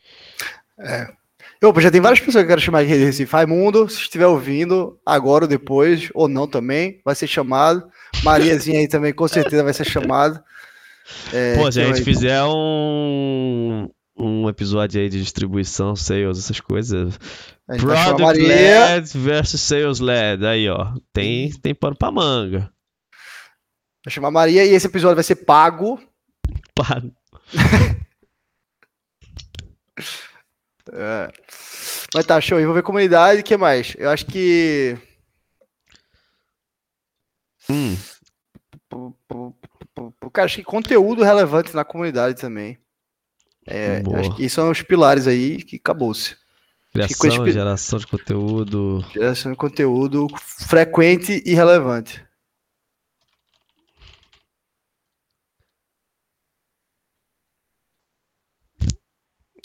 [1.63, 3.33] Opa, já tem várias pessoas que eu quero chamar aqui de Recife.
[3.33, 7.87] Raimundo, se estiver ouvindo, agora ou depois, ou não também, vai ser chamado.
[8.23, 10.43] Mariazinha aí também, com certeza vai ser chamada.
[11.33, 12.19] É, Pô, se a quem gente mais?
[12.19, 13.91] fizer um,
[14.21, 17.19] um episódio aí de distribuição, sales, essas coisas.
[17.67, 18.47] Product Maria.
[18.47, 20.45] led versus sales led.
[20.45, 20.93] Aí, ó.
[21.13, 22.73] Tem, tem pano pra manga.
[24.05, 26.01] Vai chamar a Maria e esse episódio vai ser pago.
[26.75, 27.03] Pá,
[30.93, 31.31] É.
[32.15, 32.59] Mas tá, show.
[32.59, 33.95] Envolver comunidade, o que mais?
[33.97, 34.99] Eu acho que.
[37.69, 37.97] Hum,
[40.33, 42.79] Cara, acho que conteúdo relevante na comunidade também.
[43.71, 46.37] É, acho que são os pilares aí que acabou-se.
[46.93, 49.05] criação, geração de conteúdo.
[49.13, 52.23] Geração de conteúdo frequente e relevante.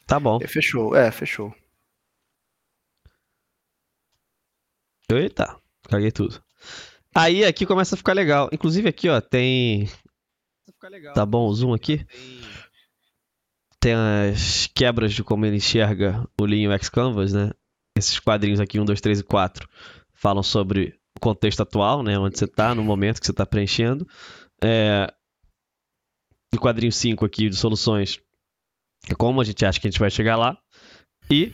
[0.06, 0.38] Tá bom.
[0.40, 1.52] É, fechou, é, fechou.
[5.10, 6.44] Eita, caguei tudo.
[7.14, 8.50] Aí aqui começa a ficar legal.
[8.52, 9.90] Inclusive aqui, ó, tem.
[11.16, 12.06] Tá bom o zoom aqui?
[12.06, 12.46] Tem
[13.94, 17.52] as quebras de como ele enxerga o Lean UX Canvas, né?
[17.98, 19.68] Esses quadrinhos aqui, 1, 2, 3 e 4,
[20.14, 22.18] falam sobre o contexto atual, né?
[22.18, 24.08] Onde você tá, no momento que você tá preenchendo.
[24.64, 25.12] É...
[26.54, 28.20] O quadrinho 5 aqui de soluções,
[29.10, 30.58] é como a gente acha que a gente vai chegar lá.
[31.30, 31.54] E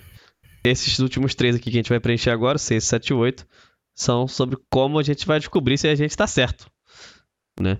[0.64, 3.48] esses últimos três aqui que a gente vai preencher agora, 6, 7 e 8,
[3.96, 6.70] são sobre como a gente vai descobrir se a gente está certo,
[7.60, 7.78] né?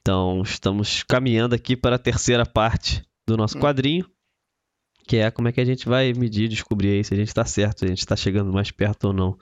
[0.00, 3.60] Então, estamos caminhando aqui para a terceira parte do nosso Hum.
[3.60, 4.06] quadrinho,
[5.06, 7.44] que é como é que a gente vai medir, descobrir aí se a gente está
[7.44, 9.38] certo, se a gente está chegando mais perto ou não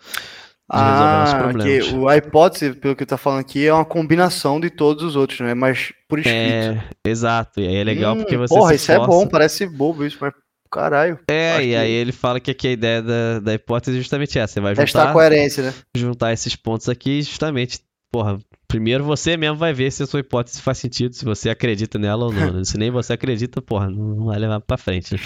[0.69, 1.89] Ah, que problemas.
[1.93, 5.39] o, a hipótese, pelo que tá falando aqui, é uma combinação de todos os outros,
[5.41, 5.55] né?
[5.55, 6.77] Mas por escrito.
[7.05, 7.61] É, exato.
[7.61, 9.11] E aí é legal Hum, porque você Porra, isso é esforça.
[9.11, 10.33] bom, parece bobo isso, mas
[10.71, 11.19] caralho.
[11.31, 14.39] É, e que- aí ele fala que aqui a ideia da, da hipótese é justamente
[14.39, 14.55] essa.
[14.55, 15.75] Você vai Testar a juntar, coerência, né?
[15.97, 17.81] juntar esses pontos aqui e justamente,
[18.11, 21.99] porra, primeiro você mesmo vai ver se a sua hipótese faz sentido, se você acredita
[21.99, 22.53] nela ou não.
[22.53, 22.65] né?
[22.65, 25.15] Se nem você acredita, porra, não vai levar pra frente.
[25.15, 25.21] né?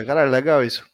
[0.00, 0.84] É, caralho, legal isso.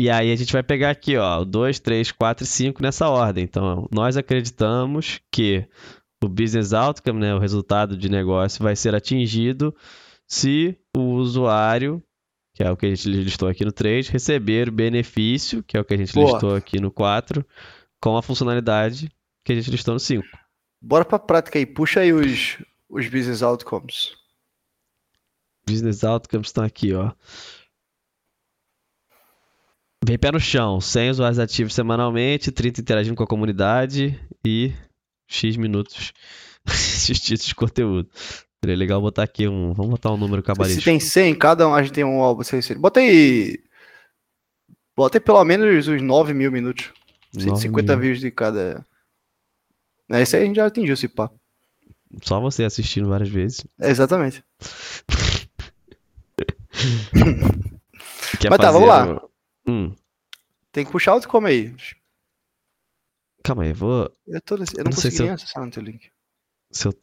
[0.00, 3.08] E aí a gente vai pegar aqui, ó, o 2, 3, 4 e 5 nessa
[3.08, 3.44] ordem.
[3.44, 5.66] Então, nós acreditamos que
[6.24, 9.74] o business outcome, né, o resultado de negócio, vai ser atingido
[10.26, 12.02] se o usuário,
[12.54, 15.80] que é o que a gente listou aqui no 3, receber o benefício, que é
[15.80, 16.32] o que a gente Boa.
[16.32, 17.44] listou aqui no 4,
[18.00, 19.10] com a funcionalidade
[19.44, 20.24] que a gente listou no 5.
[20.80, 21.66] Bora pra prática aí.
[21.66, 22.58] Puxa aí os,
[22.88, 24.14] os business outcomes.
[25.68, 27.12] Business outcomes estão aqui, ó.
[30.04, 34.72] Bem pé no chão, 100 usuários ativos semanalmente, 30 interagindo com a comunidade e
[35.28, 36.12] X minutos
[36.66, 38.08] X títulos de conteúdo.
[38.64, 39.72] Seria legal botar aqui um.
[39.74, 40.84] Vamos botar um número Se cabalístico.
[40.84, 42.42] tem 100, cada um a gente tem um álbum.
[42.42, 43.58] se- se- Bota aí.
[44.96, 46.90] Bota aí pelo menos uns 9 mil minutos.
[47.32, 48.02] 150 mil.
[48.02, 48.84] views de cada.
[50.10, 51.30] É, Esse aí a gente já atingiu esse pá.
[52.22, 53.64] Só você assistindo várias vezes.
[53.80, 54.42] É, exatamente.
[58.48, 59.22] Mas tá, vamos lá.
[59.66, 59.94] Hum,
[60.72, 61.74] Tem que puxar outro como aí.
[63.42, 64.10] calma aí, vou.
[64.26, 66.10] Eu, tô nesse- eu não, Não consegui se eu- nem acessar no teu link.
[66.70, 66.94] Se eu.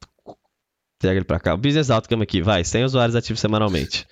[1.00, 1.54] Pega ele pra cá.
[1.54, 2.64] O Business Outcome aqui, vai.
[2.64, 4.08] 100 usuários ativos semanalmente.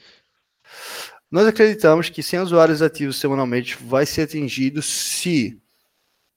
[1.31, 5.59] Nós acreditamos que 100 usuários ativos semanalmente vai ser atingido se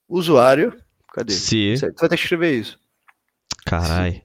[0.08, 0.74] o usuário.
[1.18, 1.32] Cadê?
[1.32, 1.76] Se.
[1.76, 2.78] Você vai ter que escrever isso.
[3.66, 4.22] Carai.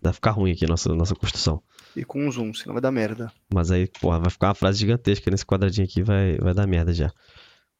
[0.00, 1.62] Vai ficar ruim aqui nossa, nossa construção.
[1.94, 3.32] E com um zoom, senão vai dar merda.
[3.52, 6.92] Mas aí, porra, vai ficar uma frase gigantesca nesse quadradinho aqui, vai, vai dar merda
[6.92, 7.12] já.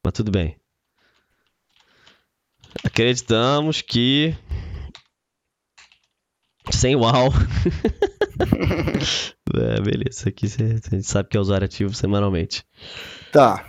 [0.04, 0.56] Mas tudo bem.
[2.84, 4.36] Acreditamos que.
[6.70, 7.30] Sem uau.
[9.56, 12.64] é, beleza, aqui cê- a gente sabe que é usuário ativo semanalmente.
[13.32, 13.68] Tá.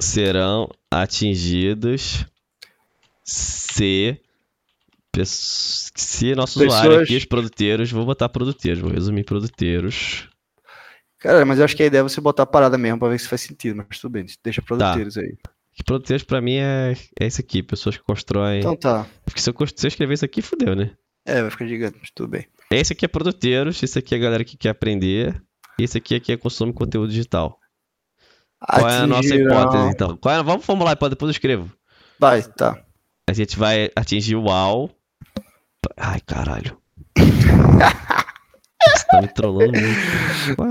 [0.00, 2.24] Serão atingidos
[3.26, 4.20] se.
[5.24, 10.28] Se nosso usuário Pessoas- aqui, os produteiros, vou botar produteiros, vou resumir produteiros.
[11.18, 13.18] Cara, mas eu acho que a ideia é você botar a parada mesmo pra ver
[13.18, 13.76] se faz sentido.
[13.76, 15.34] Mas tudo bem, deixa produteiros aí.
[15.72, 18.60] Que produteiros pra mim é, é isso aqui, pessoas que constroem.
[18.60, 19.06] Então tá.
[19.24, 20.92] Porque se eu, se eu escrever isso aqui, fudeu, né?
[21.24, 22.46] É, vai ficar gigante, mas tudo bem.
[22.70, 25.42] Esse aqui é produteiros, esse aqui é a galera que quer aprender,
[25.78, 27.58] e esse aqui, aqui é consome conteúdo digital.
[28.60, 30.16] Qual é a nossa Atingirão- hipótese, então?
[30.18, 31.72] Qual é- vamos formular a hipótese, depois eu escrevo.
[32.18, 32.82] Vai, tá.
[33.28, 34.90] A gente vai atingir o UAU
[35.96, 36.76] Ai, caralho.
[37.16, 39.98] Você tá me trollando muito.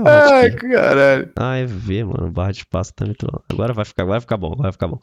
[0.06, 0.70] É Ai, hotkey?
[0.70, 1.32] caralho.
[1.36, 2.30] Ah, é V, mano.
[2.30, 3.44] Barra de espaço tá me trollando.
[3.50, 5.00] Agora vai ficar, vai ficar bom, vai ficar bom.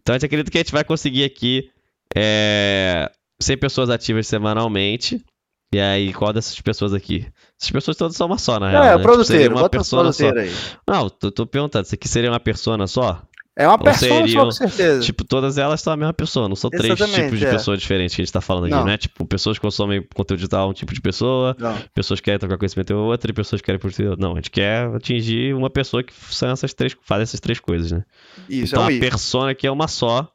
[0.00, 1.70] Então a gente acredita que a gente vai conseguir aqui
[2.16, 3.10] é,
[3.40, 5.24] 100 pessoas ativas semanalmente.
[5.70, 7.26] E aí, qual dessas pessoas aqui?
[7.60, 8.82] Essas pessoas todas são uma só, na real.
[8.82, 8.92] É, né?
[8.92, 10.30] Tipo, produteiro, seria uma bota persona só.
[10.30, 10.50] aí.
[10.88, 13.22] Não, tô, tô perguntando, isso aqui seria uma persona só?
[13.58, 15.04] É uma Ou persona seriam, com certeza.
[15.04, 17.50] Tipo, todas elas são a mesma pessoa, não são três tipos de é.
[17.50, 18.84] pessoas diferentes que a gente tá falando aqui, Não.
[18.84, 18.96] né?
[18.96, 21.76] Tipo, pessoas que consomem conteúdo digital, um tipo de pessoa, Não.
[21.92, 24.16] pessoas que querem trocar conhecimento é outra, e pessoas que querem produzir.
[24.16, 27.90] Não, a gente quer atingir uma pessoa que são essas três, faz essas três coisas,
[27.90, 28.04] né?
[28.48, 29.00] Isso, então é um a isso.
[29.00, 30.32] persona aqui é uma só,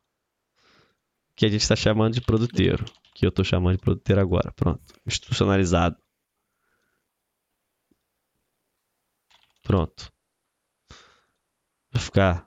[1.34, 2.84] que a gente tá chamando de produteiro.
[3.16, 4.52] Que eu tô chamando de produteiro agora.
[4.52, 4.82] Pronto.
[5.08, 5.96] Institucionalizado.
[9.64, 10.12] Pronto.
[11.94, 12.46] Vai ficar.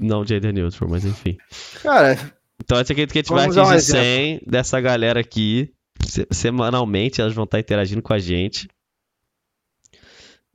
[0.00, 1.36] Não gender neutral, mas enfim.
[1.82, 2.14] Cara,
[2.62, 5.72] Então, esse aqui que a gente vai dar um atingir 100 dessa galera aqui.
[6.06, 8.68] se- Semanalmente, elas vão estar interagindo com a gente.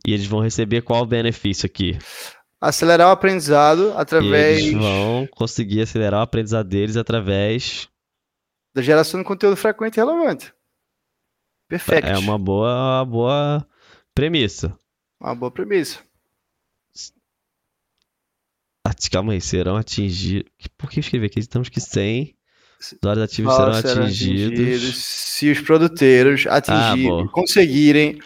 [0.07, 1.97] E eles vão receber qual o benefício aqui?
[2.61, 7.87] acelerar o aprendizado através Eles vão conseguir acelerar o aprendizado deles através.
[8.73, 10.53] da geração de conteúdo frequente e relevante.
[11.69, 12.05] Perfeito.
[12.07, 13.67] É uma boa, uma boa
[14.13, 14.77] premissa.
[15.21, 15.99] Uma boa premissa.
[19.11, 20.51] Calma aí, serão atingidos.
[20.77, 21.39] Por que eu escrevi aqui?
[21.39, 22.35] Estamos que 100
[23.01, 24.95] usuários ativos serão serão atingidos.
[24.97, 28.19] se os produteiros atingirem, Ah, conseguirem.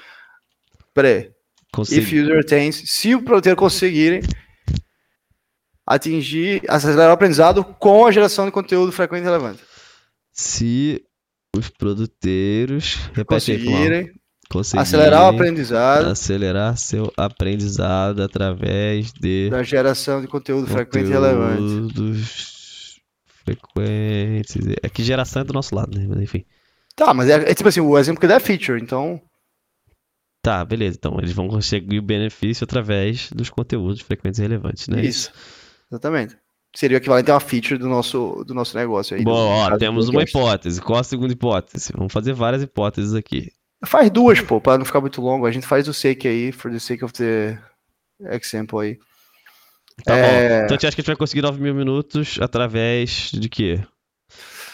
[0.93, 1.31] Peraí.
[1.71, 4.21] Consegui- If user attains, se o produteiro conseguirem
[5.85, 9.61] atingir, acelerar o aprendizado com a geração de conteúdo frequente e relevante.
[10.31, 11.03] Se
[11.55, 12.95] os produteiros.
[13.13, 14.11] Repete aí,
[14.53, 21.11] Conseguirem acelerar o aprendizado acelerar seu aprendizado através de da geração de conteúdo frequente e
[21.11, 23.01] relevante.
[23.43, 24.55] frequentes.
[24.83, 26.05] É que geração é do nosso lado, né?
[26.07, 26.45] Mas enfim.
[26.95, 29.19] Tá, mas é, é tipo assim, o exemplo que dá é feature, então.
[30.43, 30.97] Tá, beleza.
[30.99, 35.03] Então eles vão conseguir o benefício através dos conteúdos frequentes e relevantes, né?
[35.03, 35.31] Isso.
[35.91, 36.37] Exatamente.
[36.75, 39.23] Seria o equivalente a uma feature do nosso, do nosso negócio aí.
[39.23, 40.79] Bom, ó, temos uma hipótese.
[40.79, 41.91] Qual a segunda hipótese?
[41.95, 43.51] Vamos fazer várias hipóteses aqui.
[43.85, 45.45] Faz duas, pô, pra não ficar muito longo.
[45.45, 47.57] A gente faz o sake aí, for the sake of the
[48.31, 48.97] example aí.
[50.05, 50.21] Tá É.
[50.59, 50.65] bom.
[50.65, 53.79] Então a gente acha que a gente vai conseguir 9 mil minutos através de quê?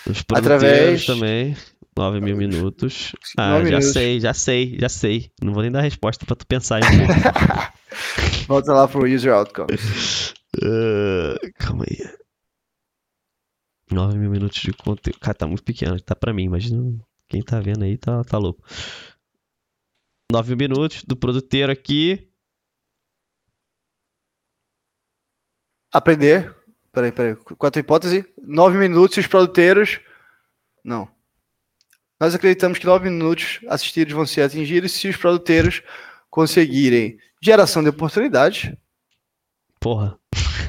[0.08, 1.56] Os Através- também.
[1.98, 3.14] 9 mil minutos.
[3.38, 3.92] Ah, já minutos.
[3.92, 5.30] sei, já sei, já sei.
[5.42, 6.88] Não vou nem dar resposta pra tu pensar pouco.
[8.48, 10.34] Volta lá pro user outcomes.
[10.64, 12.10] Ah, calma aí.
[13.92, 15.20] 9 mil minutos de conteúdo.
[15.20, 16.00] Cara, tá muito pequeno.
[16.00, 16.82] Tá pra mim, imagina.
[17.30, 18.64] Quem tá vendo aí tá, tá louco.
[20.32, 22.28] 9 mil minutos do produteiro aqui.
[25.92, 26.56] Aprender.
[26.92, 27.36] Peraí, peraí.
[27.36, 28.26] Tua hipótese?
[28.42, 30.00] Nove minutos e os produteiros.
[30.84, 31.08] Não.
[32.20, 35.82] Nós acreditamos que nove minutos assistidos vão ser atingidos se os produteiros
[36.30, 38.72] conseguirem geração de oportunidades.
[39.80, 40.20] Porra,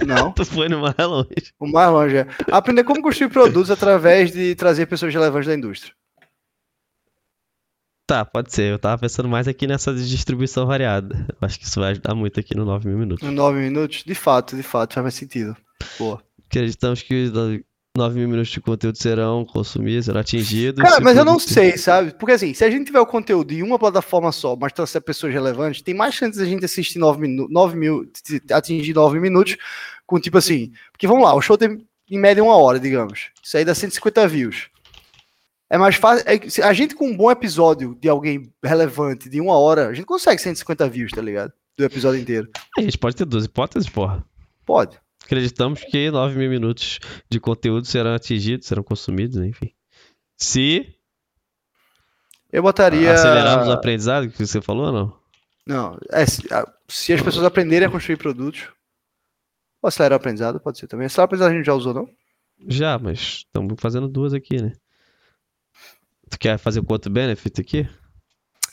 [0.07, 0.33] Não.
[0.35, 1.53] tu foi no mais longe.
[1.59, 5.95] O mais longe é aprender como construir produtos através de trazer pessoas relevantes da indústria.
[8.11, 8.73] Tá, pode ser.
[8.73, 11.25] Eu tava pensando mais aqui nessa distribuição variada.
[11.29, 13.29] Eu acho que isso vai ajudar muito aqui no 9 mil minutos.
[13.29, 15.57] Em nove minutos, de fato, de fato, faz mais sentido.
[15.97, 16.21] Boa.
[16.45, 17.31] Acreditamos que
[17.97, 20.83] 9 mil minutos de conteúdo serão consumidos, serão atingidos.
[20.83, 22.13] Cara, mas eu não sei, sabe?
[22.19, 25.33] Porque assim, se a gente tiver o conteúdo em uma plataforma só, mas trouxer pessoas
[25.33, 28.11] relevantes, tem mais chance de a gente assistir 9 minu 9 mil,
[28.51, 29.57] atingir 9 minutos
[30.05, 30.73] com tipo assim.
[30.91, 33.29] Porque vamos lá, o show tem em média uma hora, digamos.
[33.41, 34.69] Isso aí dá 150 views.
[35.71, 36.25] É mais fácil.
[36.29, 40.05] é a gente com um bom episódio de alguém relevante de uma hora, a gente
[40.05, 41.53] consegue 150 views, tá ligado?
[41.79, 42.51] Do episódio inteiro.
[42.77, 44.25] A gente pode ter duas hipóteses, porra.
[44.67, 44.99] Pode.
[45.25, 46.99] Acreditamos que 9 mil minutos
[47.31, 49.73] de conteúdo serão atingidos, serão consumidos, enfim.
[50.37, 50.93] Se
[52.53, 53.13] Eu botaria.
[53.13, 55.21] acelerarmos o aprendizado, que você falou ou não?
[55.67, 56.43] Não, é, se,
[56.89, 58.67] se as pessoas aprenderem a construir produtos.
[59.81, 61.07] Ou acelerar o aprendizado, pode ser também.
[61.07, 62.09] Acelerar o aprendizado a gente já usou, não?
[62.67, 64.73] Já, mas estamos fazendo duas aqui, né?
[66.31, 67.89] Tu quer fazer com outro benefit aqui?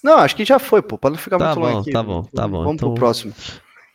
[0.04, 0.98] Não, acho que já foi, pô.
[0.98, 1.92] Pra não ficar Tá muito longo bom, aqui.
[1.92, 2.58] tá bom, tá bom.
[2.64, 3.34] Vamos Então- pro próximo.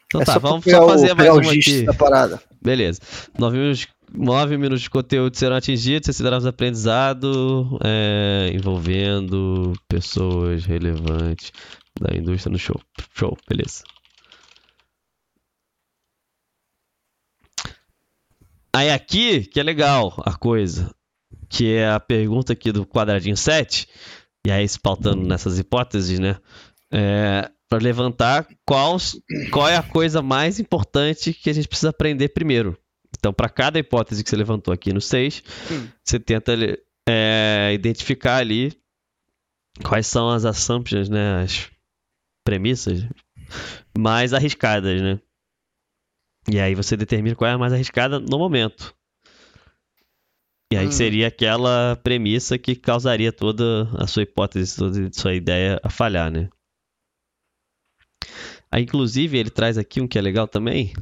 [0.07, 1.83] Então é tá, só vamos só o- fazer mais o uma gist aqui.
[1.85, 2.43] da parada.
[2.61, 3.01] Beleza.
[3.39, 11.51] 9 minutos, 9 minutos de conteúdo serão atingidos, considerados aprendizado é, envolvendo pessoas relevantes
[11.99, 12.79] da indústria no show.
[13.15, 13.85] Show, beleza.
[18.75, 20.91] Aí aqui que é legal a coisa,
[21.53, 23.87] que é a pergunta aqui do quadradinho 7,
[24.47, 26.39] e aí se pautando nessas hipóteses, né?
[26.91, 28.97] É, para levantar qual,
[29.51, 32.77] qual é a coisa mais importante que a gente precisa aprender primeiro.
[33.19, 35.89] Então, para cada hipótese que você levantou aqui no 6, Hum.
[36.03, 36.55] você tenta
[37.07, 38.73] é identificar ali
[39.85, 41.71] quais são as assumptions, né, as
[42.45, 43.07] premissas
[43.97, 45.21] mais arriscadas, né?
[46.51, 48.95] E aí você determina qual é a mais arriscada no momento.
[50.73, 50.91] E aí Hum.
[50.91, 56.31] seria aquela premissa que causaria toda a sua hipótese, toda a sua ideia a falhar,
[56.31, 56.49] né?
[58.71, 60.95] Aí, inclusive, ele traz aqui um que é legal também,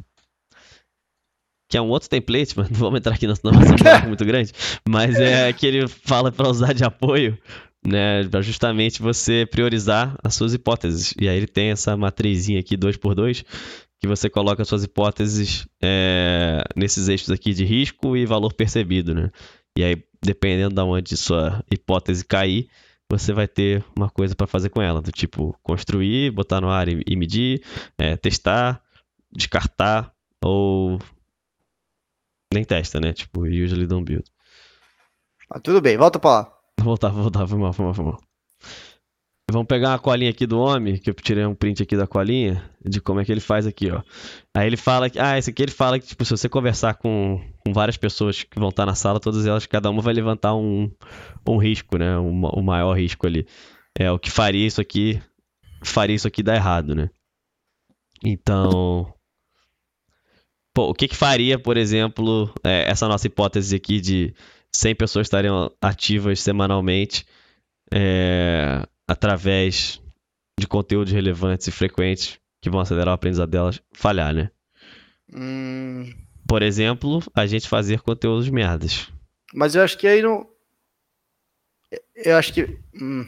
[1.68, 3.32] que é um outro template, mas não vamos entrar aqui, um
[3.78, 4.52] buraco muito grande.
[4.88, 7.38] Mas é que ele fala para usar de apoio,
[7.86, 8.24] né?
[8.24, 11.14] Para justamente você priorizar as suas hipóteses.
[11.16, 13.44] E aí ele tem essa matrizinha aqui, 2x2,
[14.00, 19.14] que você coloca as suas hipóteses é, nesses eixos aqui de risco e valor percebido,
[19.14, 19.30] né?
[19.76, 22.68] E aí, dependendo de onde sua hipótese cair,
[23.08, 26.88] você vai ter uma coisa para fazer com ela, do tipo construir, botar no ar
[26.88, 27.62] e, e medir,
[27.98, 28.82] é, testar,
[29.32, 30.12] descartar
[30.44, 30.98] ou
[32.52, 33.12] nem testa, né?
[33.12, 34.24] Tipo, usually don't build.
[35.50, 36.42] Ah, tudo bem, volta pra lá.
[36.78, 38.20] Vou voltar, vou voltar, foi mal, foi mal, foi mal.
[39.50, 42.70] Vamos pegar uma colinha aqui do homem, que eu tirei um print aqui da colinha,
[42.84, 44.00] de como é que ele faz aqui, ó.
[44.54, 47.42] Aí ele fala que, ah, esse aqui ele fala que, tipo, se você conversar com,
[47.64, 50.90] com várias pessoas que vão estar na sala, todas elas, cada uma vai levantar um,
[51.46, 52.18] um risco, né?
[52.18, 53.46] Um, o maior risco ali.
[53.98, 55.20] É o que faria isso aqui,
[55.82, 57.10] faria isso aqui dar errado, né?
[58.24, 59.12] Então,
[60.74, 64.34] pô, o que que faria, por exemplo, é, essa nossa hipótese aqui de
[64.74, 67.24] 100 pessoas estariam ativas semanalmente
[67.92, 70.00] é, através
[70.58, 74.50] de conteúdos relevantes e frequentes que vão acelerar o aprendizado delas falhar, né?
[75.34, 76.12] Hum,
[76.50, 79.08] Por exemplo, a gente fazer conteúdos merdas.
[79.54, 80.48] mas eu acho que aí não.
[82.16, 82.76] Eu acho que.
[82.92, 83.24] hum,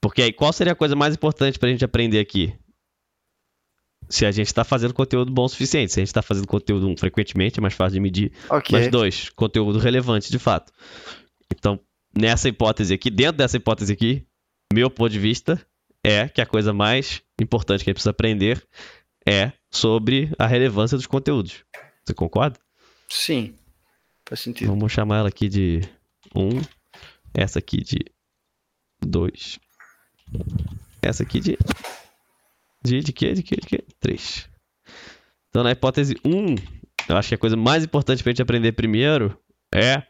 [0.00, 2.54] Porque aí, qual seria a coisa mais importante pra gente aprender aqui?
[4.08, 5.92] Se a gente está fazendo conteúdo bom o suficiente.
[5.92, 8.32] Se a gente está fazendo conteúdo um, frequentemente, é mais fácil de medir.
[8.48, 8.78] ok.
[8.78, 10.72] Mas dois, conteúdo relevante de fato.
[11.54, 11.78] Então,
[12.18, 14.26] nessa hipótese aqui, dentro dessa hipótese aqui,
[14.72, 15.60] meu ponto de vista
[16.02, 18.66] é que a coisa mais importante que a gente precisa aprender
[19.28, 21.64] é sobre a relevância dos conteúdos.
[22.04, 22.58] Você concorda?
[23.08, 23.56] Sim.
[24.28, 24.68] Faz sentido.
[24.68, 25.80] Vamos chamar ela aqui de
[26.34, 26.62] 1, um,
[27.34, 27.98] essa aqui de
[29.04, 29.58] 2,
[31.02, 31.58] essa aqui de.
[32.84, 33.32] De, de quê?
[33.32, 33.56] De quê?
[33.56, 33.84] De quê?
[34.00, 34.48] 3.
[35.48, 36.54] Então, na hipótese 1, um,
[37.08, 39.38] eu acho que a coisa mais importante pra gente aprender primeiro
[39.72, 40.02] é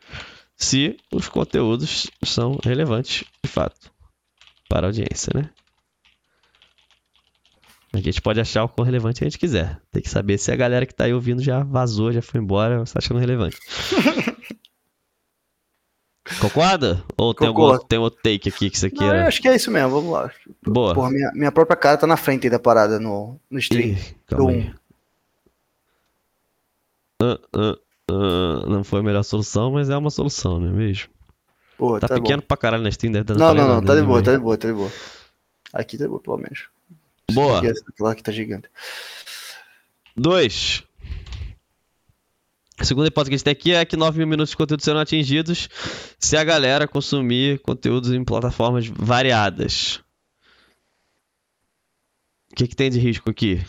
[0.57, 3.93] se os conteúdos são relevantes de fato
[4.69, 5.51] para a audiência, né?
[7.95, 9.79] A gente pode achar o quão relevante a gente quiser.
[9.91, 12.79] Tem que saber se a galera que tá aí ouvindo já vazou, já foi embora,
[12.79, 13.59] ou está achando relevante.
[16.41, 17.05] Concorda?
[17.17, 19.21] Ou tem, algum, tem outro take aqui que você Não, queira?
[19.23, 20.31] eu acho que é isso mesmo, vamos lá.
[20.65, 20.95] Boa.
[20.95, 23.89] Porra, minha, minha própria cara tá na frente aí da parada no, no stream.
[23.91, 24.75] Ih, calma aí.
[27.21, 27.77] Ah, ah,
[28.11, 31.09] ah, não foi a melhor solução, mas é uma solução, não é mesmo?
[31.77, 32.47] Porra, Tá, tá, pequeno bom.
[32.47, 34.57] pra caralho na Steam, deve estar Não, não, não, tá de boa, tá de boa,
[34.57, 34.91] tá de boa.
[35.73, 36.69] Aqui tá de boa, pelo menos.
[37.33, 37.59] Boa.
[37.59, 38.69] Aquela aqui tá gigante.
[40.17, 40.83] Dois.
[42.79, 44.83] A segunda hipótese que a gente tem aqui é que 9 mil minutos de conteúdo
[44.83, 45.69] serão atingidos
[46.19, 50.01] se a galera consumir conteúdos em plataformas variadas.
[52.51, 53.65] O que, que tem de risco aqui?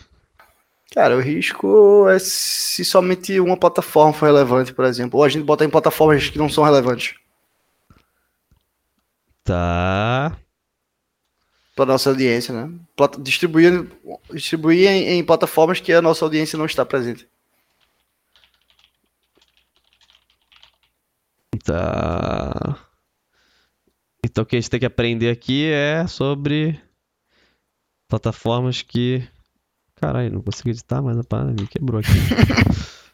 [0.92, 5.18] Cara, o risco é se somente uma plataforma for relevante, por exemplo.
[5.18, 7.14] Ou a gente botar em plataformas que não são relevantes
[9.44, 10.38] Tá.
[11.74, 12.72] Para nossa audiência, né?
[13.20, 13.86] Distribuir,
[14.32, 17.28] distribuir em, em plataformas que a nossa audiência não está presente.
[21.64, 22.78] Tá.
[24.24, 26.80] Então o que a gente tem que aprender aqui é sobre
[28.08, 29.26] plataformas que.
[29.96, 32.10] Caralho, não consegui editar, mas a parada me quebrou aqui.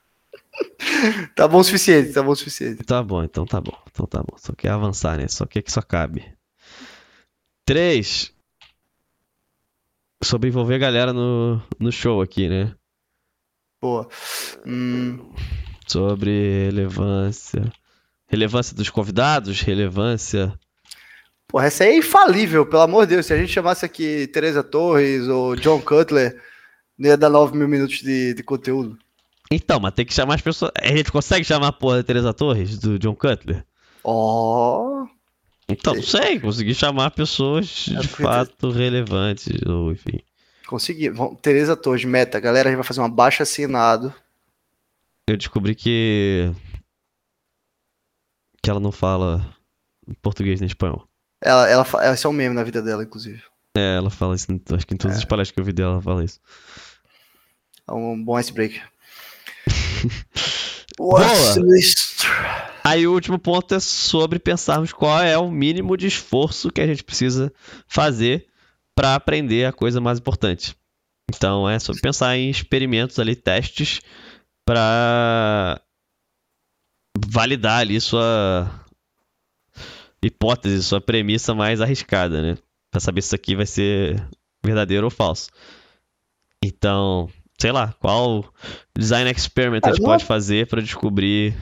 [1.34, 2.84] Tá bom o suficiente, tá bom o suficiente.
[2.84, 3.76] Tá bom, então tá bom.
[3.90, 4.36] Então tá bom.
[4.36, 5.28] Só quer avançar, né?
[5.28, 6.30] Só quer que só cabe.
[7.64, 8.32] 3.
[10.22, 12.74] Sobre envolver a galera no, no show aqui, né?
[13.82, 14.06] Boa.
[14.66, 15.32] Hum,
[15.86, 17.72] Sobre relevância.
[18.28, 20.52] Relevância dos convidados, relevância.
[21.48, 23.26] porra, essa aí é infalível, pelo amor de Deus.
[23.26, 26.40] Se a gente chamasse aqui Teresa Torres ou John Cutler,
[26.98, 28.96] não ia dar 9 mil minutos de, de conteúdo.
[29.50, 30.70] Então, mas tem que chamar as pessoas.
[30.80, 33.64] A gente consegue chamar a porra da Teresa Torres, do John Cutler?
[34.04, 35.06] Ó,
[35.70, 40.20] Então, não sei, consegui chamar pessoas de É fato relevantes, ou enfim.
[40.66, 41.10] consegui.
[41.42, 42.38] Teresa Torres, meta.
[42.40, 44.12] Galera, a gente vai fazer uma baixa assinado.
[45.28, 46.50] Eu descobri que.
[48.62, 49.54] que ela não fala
[50.20, 51.06] português nem espanhol.
[51.42, 53.42] Ela, ela, fa- esse é um meme na vida dela, inclusive.
[53.76, 56.02] É, ela fala isso, acho que em todas as palestras que eu vi dela, ela
[56.02, 56.40] fala isso.
[57.88, 58.82] É um bom icebreaker.
[60.98, 61.56] What's?
[62.82, 66.86] Aí o último ponto é sobre pensarmos qual é o mínimo de esforço que a
[66.86, 67.52] gente precisa
[67.86, 68.46] fazer
[68.94, 70.74] para aprender a coisa mais importante.
[71.34, 74.00] Então é sobre pensar em experimentos ali, testes
[74.64, 75.80] para
[77.26, 78.68] validar ali sua
[80.22, 82.58] hipótese, sua premissa mais arriscada, né?
[82.90, 84.22] Para saber se isso aqui vai ser
[84.62, 85.50] verdadeiro ou falso.
[86.62, 87.30] Então,
[87.60, 88.44] sei lá, qual
[88.96, 91.54] design experiment a gente pode fazer para descobrir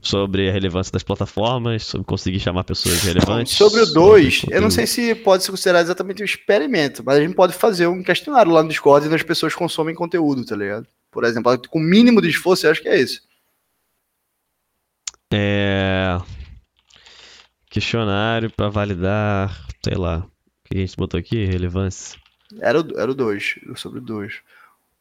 [0.00, 3.54] sobre a relevância das plataformas, sobre conseguir chamar pessoas relevantes.
[3.54, 7.20] Sobre o 2, eu não sei se pode ser considerado exatamente um experimento, mas a
[7.20, 10.86] gente pode fazer um questionário lá no Discord e as pessoas consomem conteúdo, tá ligado?
[11.10, 13.22] Por exemplo, com o mínimo de esforço, eu acho que é esse.
[15.32, 16.18] É.
[17.70, 20.18] Questionário para validar, sei lá.
[20.18, 21.44] O que a gente botou aqui?
[21.44, 22.18] Relevância.
[22.60, 24.40] Era o, era o 2, sobre o 2.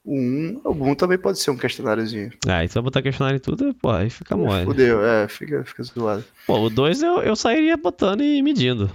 [0.07, 2.31] O 1, um, o 1 também pode ser um questionáriozinho.
[2.47, 4.63] Ah, e eu botar questionário em tudo, pô, aí fica mole.
[4.63, 6.23] Fudeu, é, fica, fica zoado.
[6.47, 8.89] Pô, o 2 eu, eu sairia botando e medindo.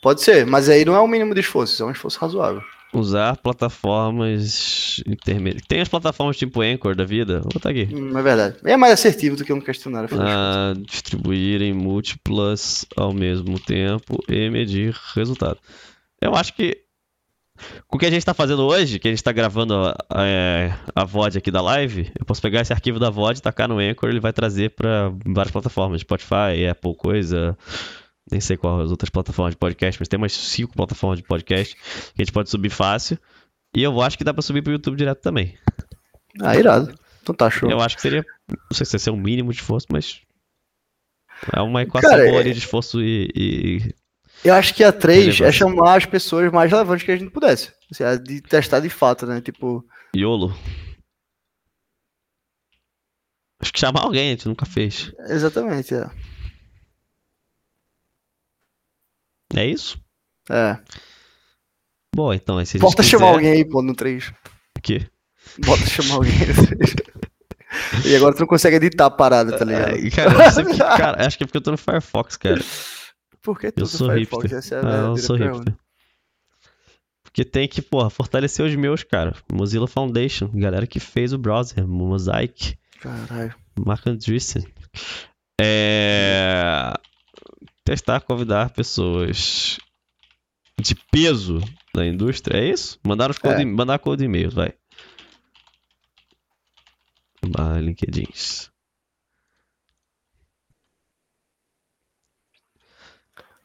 [0.00, 2.62] Pode ser, mas aí não é o mínimo de esforço, é um esforço razoável.
[2.94, 5.66] Usar plataformas intermediárias.
[5.68, 7.40] Tem as plataformas tipo Anchor da vida?
[7.40, 7.86] Vou botar aqui.
[7.92, 8.56] Hum, é verdade.
[8.64, 10.08] É mais assertivo do que um questionário.
[10.18, 15.58] Ah, distribuírem múltiplas ao mesmo tempo e medir resultado.
[16.18, 16.87] Eu acho que
[17.86, 21.02] com o que a gente está fazendo hoje, que a gente está gravando a, a,
[21.02, 24.08] a, VOD aqui da live, eu posso pegar esse arquivo da VOD, tacar no Anchor,
[24.08, 27.56] ele vai trazer para várias plataformas, Spotify, Apple, coisa,
[28.30, 31.74] nem sei qual as outras plataformas de podcast, mas tem umas cinco plataformas de podcast
[31.74, 33.18] que a gente pode subir fácil.
[33.74, 35.56] E eu acho que dá para subir pro YouTube direto também.
[36.40, 36.94] Ah, irado.
[37.22, 37.70] Então tá show.
[37.70, 40.22] Eu acho que seria, não sei se ia ser um mínimo de esforço, mas
[41.52, 42.44] é uma equação Cara, boa é...
[42.44, 43.94] de esforço e, e
[44.44, 47.72] eu acho que a 3 é chamar as pessoas mais relevantes que a gente pudesse.
[47.90, 49.40] Assim, é de testar de fato, né?
[49.40, 49.84] Tipo.
[50.14, 50.54] Iolo.
[53.60, 55.12] Acho que chamar alguém, a gente nunca fez.
[55.28, 56.08] Exatamente, é.
[59.54, 60.00] É isso?
[60.48, 60.78] É.
[62.14, 63.10] Bom, então, se Bota quiser...
[63.10, 64.28] chamar alguém aí, pô, no 3.
[64.28, 65.08] O quê?
[65.64, 66.94] Bota chamar alguém no 3.
[68.06, 69.96] e agora tu não consegue editar a parada, tá ligado?
[70.14, 72.60] Cara, que, cara, acho que é porque eu tô no Firefox, cara.
[73.48, 74.42] Por que eu sou Firefox?
[74.42, 74.58] hipster.
[74.58, 75.74] Essa é ah, eu sou hipster.
[77.22, 79.34] Porque tem que, porra, fortalecer os meus, cara.
[79.50, 82.78] Mozilla Foundation, galera que fez o browser, Mosaic.
[83.00, 83.54] Caralho.
[83.86, 84.66] Mark Andreessen.
[85.58, 86.92] É...
[87.84, 89.78] Testar, convidar pessoas
[90.78, 91.58] de peso
[91.94, 93.00] da indústria, é isso?
[93.02, 93.64] Mandar, os code, é.
[93.64, 94.74] mandar code e-mail, vai.
[97.46, 98.28] Barra LinkedIn.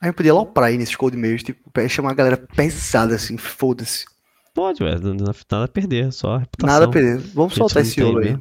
[0.03, 4.03] A gente podia aloprar aí nesses cold mails, tipo, chamar a galera pesada, assim, foda-se.
[4.53, 6.73] Pode, ué, nada a perder, só a reputação.
[6.73, 7.19] Nada a perder.
[7.33, 8.37] Vamos soltar esse ouro aí.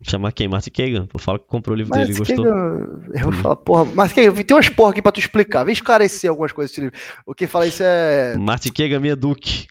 [0.00, 0.48] Chamar quem?
[0.48, 1.06] Martin Kagan?
[1.18, 2.46] Fala que comprou o livro dele e gostou.
[2.46, 5.62] Eu vou falar, porra, Martin Kagan, tem umas porra aqui pra tu explicar.
[5.62, 6.98] Vem esclarecer algumas coisas desse livro.
[7.26, 8.34] O que fala isso é.
[8.34, 9.66] Martin Kagan, minha Duque.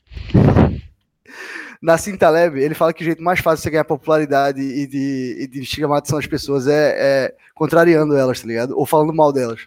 [1.82, 5.36] Na Cintaleb, ele fala que o jeito mais fácil de você ganhar popularidade e de,
[5.40, 5.68] e de
[6.12, 8.78] das pessoas é, é contrariando elas, tá ligado?
[8.78, 9.66] Ou falando mal delas.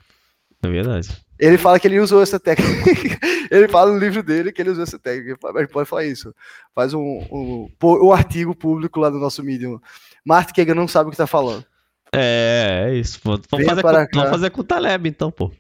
[0.66, 1.08] É verdade.
[1.38, 2.90] Ele fala que ele usou essa técnica.
[3.50, 5.38] ele fala no livro dele que ele usou essa técnica.
[5.52, 6.34] Mas pode falar isso.
[6.74, 9.78] Faz um, um, um artigo público lá no nosso Medium.
[10.24, 11.64] Martin Kagan não sabe o que tá falando.
[12.12, 13.20] É, é isso.
[13.22, 15.52] Vamos fazer, com, vamos fazer com o Taleb, então, pô.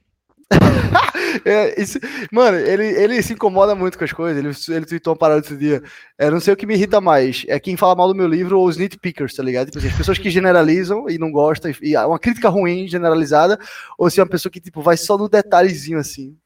[1.44, 1.98] é, isso,
[2.32, 4.42] mano, ele, ele se incomoda muito com as coisas.
[4.42, 5.82] Ele, ele tweetou uma parada outro dia.
[6.18, 7.44] É, não sei o que me irrita mais.
[7.48, 9.66] É quem fala mal do meu livro ou os nitpickers, tá ligado?
[9.66, 13.58] Tipo assim, as pessoas que generalizam e não gostam, e, e uma crítica ruim generalizada,
[13.98, 16.36] ou se é uma pessoa que tipo, vai só no detalhezinho assim.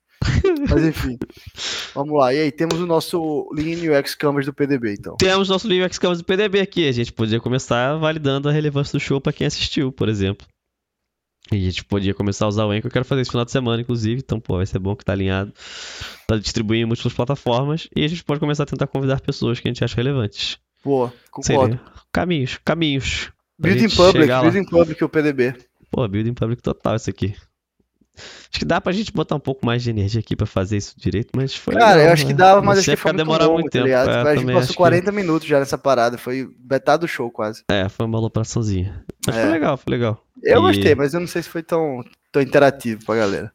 [0.68, 1.18] Mas enfim,
[1.94, 2.34] vamos lá.
[2.34, 5.16] E aí, temos o nosso Lean UX Canvas do PDB, então.
[5.16, 6.86] Temos o nosso Lean UX Canvas do PDB aqui.
[6.86, 10.46] A gente poderia começar validando a relevância do show para quem assistiu, por exemplo.
[11.52, 12.86] E a gente podia começar a usar o Anchor.
[12.86, 14.20] Eu quero fazer esse final de semana, inclusive.
[14.24, 15.52] Então, pô, vai ser bom que tá alinhado.
[16.26, 17.88] Tá distribuindo em múltiplas plataformas.
[17.94, 20.58] E a gente pode começar a tentar convidar pessoas que a gente acha relevantes.
[20.84, 21.76] Boa, concordo.
[21.76, 21.80] Seria
[22.12, 23.32] caminhos, caminhos.
[23.58, 25.54] Building Public, Building Public, o PDB.
[25.90, 27.34] Pô, Building Public total isso aqui.
[28.16, 30.94] Acho que dá pra gente botar um pouco mais de energia aqui pra fazer isso
[30.98, 31.74] direito, mas foi.
[31.74, 32.28] Cara, legal, eu acho né?
[32.28, 33.88] que dava, mas acho que foi demorar muito, muito tá tempo.
[33.88, 35.16] Tá é, a gente passou 40 que...
[35.16, 37.62] minutos já nessa parada, foi metade do show quase.
[37.70, 39.04] É, foi uma alopraçãozinha.
[39.26, 39.42] Mas é.
[39.42, 40.24] foi legal, foi legal.
[40.42, 40.62] Eu e...
[40.62, 42.02] gostei, mas eu não sei se foi tão,
[42.32, 43.52] tão interativo pra galera.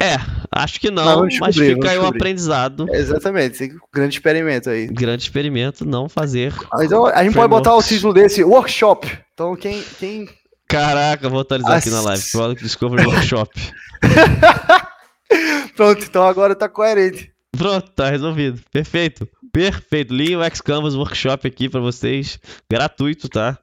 [0.00, 0.16] É,
[0.50, 2.86] acho que não, mas, mas fica aí o aprendizado.
[2.90, 4.88] É, exatamente, grande experimento aí.
[4.88, 6.52] Grande experimento, não fazer.
[6.80, 9.16] Então a gente pode botar o título desse workshop.
[9.32, 10.28] Então quem, quem
[10.72, 11.86] Caraca, vou atualizar As...
[11.86, 12.30] aqui na live.
[12.32, 13.60] Product Discovery Workshop.
[15.76, 17.30] Pronto, então agora tá coerente.
[17.56, 18.58] Pronto, tá resolvido.
[18.72, 19.28] Perfeito.
[19.52, 20.14] Perfeito.
[20.14, 22.38] Lean UX Canvas Workshop aqui para vocês.
[22.70, 23.58] Gratuito, tá?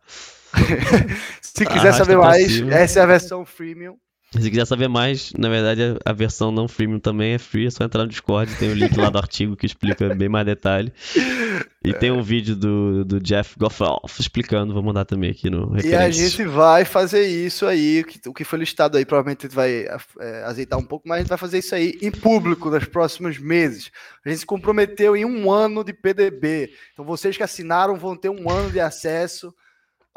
[1.42, 3.98] Se quiser Arrasta saber mais, essa é a versão freemium.
[4.32, 7.84] Se quiser saber mais, na verdade a- versão não freemium também é free, é só
[7.84, 10.94] entrar no Discord, tem o link lá do artigo que explica bem mais detalhe.
[11.84, 15.96] E tem um vídeo do, do Jeff Goffalf explicando, vou mandar também aqui no E
[15.96, 19.88] a gente vai fazer isso aí, o que, foi listado aí, provavelmente vai
[20.20, 23.40] é, azeitar um pouco, mas a gente vai fazer isso aí em público nos próximos
[23.40, 23.90] meses.
[24.24, 26.70] A gente se comprometeu em um ano de PDB.
[26.94, 29.52] Então vocês que assinaram vão ter um ano de acesso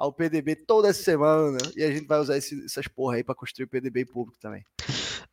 [0.02, 1.58] ao PDB toda semana.
[1.76, 4.36] E a gente vai usar esse- essas porra aí para construir o PDB em público
[4.40, 4.64] também.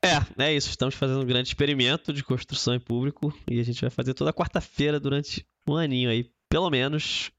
[0.04, 0.70] É, é isso.
[0.70, 4.32] Estamos fazendo um grande experimento de construção em público e a gente vai fazer toda
[4.32, 7.32] quarta-feira durante um aninho aí, pelo menos.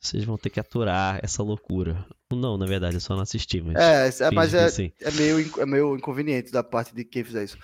[0.00, 2.04] Vocês vão ter que aturar essa loucura.
[2.32, 3.76] Não, na verdade, é só não assistir, mas.
[3.76, 4.92] É, é, mas é, sim.
[5.00, 7.56] é, meio, é meio inconveniente da parte de quem fizer isso.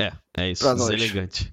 [0.00, 0.62] É, é isso.
[0.62, 0.88] pra nós.
[0.88, 1.52] Deselegante.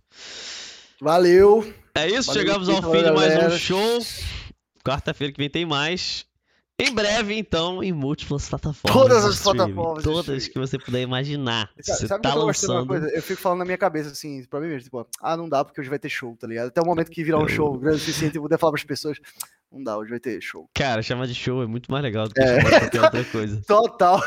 [1.02, 1.74] Valeu!
[1.96, 4.00] É isso, Valeu, chegamos ao fim de mais um show.
[4.86, 6.26] Quarta-feira que vem tem mais.
[6.86, 9.02] Em breve, então, em múltiplas plataformas.
[9.02, 11.70] Todas as plataformas Todas que você puder imaginar.
[11.82, 12.88] Sabe, Você tá que eu tô gostando de uma lançando.
[12.88, 13.16] coisa?
[13.16, 15.80] Eu fico falando na minha cabeça assim, pra mim mesmo, tipo, ah, não dá porque
[15.80, 16.68] hoje vai ter show, tá ligado?
[16.68, 18.84] Até o momento que virar um show grande o suficiente e eu poder falar pras
[18.84, 19.18] pessoas,
[19.74, 20.70] não dá, hoje vai ter show.
[20.74, 22.62] Cara, chamar de show é muito mais legal do que É.
[22.62, 23.62] chamar de qualquer outra coisa.
[23.68, 24.22] Total.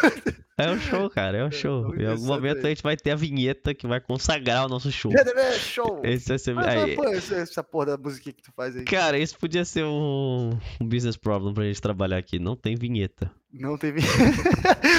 [0.58, 1.82] É um show, cara, é um show.
[1.82, 2.72] vamos Em algum momento também.
[2.72, 5.12] a gente vai ter a vinheta que vai consagrar o nosso show.
[5.12, 6.00] PDB, show!
[6.02, 6.54] Esse vai ser.
[6.54, 8.84] Mas, aí, pô, essa, porra da musiquinha que tu faz aí.
[8.84, 12.38] Cara, esse podia ser um, um business problem pra gente trabalhar aqui.
[12.38, 13.30] Não tem vinheta.
[13.52, 14.00] Não teve.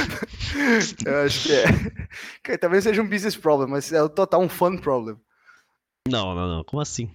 [1.06, 1.64] eu acho que é.
[2.44, 5.15] Cara, talvez seja um business problem, mas é o total um fun problem.
[6.07, 6.64] Não, não, não.
[6.64, 7.10] Como assim?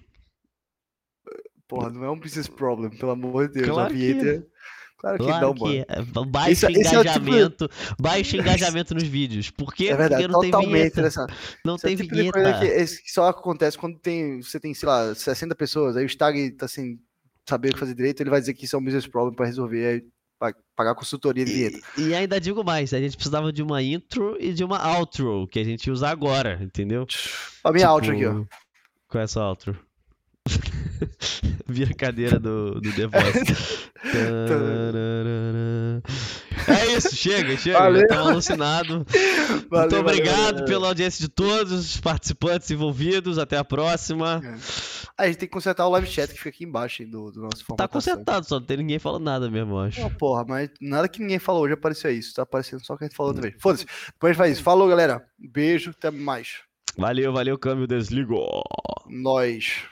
[1.75, 3.67] Porra, não é um business problem, pelo amor de Deus.
[3.69, 4.47] Claro a que vinheta.
[4.97, 5.75] Claro que Claro não, que mano.
[5.89, 6.25] é.
[6.27, 7.69] Baixa Isso- esse é o tipo- engajamento.
[7.99, 8.37] Baixa
[8.71, 9.49] engajamento nos vídeos.
[9.49, 9.87] Por quê?
[9.89, 11.27] É verdade, Porque não tem totalmente vinheta.
[11.65, 12.31] Não é tem o tipo vinheta.
[12.41, 16.05] coisa que, esse que só acontece quando tem, você tem, sei lá, 60 pessoas, aí
[16.05, 16.97] o Stag tá sem
[17.49, 19.45] saber o que fazer direito, ele vai dizer que isso é um business problem pra
[19.45, 20.03] resolver, aí
[20.39, 21.79] pa- pagar consultoria de vinheta.
[21.97, 25.45] E, e ainda digo mais, a gente precisava de uma intro e de uma outro,
[25.49, 27.05] que a gente usa agora, entendeu?
[27.65, 28.45] A minha Tipo, outro aqui, ó.
[29.09, 29.77] Qual é essa outro?
[31.67, 33.89] Vira a cadeira do, do The Voice.
[36.67, 37.79] É isso, chega, chega.
[37.79, 37.99] Valeu.
[38.01, 39.03] Já estamos alucinados.
[39.71, 43.37] Muito obrigado valeu, pela audiência de todos os participantes envolvidos.
[43.37, 44.41] Até a próxima.
[45.17, 47.41] Ah, a gente tem que consertar o live chat que fica aqui embaixo do, do
[47.41, 48.13] nosso Tá formatação.
[48.13, 50.01] consertado, só não tem ninguém falando nada mesmo, eu acho.
[50.01, 52.33] Não, porra, mas nada que ninguém falou hoje apareceu isso.
[52.33, 53.61] Tá aparecendo só o que a gente falou outra vez.
[53.61, 53.85] Foda-se.
[53.85, 54.63] Depois a gente faz isso.
[54.63, 55.23] Falou, galera.
[55.37, 56.59] Beijo, até mais.
[56.97, 58.37] Valeu, valeu, câmbio, desligo.
[59.09, 59.83] Nós.